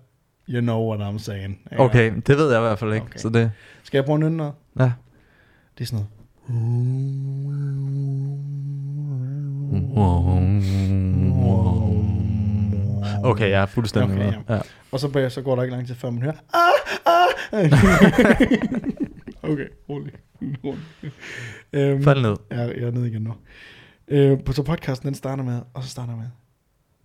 you 0.49 0.61
know 0.61 0.95
what 0.95 1.15
I'm 1.15 1.19
saying. 1.19 1.59
Ikke? 1.73 1.83
Okay, 1.83 2.13
det 2.27 2.37
ved 2.37 2.51
jeg 2.51 2.59
i 2.59 2.63
hvert 2.63 2.79
fald 2.79 2.93
ikke. 2.95 3.07
Okay. 3.07 3.19
Så 3.19 3.29
det, 3.29 3.51
Skal 3.83 3.99
jeg 3.99 4.05
prøve 4.05 4.19
nynne 4.19 4.37
noget? 4.37 4.53
ja. 4.81 4.93
Det 5.79 5.85
er 5.85 5.87
sådan 5.87 5.97
noget. 5.97 6.09
Okay, 13.25 13.51
jeg 13.51 13.63
er 13.63 13.67
fuldstændig 13.67 14.11
Okay, 14.17 14.25
med. 14.25 14.33
ja. 14.49 14.55
Ja. 14.55 14.61
Og 14.93 15.01
så, 15.01 15.09
bag, 15.09 15.33
så 15.33 15.43
går 15.43 15.57
der 15.57 15.63
ikke 15.63 15.75
lang 15.75 15.87
tid, 15.87 15.95
før 15.95 16.11
man 16.11 16.23
hører, 16.23 16.35
ah, 16.55 16.61
ah. 17.07 17.29
okay, 19.53 19.69
rolig. 19.89 20.13
Øhm, 21.73 22.03
Fald 22.03 22.23
ned. 22.23 22.37
Ja, 22.51 22.61
jeg 22.61 22.83
er 22.83 22.91
nede 22.91 23.09
igen 23.09 23.23
nu. 23.23 23.33
Øh, 24.09 24.45
på- 24.45 24.53
så 24.53 24.63
podcasten 24.63 25.07
den 25.07 25.15
starter 25.15 25.45
med, 25.45 25.61
og 25.75 25.83
så 25.85 25.89
starter 25.91 26.17
med, 26.17 26.27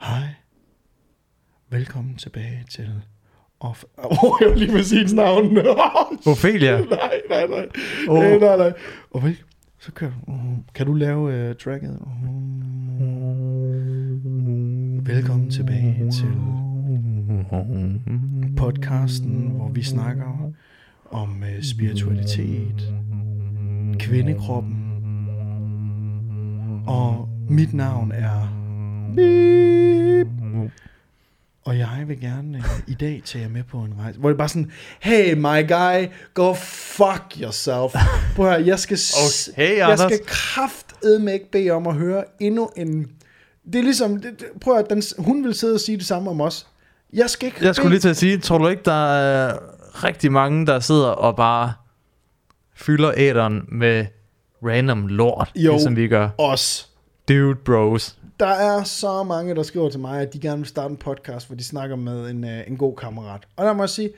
Hej, 0.02 0.28
velkommen 1.70 2.16
tilbage 2.16 2.64
til... 2.70 2.90
Off... 3.60 3.84
Oh, 3.98 4.30
jeg 4.42 4.50
vil 4.50 4.60
lige 4.60 4.84
sige 4.84 4.98
hendes 5.00 5.14
navn. 5.14 5.58
Ophelia. 6.28 6.80
nej, 6.80 7.22
nej, 7.30 7.48
nej. 7.48 7.68
Åh. 8.10 8.18
Oh. 8.20 8.26
Øh, 8.34 8.42
nej, 8.42 8.58
nej. 8.58 8.74
Og 9.12 9.24
vel, 9.24 9.38
så 9.80 9.92
kører 9.92 10.12
du. 10.28 10.34
Kan 10.76 10.86
du 10.86 10.94
lave 10.94 11.50
uh, 11.50 11.56
tracket? 11.56 12.00
Velkommen 15.14 15.50
tilbage 15.50 16.12
til 16.12 16.32
podcasten, 18.58 19.52
hvor 19.56 19.70
vi 19.70 19.84
snakker 19.84 20.52
om 21.12 21.30
uh, 21.41 21.63
spiritualitet, 21.63 22.93
kvindekroppen, 24.00 24.84
og 26.88 27.30
mit 27.50 27.74
navn 27.74 28.12
er 28.12 28.54
Beep. 29.15 30.28
Og 31.65 31.78
jeg 31.78 32.04
vil 32.08 32.20
gerne 32.22 32.58
uh, 32.58 32.80
i 32.88 32.93
dag 32.93 33.22
tage 33.26 33.43
jer 33.43 33.50
med 33.50 33.63
på 33.63 33.78
en 33.78 33.93
rejse, 34.00 34.20
hvor 34.20 34.30
det 34.30 34.34
er 34.34 34.38
bare 34.38 34.50
sådan, 34.50 34.72
hey 35.00 35.34
my 35.34 35.67
guy, 35.67 36.08
go 36.34 36.54
fuck 36.54 37.41
yourself. 37.41 37.96
Prøv 38.36 38.48
at 38.48 38.54
høre, 38.58 38.67
jeg 38.67 38.80
skal, 38.80 38.98
s- 38.98 39.50
Okay, 39.54 39.78
jeg 39.78 40.00
skal 40.00 40.20
kraftedme 40.26 41.34
ikke 41.34 41.52
bede 41.52 41.72
om 41.72 41.88
at 41.88 41.93
høre 41.96 42.24
endnu 42.39 42.70
en... 42.78 43.08
Det 43.74 43.76
er 43.80 43.84
ligesom, 43.84 44.15
det, 44.22 44.39
det, 44.39 44.46
prøv 44.62 44.78
at 44.78 44.86
den, 44.89 45.02
hun 45.17 45.43
vil 45.43 45.54
sidde 45.54 45.74
og 45.74 45.80
sige 45.80 45.98
det 45.98 46.06
samme 46.06 46.30
om 46.30 46.41
os. 46.41 46.67
Jeg 47.13 47.30
skal 47.30 47.46
ikke 47.48 47.65
Jeg 47.65 47.76
skulle 47.76 47.89
lige 47.89 48.00
til 48.00 48.10
at 48.10 48.17
sige, 48.17 48.38
tror 48.38 48.58
du 48.58 48.67
ikke, 48.67 48.82
der 48.86 49.13
er 49.15 49.58
rigtig 50.04 50.32
mange, 50.32 50.66
der 50.66 50.80
sidder 50.80 51.08
og 51.08 51.36
bare 51.36 51.74
fylder 52.76 53.12
æderen 53.18 53.66
med 53.72 54.06
random 54.64 55.08
lort, 55.08 55.52
Jo. 55.56 55.72
ligesom 55.72 55.96
vi 55.96 56.08
gør? 56.08 56.30
os. 56.38 56.90
Dude 57.30 57.56
bros. 57.56 58.18
Der 58.40 58.48
er 58.48 58.84
så 58.84 59.24
mange, 59.24 59.56
der 59.56 59.64
skriver 59.64 59.90
til 59.90 60.00
mig, 60.00 60.22
at 60.22 60.34
de 60.34 60.40
gerne 60.40 60.58
vil 60.58 60.66
starte 60.68 60.92
en 60.92 60.98
podcast, 60.98 61.48
hvor 61.48 61.56
de 61.56 61.64
snakker 61.64 61.96
med 61.96 62.30
en, 62.30 62.44
øh, 62.44 62.60
en 62.68 62.78
god 62.78 62.96
kammerat. 62.96 63.42
Og 63.56 63.66
der 63.66 63.74
må 63.74 63.84
jeg 63.84 63.90
sige, 63.90 64.10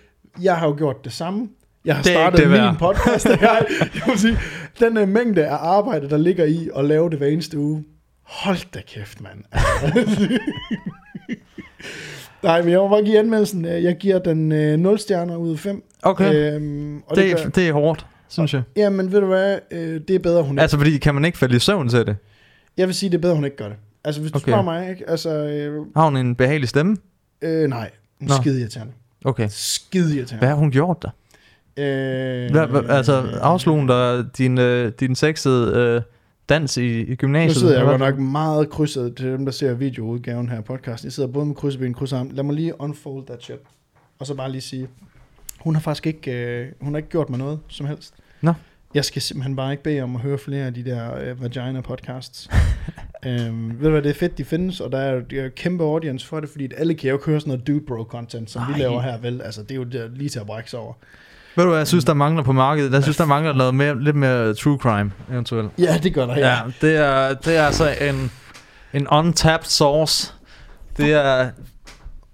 jeg 0.42 0.58
har 0.58 0.68
jo 0.68 0.76
gjort 0.78 1.04
det 1.04 1.14
samme. 1.14 1.50
Jeg 1.86 1.96
har 1.96 2.04
Det 2.04 2.12
startet 2.12 2.40
det 2.40 2.48
min 2.48 2.58
værd. 2.58 2.78
podcast. 2.80 3.26
Jeg, 3.42 3.66
jeg 3.96 4.02
må 4.08 4.16
sige, 4.18 4.38
den 4.80 4.98
uh, 4.98 5.08
mængde 5.08 5.46
af 5.48 5.56
arbejde, 5.56 6.10
der 6.10 6.18
ligger 6.18 6.46
i 6.46 6.70
at 6.76 6.86
lave 6.86 7.10
det 7.10 7.18
hver 7.18 7.28
eneste 7.28 7.58
uge. 7.60 7.84
Hold 8.24 8.72
da 8.74 8.82
kæft, 8.88 9.22
mand. 9.22 9.44
Nej, 12.44 12.62
men 12.62 12.72
jeg 12.72 12.80
må 12.80 12.88
bare 12.90 13.04
give 13.06 13.20
anmeldelsen. 13.20 13.66
Øh, 13.66 13.84
Jeg 13.84 13.98
giver 13.98 14.20
den 14.20 14.52
øh, 14.52 14.78
0 14.80 15.00
stjerner 15.00 15.36
ud 15.36 15.52
af 15.52 15.60
5. 15.60 15.84
Okay, 16.04 16.54
Øhm, 16.56 16.98
og 17.08 17.16
det, 17.16 17.24
det, 17.26 17.36
det, 17.38 17.44
gør, 17.44 17.50
det 17.50 17.68
er 17.70 17.74
hårdt, 17.74 18.06
synes 18.28 18.54
jeg. 18.54 18.62
Jamen, 18.76 19.12
ved 19.12 19.20
du 19.22 19.26
hvad? 19.28 19.60
Øh, 19.72 20.02
det 20.08 20.16
er 20.16 20.20
bedre, 20.20 20.44
hun 20.44 20.52
ikke. 20.52 20.62
Altså, 20.62 20.78
fordi 20.78 20.98
kan 20.98 21.16
man 21.16 21.26
ikke 21.26 21.38
falde 21.38 21.56
i 21.56 21.60
søvn 21.60 21.90
til 21.90 22.06
det? 22.06 22.16
Jeg 22.78 22.88
vil 22.88 22.96
sige, 22.96 23.10
det 23.10 23.18
er 23.18 23.22
bedre, 23.22 23.36
hun 23.36 23.46
ikke 23.46 23.58
gør 23.58 23.68
det. 23.68 23.78
Altså, 24.04 24.22
hvis 24.22 24.32
du 24.32 24.38
Okay. 24.38 24.44
spørger 24.52 24.64
mig, 24.64 24.90
ikke? 24.90 25.10
Altså, 25.10 25.30
øh, 25.30 25.86
Har 25.96 26.04
hun 26.06 26.18
en 26.18 26.36
behagelig 26.36 26.70
stemme? 26.70 26.98
øh, 27.42 27.68
nej. 27.70 27.90
Hun 28.22 28.30
er 28.30 28.42
skide 28.42 28.60
irriterende. 28.62 28.94
Okay. 29.26 29.48
Skide 29.52 30.16
irriterende. 30.16 30.40
Hvad 30.40 30.50
har 30.50 30.56
hun 30.56 30.72
gjort 30.72 30.98
der? 31.02 31.10
Øh, 31.78 32.52
Hvad, 32.52 32.68
hvad, 32.68 32.82
altså, 32.90 33.24
afslog 33.42 33.76
hun 33.76 33.88
dig 33.88 34.26
din, 34.38 34.58
øh, 34.58 34.92
din 35.00 35.16
sexede 35.16 35.74
øh, 35.76 36.02
dans 36.50 36.78
i, 36.78 37.02
i 37.02 37.10
Nu 37.10 37.16
gymnasiet. 37.16 37.58
sidder 37.58 37.78
jeg 37.78 37.86
hvad? 37.86 37.98
nok 37.98 38.18
meget 38.18 38.70
krydset 38.70 39.16
til 39.16 39.26
dem, 39.26 39.46
der 39.46 39.52
ser 39.52 39.74
videoudgaven 39.74 40.50
her 40.50 40.58
af 40.58 40.64
podcasten. 40.66 41.06
Jeg 41.06 41.14
sidder 41.14 41.30
både 41.30 41.46
med 41.46 41.56
krydseben 41.56 41.94
og 41.94 41.96
krydsarm. 41.96 42.30
Lad 42.34 42.44
mig 42.44 42.56
lige 42.56 42.82
unfold 42.82 43.26
that 43.26 43.44
shit. 43.44 43.60
Og 44.20 44.26
så 44.26 44.36
bare 44.36 44.52
lige 44.52 44.62
sige, 44.62 44.88
hun 45.60 45.76
har 45.76 45.82
faktisk 45.82 46.08
ikke, 46.08 46.32
øh, 46.32 46.68
hun 46.82 46.94
har 46.94 46.98
ikke 46.98 47.10
gjort 47.10 47.30
mig 47.30 47.40
noget 47.40 47.60
som 47.68 47.86
helst. 47.86 48.14
Nå. 48.42 48.54
Jeg 48.94 49.06
skal 49.06 49.22
simpelthen 49.22 49.56
bare 49.56 49.72
ikke 49.72 49.84
bede 49.84 50.02
om 50.02 50.16
at 50.16 50.22
høre 50.22 50.38
flere 50.38 50.66
af 50.66 50.74
de 50.74 50.86
der 50.86 51.16
øh, 51.16 51.42
vagina 51.42 51.82
podcasts. 51.82 52.50
øhm, 53.26 53.70
ved 53.70 53.84
du 53.84 53.90
hvad, 53.90 54.02
det 54.02 54.10
er 54.10 54.14
fedt, 54.14 54.38
de 54.38 54.46
findes, 54.46 54.80
og 54.80 54.92
der 54.92 54.98
er 54.98 55.12
jo 55.14 55.24
er 55.32 55.44
jo 55.44 55.50
kæmpe 55.56 55.84
audience 55.84 56.28
for 56.28 56.40
det, 56.40 56.50
fordi 56.50 56.70
alle 56.78 56.94
kan 56.94 57.10
jo 57.10 57.16
ikke 57.16 57.26
høre 57.26 57.40
sådan 57.40 57.52
noget 57.52 57.68
dude 57.68 57.82
bro 57.82 58.04
content, 58.04 58.52
som. 58.52 58.62
Ej. 58.62 58.74
vi 58.74 58.80
laver 58.80 59.02
her, 59.02 59.18
vel? 59.18 59.42
Altså, 59.42 59.62
det 59.62 59.72
er 59.72 59.76
jo 59.76 59.84
der, 59.84 60.08
lige 60.08 60.30
til 60.30 60.40
at 60.40 60.46
brække 60.46 60.70
sig 60.70 60.80
over. 60.80 60.94
Ved 61.60 61.64
du 61.66 61.70
hvad, 61.70 61.80
jeg 61.80 61.88
synes, 61.88 62.06
der 62.06 62.14
mangler 62.14 62.44
på 62.44 62.52
markedet? 62.52 62.94
Jeg 62.94 63.04
synes, 63.04 63.18
der 63.18 63.26
mangler 63.26 63.54
noget 63.54 63.76
mere, 63.76 64.04
lidt 64.04 64.16
mere 64.16 64.54
true 64.54 64.78
crime, 64.78 65.12
eventuelt. 65.32 65.72
Ja, 65.78 65.98
det 66.04 66.14
gør 66.14 66.26
der, 66.26 66.38
ja. 66.38 66.48
Ja, 66.48 66.60
det 66.82 66.96
er, 66.98 67.34
det 67.34 67.58
er 67.58 67.64
altså 67.66 67.90
en, 68.02 68.32
en 68.94 69.08
untapped 69.08 69.68
source. 69.70 70.34
Det 70.98 71.14
er... 71.14 71.50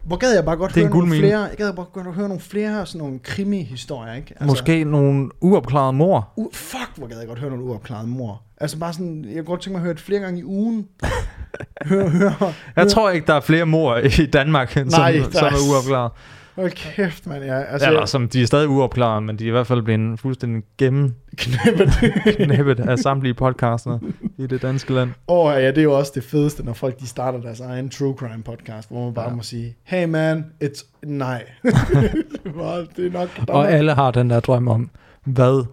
Hvor 0.03 0.15
gad 0.17 0.34
jeg 0.34 0.45
bare 0.45 0.55
godt 0.55 0.71
høre 0.76 0.86
en 0.86 0.91
nogle 0.91 1.15
flere, 1.15 1.39
jeg 1.39 1.57
gad 1.57 1.73
bare 1.73 1.86
godt 1.93 2.15
høre 2.15 2.28
nogle 2.28 2.41
flere 2.41 2.86
sådan 2.86 2.99
nogle 2.99 3.19
krimi-historier, 3.23 4.13
ikke? 4.13 4.28
Altså, 4.32 4.45
Måske 4.45 4.84
nogle 4.84 5.30
uopklarede 5.41 5.93
mor. 5.93 6.30
U- 6.39 6.49
fuck, 6.53 6.89
hvor 6.95 7.07
gad 7.07 7.17
jeg 7.17 7.28
godt 7.28 7.39
høre 7.39 7.49
nogle 7.49 7.65
uopklarede 7.65 8.07
mor. 8.07 8.41
Altså 8.61 8.78
bare 8.78 8.93
sådan, 8.93 9.26
jeg 9.28 9.36
kunne 9.36 9.43
godt 9.45 9.61
tænke 9.61 9.71
mig 9.71 9.80
at 9.80 9.84
høre 9.84 9.93
det 9.93 10.01
flere 10.01 10.19
gange 10.19 10.39
i 10.39 10.43
ugen. 10.43 10.88
hør, 11.86 12.07
hør, 12.09 12.51
Jeg 12.76 12.88
tror 12.88 13.09
ikke, 13.09 13.28
der 13.28 13.34
er 13.34 13.41
flere 13.41 13.65
mor 13.65 13.97
i 13.97 14.26
Danmark, 14.26 14.71
som, 14.71 14.88
Nej, 14.88 15.11
der 15.11 15.32
som 15.32 15.45
er- 15.47 15.49
er 15.51 15.73
uopklaret. 15.73 16.11
Hold 16.56 16.72
kæft, 16.72 17.28
mand. 17.28 17.43
Ja, 17.43 17.62
altså, 17.64 17.88
Eller 17.88 18.06
som 18.06 18.30
de 18.30 18.41
er 18.41 18.45
stadig 18.45 18.70
uopklaret, 18.70 19.24
men 19.24 19.39
de 19.39 19.43
er 19.43 19.47
i 19.47 19.51
hvert 19.51 19.68
fald 19.68 19.82
blevet 19.82 20.20
fuldstændig 20.20 20.64
knæppet. 20.78 21.14
gennemknæppet 21.38 22.80
af 22.80 22.99
samtlige 22.99 23.34
podcaster 23.34 23.99
i 24.38 24.47
det 24.47 24.62
danske 24.62 24.93
land. 24.93 25.10
Åh, 25.28 25.53
ja, 25.56 25.68
det 25.68 25.78
er 25.78 25.84
jo 25.84 25.97
også 25.97 26.12
det 26.16 26.24
fedeste, 26.24 26.64
når 26.64 26.74
folk 26.74 26.99
de 26.99 27.08
starter 27.08 27.41
deres 27.41 27.60
egen 27.60 27.89
true 27.89 28.16
crime 28.18 28.43
podcast, 28.43 28.89
hvor 28.89 29.06
man 29.06 29.14
bare 29.14 29.30
Ja. 29.30 29.36
må 29.36 29.41
sige, 29.43 29.76
hey 29.84 30.06
man, 30.06 30.45
it's... 30.64 30.86
Nej. 31.06 31.43
det 31.64 33.06
er 33.06 33.12
nok... 33.12 33.30
Og 33.47 33.72
alle 33.72 33.93
har 33.93 34.12
den 34.12 34.30
der 34.30 34.39
drøm 34.39 34.68
om, 34.68 34.89
hvad, 35.24 35.66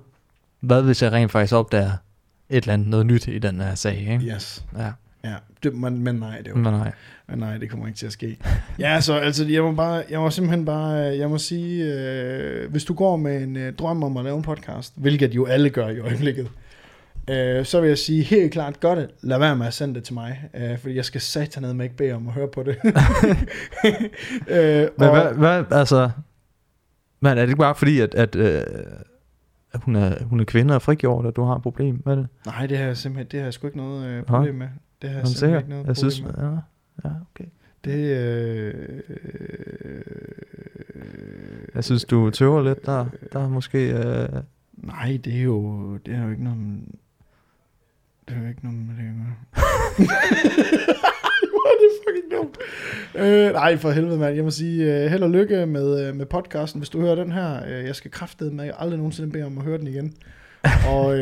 hvad 0.61 0.83
hvis 0.83 1.03
jeg 1.03 1.12
rent 1.12 1.33
faktisk 1.33 1.55
opdager 1.55 1.91
et 2.51 2.57
eller 2.62 2.72
andet 2.72 2.89
noget 2.89 3.07
nyt 3.07 3.26
i 3.26 3.39
den 3.39 3.61
her 3.61 3.74
sag, 3.74 3.97
ikke? 3.99 4.24
Yes. 4.35 4.64
Ja, 4.78 4.93
Ja, 5.25 5.35
det, 5.62 5.75
men, 5.75 6.05
men 6.05 6.14
nej, 6.14 6.39
det 6.39 6.47
er 6.47 6.51
jo 6.51 6.57
men 6.57 6.73
nej. 6.73 6.93
Men 7.29 7.39
nej, 7.39 7.59
det 7.59 7.70
kommer 7.70 7.87
ikke 7.87 7.99
til 7.99 8.07
at 8.07 8.12
ske. 8.12 8.39
Ja, 8.79 9.01
så 9.01 9.14
altså, 9.14 9.47
jeg 9.49 9.62
må, 9.62 9.73
bare, 9.73 10.03
jeg 10.11 10.20
må 10.20 10.31
simpelthen 10.31 10.64
bare, 10.64 10.91
jeg 10.95 11.31
må 11.31 11.39
sige, 11.39 11.85
øh, 11.95 12.70
hvis 12.70 12.85
du 12.85 12.95
går 12.95 13.16
med 13.16 13.43
en 13.43 13.57
øh, 13.57 13.73
drøm 13.73 14.03
om 14.03 14.16
at 14.16 14.25
lave 14.25 14.37
en 14.37 14.43
podcast, 14.43 14.93
hvilket 14.97 15.35
jo 15.35 15.47
alle 15.47 15.70
gør 15.70 15.89
i 15.89 15.99
øjeblikket, 15.99 16.49
øh, 17.31 17.64
så 17.64 17.81
vil 17.81 17.89
jeg 17.89 17.99
sige 17.99 18.23
helt 18.23 18.53
klart, 18.53 18.81
gør 18.81 18.95
det. 18.95 19.11
Lad 19.23 19.39
være 19.39 19.57
med 19.57 19.66
at 19.66 19.75
sende 19.75 19.95
det 19.95 20.05
til 20.05 20.14
mig, 20.14 20.49
øh, 20.55 20.79
fordi 20.79 20.95
jeg 20.97 21.05
skal 21.05 21.20
satanede 21.20 21.75
med 21.75 21.85
ikke 21.85 21.97
bede 21.97 22.12
om 22.12 22.29
at 22.29 22.35
høre 22.35 22.49
på 22.49 22.62
det. 22.62 22.77
øh, 24.49 24.89
Men 24.99 25.09
og- 25.09 25.23
hvad, 25.35 25.35
hvad, 25.35 25.64
altså... 25.79 26.11
Men 27.20 27.31
er 27.31 27.35
det 27.43 27.49
ikke 27.49 27.57
bare 27.59 27.75
fordi, 27.75 28.01
at, 28.01 28.14
at, 28.14 28.37
øh, 28.37 28.62
hun, 29.75 29.97
er, 29.97 30.25
hun 30.25 30.41
er 30.41 30.45
kvinde 30.45 30.75
og 30.75 30.83
frigjort, 30.83 31.27
at 31.27 31.37
du 31.37 31.45
har 31.45 31.57
et 31.57 31.62
problem 31.62 32.03
med 32.07 32.16
det? 32.16 32.27
Nej, 32.47 32.66
det 32.66 32.79
har 32.79 32.85
jeg 32.85 32.97
simpelthen, 32.97 33.27
det 33.31 33.41
har 33.41 33.47
jeg 33.47 33.55
sgu 33.55 33.66
ikke 33.66 33.77
noget 33.77 34.07
øh, 34.07 34.23
problem 34.25 34.55
med. 34.55 34.68
Det 35.03 35.11
har 35.11 35.18
jeg 35.18 35.26
simpelthen 35.28 35.59
ikke 35.59 35.70
noget 35.70 35.86
Jeg 35.86 35.96
synes, 35.96 36.22
med. 36.22 36.30
ja, 36.38 36.50
ja, 37.09 37.14
okay. 37.34 37.44
Det, 37.84 38.16
øh, 38.16 38.74
Jeg 41.74 41.84
synes, 41.84 42.05
du 42.05 42.30
tøver 42.30 42.62
lidt 42.62 42.86
der. 42.86 43.07
Der 43.32 43.40
er 43.40 43.48
måske... 43.48 43.90
Øh, 43.92 44.28
Nej, 44.72 45.18
det 45.24 45.36
er 45.38 45.42
jo, 45.42 45.96
det 46.07 46.14
er 46.14 46.24
jo 46.24 46.30
ikke 46.30 46.44
noget, 46.44 46.61
det 48.28 48.36
er 48.36 48.40
jo 48.42 48.48
ikke 48.48 48.64
noget 48.64 48.78
med 48.78 48.94
det. 48.94 49.05
Hvor 51.53 51.66
er 51.72 51.76
det 51.80 51.90
fucking 52.07 52.32
dumt. 52.32 52.59
Øh, 53.14 53.53
nej, 53.53 53.76
for 53.76 53.90
helvede, 53.90 54.18
mand. 54.18 54.34
Jeg 54.34 54.44
må 54.44 54.50
sige 54.50 55.05
uh, 55.05 55.11
held 55.11 55.22
og 55.22 55.30
lykke 55.30 55.66
med, 55.66 56.09
uh, 56.11 56.16
med 56.16 56.26
podcasten, 56.26 56.80
hvis 56.80 56.88
du 56.88 57.00
hører 57.00 57.14
den 57.14 57.32
her. 57.32 57.62
Uh, 57.62 57.70
jeg 57.86 57.96
skal 57.96 58.11
kraftedeme 58.11 58.57
med, 58.57 58.70
aldrig 58.78 58.96
nogensinde 58.98 59.30
bede 59.32 59.44
om 59.44 59.59
at 59.59 59.64
høre 59.64 59.78
den 59.78 59.86
igen. 59.86 60.14
Og 60.89 61.07
uh, 61.07 61.17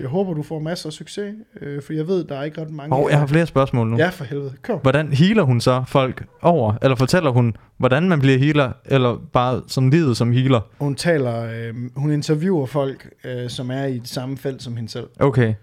jeg 0.00 0.08
håber, 0.08 0.34
du 0.34 0.42
får 0.42 0.58
masser 0.58 0.86
af 0.88 0.92
succes, 0.92 1.34
uh, 1.62 1.82
for 1.86 1.92
jeg 1.92 2.06
ved, 2.08 2.24
der 2.24 2.38
er 2.38 2.44
ikke 2.44 2.60
ret 2.60 2.70
mange... 2.70 2.96
og 2.96 3.10
jeg 3.10 3.18
har 3.18 3.26
flere 3.26 3.46
spørgsmål 3.46 3.86
nu. 3.88 3.96
Ja, 3.96 4.08
for 4.08 4.24
helvede. 4.24 4.52
Kom. 4.62 4.78
Hvordan 4.78 5.12
healer 5.12 5.42
hun 5.42 5.60
så 5.60 5.84
folk 5.86 6.24
over? 6.42 6.74
Eller 6.82 6.96
fortæller 6.96 7.30
hun, 7.30 7.56
hvordan 7.76 8.08
man 8.08 8.20
bliver 8.20 8.38
healer? 8.38 8.72
Eller 8.84 9.16
bare 9.32 9.62
som 9.66 9.90
livet 9.90 10.16
som 10.16 10.32
healer? 10.32 10.60
Hun 10.80 10.94
taler, 10.94 11.42
øh, 11.42 11.74
hun 11.96 12.12
interviewer 12.12 12.66
folk, 12.66 13.10
øh, 13.24 13.48
som 13.50 13.70
er 13.70 13.84
i 13.84 13.98
det 13.98 14.08
samme 14.08 14.36
felt 14.36 14.62
som 14.62 14.76
hende 14.76 14.90
selv. 14.90 15.06
Okay. 15.20 15.54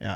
Ja. 0.00 0.14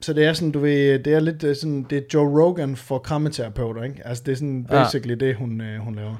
Så 0.00 0.12
det 0.12 0.24
er 0.26 0.32
sådan, 0.32 0.50
du 0.52 0.58
ved, 0.58 0.98
det 0.98 1.14
er 1.14 1.20
lidt 1.20 1.44
øh, 1.44 1.56
sådan, 1.56 1.86
det 1.90 1.98
er 1.98 2.02
Joe 2.14 2.42
Rogan 2.42 2.76
for 2.76 2.98
krammeterapeuter, 2.98 3.82
ikke? 3.82 3.96
Altså 4.04 4.22
det 4.26 4.32
er 4.32 4.36
sådan 4.36 4.66
Ja. 4.70 4.82
basically 4.82 5.14
det, 5.20 5.36
hun, 5.36 5.60
øh, 5.60 5.78
hun 5.80 5.94
laver. 5.94 6.16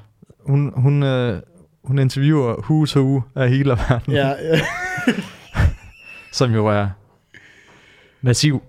Hun, 0.46 0.72
hun, 0.76 1.02
øh, 1.02 1.40
hun 1.84 1.98
interviewer 1.98 2.54
who's 2.54 2.98
who 2.98 3.20
af 3.36 3.50
healerverdenen, 3.50 4.16
Ja, 4.16 4.32
øh, 4.52 4.58
som 6.32 6.52
jo 6.54 6.66
er 6.66 6.88
massiv. 8.20 8.62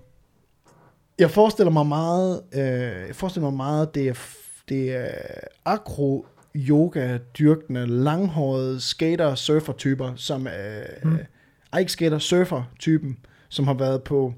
jeg 1.18 1.30
forestiller 1.30 1.70
mig 1.70 1.86
meget, 1.86 2.42
øh, 2.52 2.60
jeg 3.08 3.16
forestiller 3.16 3.50
mig 3.50 3.56
meget, 3.56 3.94
det 3.94 4.08
er, 4.08 4.14
det 4.68 4.96
er 4.96 5.08
akro 5.64 6.26
yoga 6.56 7.18
dyrkende 7.38 7.86
langhårede 7.86 8.80
skater 8.80 9.34
surfer 9.34 9.72
typer 9.72 10.12
som 10.16 10.46
øh, 10.46 10.52
Mm. 11.02 11.10
mm. 11.10 11.18
ej, 11.72 11.78
ikke 11.78 11.92
skater 11.92 12.18
surfer 12.18 12.62
typen 12.78 13.18
som 13.48 13.66
har 13.66 13.74
været 13.74 14.02
på 14.02 14.34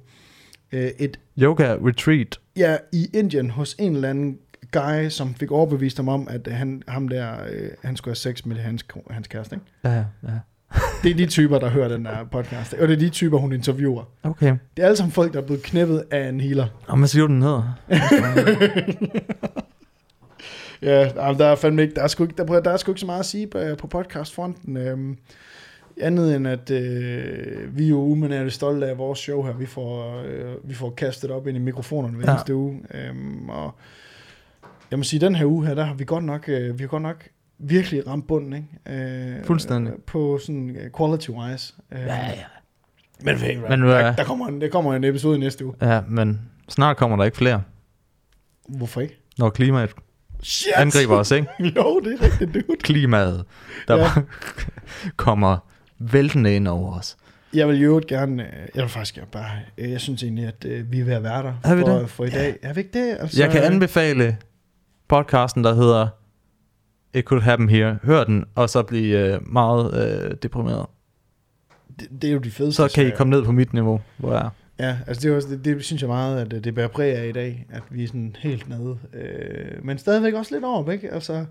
øh, 0.72 0.90
et 0.98 1.20
Yoga 1.38 1.76
retreat. 1.86 2.40
ja 2.56 2.76
i 2.92 3.10
Indien 3.14 3.50
hos 3.50 3.76
en 3.78 3.94
eller 3.94 4.10
anden 4.10 4.38
guy 4.72 5.08
som 5.08 5.34
fik 5.34 5.50
overbevist 5.50 5.96
ham 5.96 6.08
om 6.08 6.28
at 6.30 6.46
han 6.52 6.82
ham 6.88 7.08
der 7.08 7.36
øh, 7.50 7.70
han 7.84 7.96
skulle 7.96 8.10
have 8.12 8.16
sex 8.16 8.44
med 8.44 8.56
hans 8.56 8.86
hans 9.10 9.28
kæreste 9.28 9.56
ikke? 9.56 9.66
Ja, 9.84 10.04
ja. 10.22 10.38
Det 11.02 11.10
er 11.10 11.14
de 11.14 11.26
typer 11.26 11.58
der 11.58 11.68
hører 11.68 11.88
den 11.88 12.04
der 12.04 12.24
podcast 12.32 12.74
og 12.74 12.88
det 12.88 12.94
er 12.94 12.98
de 12.98 13.08
typer 13.08 13.38
hun 13.38 13.52
interviewer. 13.52 14.02
Okay. 14.22 14.54
Det 14.76 14.82
er 14.82 14.86
alle 14.86 14.96
sammen 14.96 15.12
folk 15.12 15.32
der 15.32 15.40
er 15.40 15.46
blevet 15.46 15.62
knippet 15.62 16.04
af 16.10 16.28
en 16.28 16.40
healer. 16.40 16.66
Og 16.86 16.98
hvad 16.98 17.08
siger 17.08 17.26
du, 17.26 17.32
den 17.32 17.42
hedder? 17.42 17.78
Ja, 20.82 21.08
der 21.14 21.44
er 21.46 21.54
fandme 21.54 21.82
ikke, 21.82 21.94
der 21.94 22.02
er 22.02 22.06
sgu 22.06 22.22
ikke, 22.24 22.34
der, 22.38 22.60
der 22.60 22.70
er 22.70 22.76
sgu 22.76 22.90
ikke 22.92 23.00
så 23.00 23.06
meget 23.06 23.20
at 23.20 23.26
sige 23.26 23.46
på, 23.46 23.58
på 23.78 23.86
podcastfronten. 23.86 24.76
Øhm, 24.76 25.16
andet 26.00 26.36
end 26.36 26.48
at 26.48 26.70
øh, 26.70 27.76
vi 27.76 27.84
er 27.84 27.88
jo 27.88 28.00
umanerligt 28.02 28.54
stolte 28.54 28.86
af 28.86 28.98
vores 28.98 29.18
show 29.18 29.42
her. 29.42 29.52
Vi 29.52 29.66
får, 29.66 30.22
øh, 30.26 30.54
vi 30.68 30.74
får 30.74 30.90
kastet 30.90 31.30
op 31.30 31.46
ind 31.46 31.56
i 31.56 31.60
mikrofonerne 31.60 32.16
hver 32.16 32.26
Ja. 32.26 32.32
eneste 32.32 32.54
uge. 32.54 32.80
Øhm, 32.94 33.48
og 33.48 33.74
jeg 34.90 34.98
må 34.98 35.02
sige, 35.02 35.20
den 35.20 35.34
her 35.34 35.46
uge 35.46 35.66
her, 35.66 35.74
der 35.74 35.84
har 35.84 35.94
vi 35.94 36.04
godt 36.04 36.24
nok, 36.24 36.48
øh, 36.48 36.78
vi 36.78 36.82
har 36.82 36.88
godt 36.88 37.02
nok 37.02 37.24
virkelig 37.58 38.06
ramt 38.06 38.26
bunden, 38.26 38.52
ikke? 38.86 39.02
Øh, 39.38 39.44
Fuldstændig. 39.44 39.92
Øh, 39.92 39.98
på 40.06 40.38
sådan 40.42 40.76
øh, 40.76 40.90
quality-wise. 40.98 41.74
Øh, 41.92 41.98
Ja, 42.00 42.16
ja. 42.26 42.32
Men, 43.24 43.38
hvad, 43.38 43.68
Men, 43.76 43.82
der, 43.88 44.14
der, 44.16 44.24
kommer 44.24 44.48
en, 44.48 44.60
der 44.60 44.68
kommer 44.68 44.94
en 44.94 45.04
episode 45.04 45.36
i 45.36 45.40
næste 45.40 45.64
uge. 45.66 45.74
Ja, 45.82 46.00
men 46.08 46.40
snart 46.68 46.96
kommer 46.96 47.16
der 47.16 47.24
ikke 47.24 47.36
flere, 47.36 47.62
Hvorfor 48.68 49.00
ikke? 49.00 49.20
når 49.38 49.50
klimaet 49.50 49.90
Shit! 50.42 50.72
angriber 50.76 51.16
os, 51.16 51.30
ikke? 51.30 51.48
jo, 51.76 52.00
det 52.00 52.12
er 52.20 52.24
rigtigt, 52.24 52.54
dude. 52.54 52.76
Klimaet, 52.82 53.44
der 53.88 53.96
Ja. 53.96 54.02
ja. 54.02 54.08
kommer 55.16 55.58
væltende 55.98 56.56
ind 56.56 56.68
over 56.68 56.98
os. 56.98 57.16
Jeg 57.54 57.68
vil 57.68 57.80
jo 57.82 58.00
gerne, 58.08 58.42
øh, 58.42 58.68
jeg 58.74 58.82
vil 58.82 58.90
faktisk 58.90 59.14
gerne 59.14 59.28
bare, 59.32 59.50
jeg 59.78 60.00
synes 60.00 60.22
egentlig, 60.22 60.46
at 60.46 60.66
vi 60.92 61.00
er 61.00 61.04
ved 61.04 61.12
at 61.14 61.22
være 61.22 61.42
der 61.42 61.52
Er 61.64 61.74
vi 61.74 61.80
for, 61.82 61.88
det? 61.88 62.10
for 62.10 62.24
i 62.24 62.30
dag. 62.30 62.56
Er 62.62 62.72
vi 62.72 62.80
ikke 62.80 62.98
det? 63.06 63.16
Altså, 63.20 63.42
Jeg 63.42 63.50
kan 63.52 63.62
anbefale 63.62 64.36
podcasten, 65.08 65.64
der 65.64 65.74
hedder 65.74 66.08
It 67.14 67.24
Could 67.24 67.42
Happen 67.42 67.68
Here. 67.68 67.98
Hør 68.02 68.24
den, 68.24 68.44
og 68.54 68.70
så 68.70 68.82
blive 68.82 69.18
øh, 69.18 69.52
meget 69.52 69.94
øh, 69.94 70.36
deprimeret. 70.42 70.86
det, 72.00 72.08
det, 72.22 72.28
er 72.28 72.32
jo 72.32 72.38
de 72.38 72.50
fedeste. 72.50 72.76
Så 72.76 72.94
kan 72.94 73.06
I 73.06 73.10
komme 73.10 73.30
ned 73.30 73.44
på 73.44 73.52
mit 73.52 73.72
niveau, 73.72 74.00
hvor 74.16 74.32
jeg 74.32 74.40
er. 74.40 74.50
Ja, 74.78 74.98
altså 75.06 75.20
det, 75.22 75.32
er 75.32 75.36
også, 75.36 75.48
det, 75.48 75.64
det, 75.64 75.84
synes 75.84 76.02
jeg 76.02 76.08
meget, 76.08 76.40
at 76.40 76.52
øh, 76.52 76.64
det 76.64 76.74
bærer 76.74 76.88
præg 76.88 77.16
af 77.16 77.28
i 77.28 77.32
dag, 77.32 77.66
at 77.70 77.82
vi 77.90 78.02
er 78.02 78.06
sådan 78.06 78.36
helt 78.38 78.68
nede. 78.68 78.98
Øh, 79.14 79.84
men 79.84 79.98
stadigvæk 79.98 80.34
også 80.34 80.54
lidt 80.54 80.64
over, 80.64 80.90
ikke? 80.90 81.10
Altså, 81.12 81.44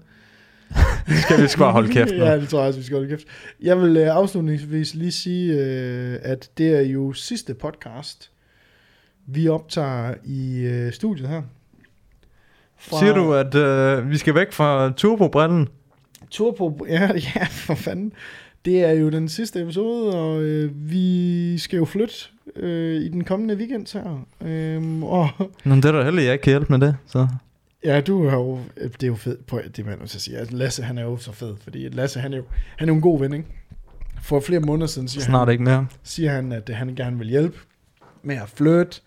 Skal 1.24 1.44
vi 1.44 1.48
sgu 1.48 1.60
bare 1.60 1.72
holde 1.72 1.94
kæft 1.94 2.12
nu? 2.12 2.24
ja, 2.26 2.40
det 2.40 2.50
tror 2.50 2.60
jeg 2.60 2.68
også, 2.68 2.80
vi 2.80 2.86
skal 2.86 2.98
holde 2.98 3.10
kæft. 3.10 3.28
Jeg 3.62 3.82
vil 3.82 3.98
øh, 3.98 4.08
afslutningsvis 4.08 4.94
lige 4.94 5.12
sige, 5.12 5.54
øh, 5.54 6.20
at 6.22 6.50
det 6.58 6.76
er 6.76 6.82
jo 6.82 7.14
sidste 7.14 7.54
podcast, 7.54 8.32
vi 9.26 9.48
optager 9.48 10.14
i 10.26 10.60
øh, 10.60 10.94
studiet 10.94 11.30
her. 11.30 11.42
Fra 12.84 13.00
Siger 13.00 13.14
du, 13.14 13.34
at 13.34 13.56
øh, 13.56 14.10
vi 14.10 14.18
skal 14.18 14.36
væk 14.36 14.52
fra 14.52 14.92
turbobrillen? 14.92 15.68
Turbo, 16.32 16.86
ja, 16.90 17.02
ja, 17.36 17.44
for 17.50 17.76
fanden. 17.76 18.14
Det 18.66 18.84
er 18.84 18.92
jo 18.92 19.10
den 19.10 19.30
sidste 19.30 19.62
episode, 19.62 20.16
og 20.16 20.42
øh, 20.42 20.72
vi 20.92 21.58
skal 21.58 21.78
jo 21.78 21.86
flytte 21.86 22.14
øh, 22.56 23.02
i 23.02 23.10
den 23.10 23.24
kommende 23.24 23.56
weekend 23.56 23.94
her. 23.94 24.26
Øhm, 24.42 25.04
og 25.04 25.30
Nå, 25.66 25.76
det 25.76 25.86
er 25.86 25.92
da 25.92 26.04
heldigt, 26.04 26.26
jeg 26.26 26.34
ikke 26.34 26.44
kan 26.44 26.52
hjælpe 26.52 26.78
med 26.78 26.88
det. 26.88 26.96
Så. 27.06 27.28
ja, 27.84 28.02
du 28.02 28.30
har 28.30 28.38
jo, 28.38 28.60
det 28.76 29.04
er 29.04 29.08
jo 29.08 29.16
fedt, 29.16 29.46
på, 29.46 29.60
det 29.76 29.80
er 29.80 29.86
man 29.90 30.02
at 30.02 30.10
sige. 30.10 30.38
Altså, 30.38 30.56
Lasse, 30.56 30.84
han 30.84 30.98
er 30.98 31.04
jo 31.04 31.18
så 31.18 31.32
fed, 31.32 31.56
fordi 31.64 31.90
Lasse, 31.90 32.20
han 32.20 32.34
er 32.34 32.38
jo, 32.38 32.44
han 32.78 32.90
er 32.90 32.92
jo 32.94 32.96
en 32.96 33.02
god 33.02 33.20
ven, 33.20 33.34
ikke? 33.34 33.48
For 34.22 34.40
flere 34.40 34.60
måneder 34.60 34.88
siden 34.88 35.08
siger, 35.08 35.24
Snart 35.24 35.48
han, 35.48 35.52
ikke 35.52 35.64
mere. 35.64 35.88
siger 36.04 36.32
han, 36.32 36.52
at 36.52 36.70
han 36.70 36.96
gerne 36.96 37.18
vil 37.18 37.28
hjælpe. 37.30 37.58
med 38.24 38.36
at 38.36 38.50
flirt, 38.56 39.02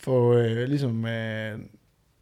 få 0.00 0.36
øh, 0.36 0.68
ligesom 0.68 1.06
øh, 1.06 1.58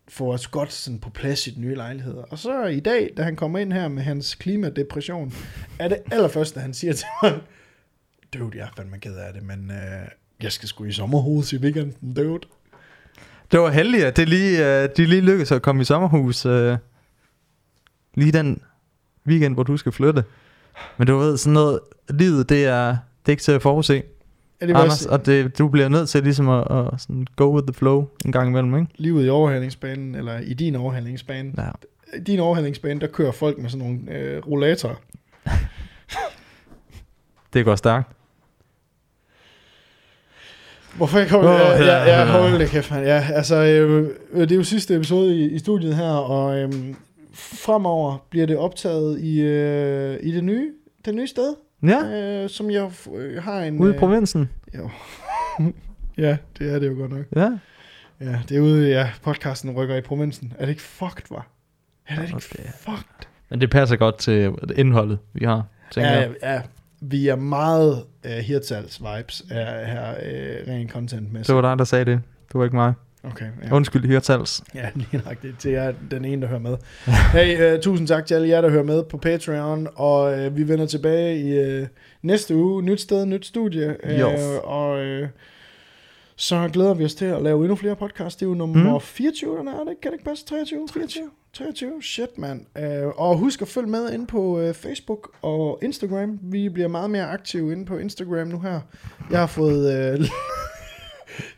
få 0.09 0.33
os 0.33 0.47
godt 0.47 0.73
sådan 0.73 0.99
på 0.99 1.11
plads 1.11 1.47
i 1.47 1.51
den 1.51 1.63
nye 1.63 1.75
lejlighed. 1.75 2.17
Og 2.31 2.39
så 2.39 2.65
i 2.65 2.81
dag, 2.81 3.11
da 3.17 3.23
han 3.23 3.37
kommer 3.37 3.59
ind 3.59 3.73
her 3.73 3.89
med 3.89 4.03
hans 4.03 4.35
klimadepression, 4.35 5.33
er 5.79 5.89
det 5.89 5.99
allerførste, 6.11 6.61
han 6.61 6.75
siger 6.75 6.93
til 6.93 7.07
mig, 7.23 7.41
dude, 8.35 8.59
jeg 8.59 8.65
er 8.65 8.71
fandme 8.77 8.99
ked 8.99 9.17
af 9.17 9.33
det, 9.33 9.43
men 9.43 9.71
øh, 9.71 10.09
jeg 10.43 10.53
skal 10.53 10.69
sgu 10.69 10.85
i 10.85 10.93
sommerhus 10.93 11.53
i 11.53 11.57
weekenden, 11.57 12.15
dude. 12.15 12.49
Det 13.53 13.61
var 13.61 13.71
heldigt, 13.71 14.05
at 14.05 14.17
det 14.17 14.29
lige, 14.29 14.83
øh, 14.83 14.89
de 14.97 15.07
lige 15.07 15.21
lykkedes 15.21 15.53
at 15.53 15.63
komme 15.63 15.83
i 15.83 15.85
sommerhus 15.85 16.47
øh, 16.47 16.79
lige 18.15 18.33
den 18.33 18.63
weekend, 19.27 19.55
hvor 19.55 19.63
du 19.63 19.77
skal 19.77 19.93
flytte. 19.93 20.25
Men 20.97 21.07
du 21.07 21.19
ved, 21.19 21.37
sådan 21.37 21.53
noget, 21.53 21.81
livet, 22.11 22.49
det 22.49 22.65
er, 22.67 22.89
det 22.89 22.99
er 23.27 23.31
ikke 23.31 23.43
til 23.43 23.53
at 23.53 23.63
forudse. 23.63 24.03
Ja, 24.61 24.67
det 24.67 24.75
Anders, 24.75 24.91
også, 24.91 25.09
og 25.09 25.27
det, 25.27 25.59
du 25.59 25.69
bliver 25.69 25.89
nødt 25.89 26.09
til 26.09 26.23
ligesom 26.23 26.49
at, 26.49 26.67
at 26.71 27.01
sådan 27.01 27.27
go 27.37 27.55
with 27.55 27.67
the 27.67 27.75
flow 27.75 28.07
en 28.25 28.33
gang 28.33 28.49
imellem, 28.49 28.77
ikke? 28.77 28.93
livet 28.97 29.27
i 29.27 29.29
overhalingsbanen, 29.29 30.15
eller 30.15 30.39
i 30.39 30.55
din 30.55 30.77
overhalingsbane. 30.77 31.53
Ja. 31.59 31.71
I 32.17 32.21
din 32.21 32.41
overhalingsbane, 32.41 33.01
der 33.01 33.07
kører 33.07 33.33
folk 33.33 33.59
med 33.59 33.71
sådan 33.71 33.87
nogle 33.87 34.19
øh, 34.19 34.47
rollatorer. 34.47 34.95
Det 37.53 37.65
går 37.65 37.77
stærkt. 37.77 38.13
Hvorfor 40.97 41.19
ikke 41.19 41.33
holde? 41.33 41.49
Åh, 41.49 41.57
ja, 41.57 41.85
ja, 41.85 42.05
ja, 42.05 42.19
ja, 42.19 42.25
hold 42.25 42.59
det 42.59 42.69
kæft, 42.69 42.91
man. 42.91 43.05
Ja, 43.05 43.27
altså, 43.35 43.57
øh, 43.57 44.11
det 44.41 44.53
er 44.53 44.57
jo 44.57 44.65
sidste 44.65 44.97
episode 44.97 45.37
i, 45.37 45.51
i 45.51 45.59
studiet 45.59 45.97
her, 45.97 46.11
og 46.11 46.59
øh, 46.59 46.73
fremover 47.33 48.27
bliver 48.31 48.47
det 48.47 48.57
optaget 48.57 49.21
i, 49.21 49.41
øh, 49.41 50.19
i 50.23 50.33
det 50.33 50.45
nye, 50.45 50.73
det 51.05 51.15
nye 51.15 51.27
sted, 51.27 51.55
Ja, 51.83 52.43
øh, 52.43 52.51
som 52.51 52.71
jeg 52.71 52.91
øh, 53.15 53.43
har 53.43 53.61
en... 53.63 53.79
ude 53.79 53.91
i 53.91 53.95
øh, 53.95 53.99
provinsen. 54.01 54.51
jo. 54.75 54.91
ja, 56.19 56.37
det 56.59 56.75
er 56.75 56.79
det 56.79 56.89
jo 56.89 56.95
godt 56.95 57.11
nok. 57.13 57.25
Ja. 57.37 57.51
Ja, 58.21 58.39
det 58.49 58.57
er 58.57 58.61
ude, 58.61 58.89
ja, 58.89 59.11
podcasten 59.23 59.71
rykker 59.71 59.97
i 59.97 60.01
provinsen. 60.01 60.53
Er 60.59 60.65
det 60.65 60.69
ikke 60.71 60.83
fucked, 60.83 61.25
var? 61.31 61.47
Er 62.09 62.15
det 62.15 62.23
ikke 62.23 62.35
Okay. 62.37 62.69
fucked? 62.79 63.29
Men 63.51 63.61
det 63.61 63.71
passer 63.71 63.97
godt 63.97 64.19
til 64.19 64.55
indholdet, 64.77 65.19
vi 65.33 65.45
har, 65.45 65.65
tænker 65.91 66.11
Ja, 66.11 66.21
jeg. 66.21 66.35
ja, 66.43 66.63
vi 67.01 67.29
er 67.29 67.37
meget 67.37 68.05
uh, 68.25 68.31
Hirtals 68.31 69.01
vibes 69.01 69.43
er 69.51 69.87
her 69.87 70.11
uh, 70.13 70.69
ren 70.73 70.89
content 70.89 71.33
med. 71.33 71.45
Det 71.45 71.55
var 71.55 71.61
dig, 71.61 71.79
der 71.79 71.85
sagde 71.85 72.05
det. 72.05 72.21
Det 72.49 72.55
var 72.59 72.65
ikke 72.65 72.77
mig. 72.77 72.93
Okay, 73.31 73.47
ja. 73.65 73.75
Undskyld, 73.75 74.05
Hirtals. 74.07 74.63
Ja, 74.75 74.89
lige 74.95 75.23
nok 75.25 75.43
det. 75.43 75.55
Det 75.63 75.75
er 75.75 75.93
den 76.11 76.25
ene, 76.25 76.43
der 76.43 76.49
hører 76.49 76.61
med. 76.61 76.77
Hey, 77.33 77.75
uh, 77.75 77.81
tusind 77.81 78.09
tak 78.09 78.27
til 78.27 78.35
alle 78.35 78.49
jer, 78.49 78.61
der 78.61 78.71
hører 78.71 78.83
med 78.85 79.03
på 79.05 79.17
Patreon, 79.17 79.89
og 79.95 80.33
uh, 80.47 80.57
vi 80.57 80.69
vender 80.69 80.87
tilbage 80.87 81.39
i 81.41 81.81
uh, 81.83 81.87
næste 82.23 82.57
uge. 82.57 82.83
Nyt 82.83 83.01
sted, 83.01 83.27
nyt 83.27 83.47
studie. 83.47 83.97
Jo. 84.21 84.31
og 84.65 84.99
uh, 85.07 85.27
så 86.37 86.69
glæder 86.73 86.95
vi 86.95 87.05
os 87.05 87.15
til 87.15 87.25
at 87.25 87.43
lave 87.43 87.61
endnu 87.61 87.77
flere 87.77 87.97
podcasts. 87.97 88.37
Det 88.37 88.47
er 88.47 88.51
jo 88.51 88.55
nummer 88.55 88.95
Mm. 88.95 89.01
24, 89.01 89.59
den 89.59 89.69
er 89.69 89.73
det? 89.85 90.01
Kan 90.03 90.11
det 90.13 90.19
ikke 90.19 90.25
passe? 90.25 90.45
23? 90.47 90.89
24? 90.93 91.25
23? 91.53 91.91
Shit, 92.03 92.39
mand. 92.39 92.61
Uh, 92.79 93.21
og 93.21 93.37
husk 93.39 93.63
at 93.63 93.69
følge 93.69 93.89
med 93.89 94.13
ind 94.13 94.27
på 94.27 94.41
uh, 94.69 94.75
Facebook 94.75 95.31
og 95.43 95.79
Instagram. 95.83 96.39
Vi 96.43 96.69
bliver 96.69 96.89
meget 96.89 97.11
mere 97.11 97.25
aktive 97.31 97.73
inde 97.73 97.85
på 97.87 97.99
Instagram 97.99 98.47
nu 98.49 98.61
her. 98.61 98.81
Jeg 99.31 99.39
har 99.39 99.47
fået... 99.47 100.15
Uh, 100.19 100.25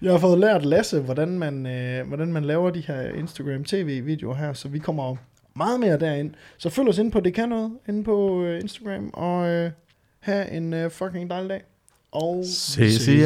Jeg 0.02 0.12
har 0.12 0.18
fået 0.18 0.38
lært 0.38 0.64
Lasse, 0.64 1.00
hvordan 1.00 1.38
man, 1.38 1.66
øh, 1.66 2.08
hvordan 2.08 2.32
man 2.32 2.44
laver 2.44 2.70
de 2.70 2.80
her 2.86 3.00
Instagram 3.02 3.64
TV-videoer 3.64 4.34
her, 4.34 4.52
så 4.52 4.68
vi 4.68 4.78
kommer 4.78 5.16
meget 5.56 5.80
mere 5.80 5.98
derind. 5.98 6.30
Så 6.58 6.70
følg 6.70 6.88
os 6.88 6.98
ind 6.98 7.12
på 7.12 7.20
Det 7.20 7.34
Kan 7.34 7.48
Noget, 7.48 7.72
inde 7.88 8.04
på 8.04 8.42
øh, 8.42 8.60
Instagram, 8.60 9.10
og 9.12 9.48
øh, 9.48 9.70
have 10.20 10.50
en 10.50 10.74
øh, 10.74 10.90
fucking 10.90 11.30
dejlig 11.30 11.50
dag. 11.50 11.62
Og 12.12 12.44
Ses 12.44 13.08
i. 13.08 13.20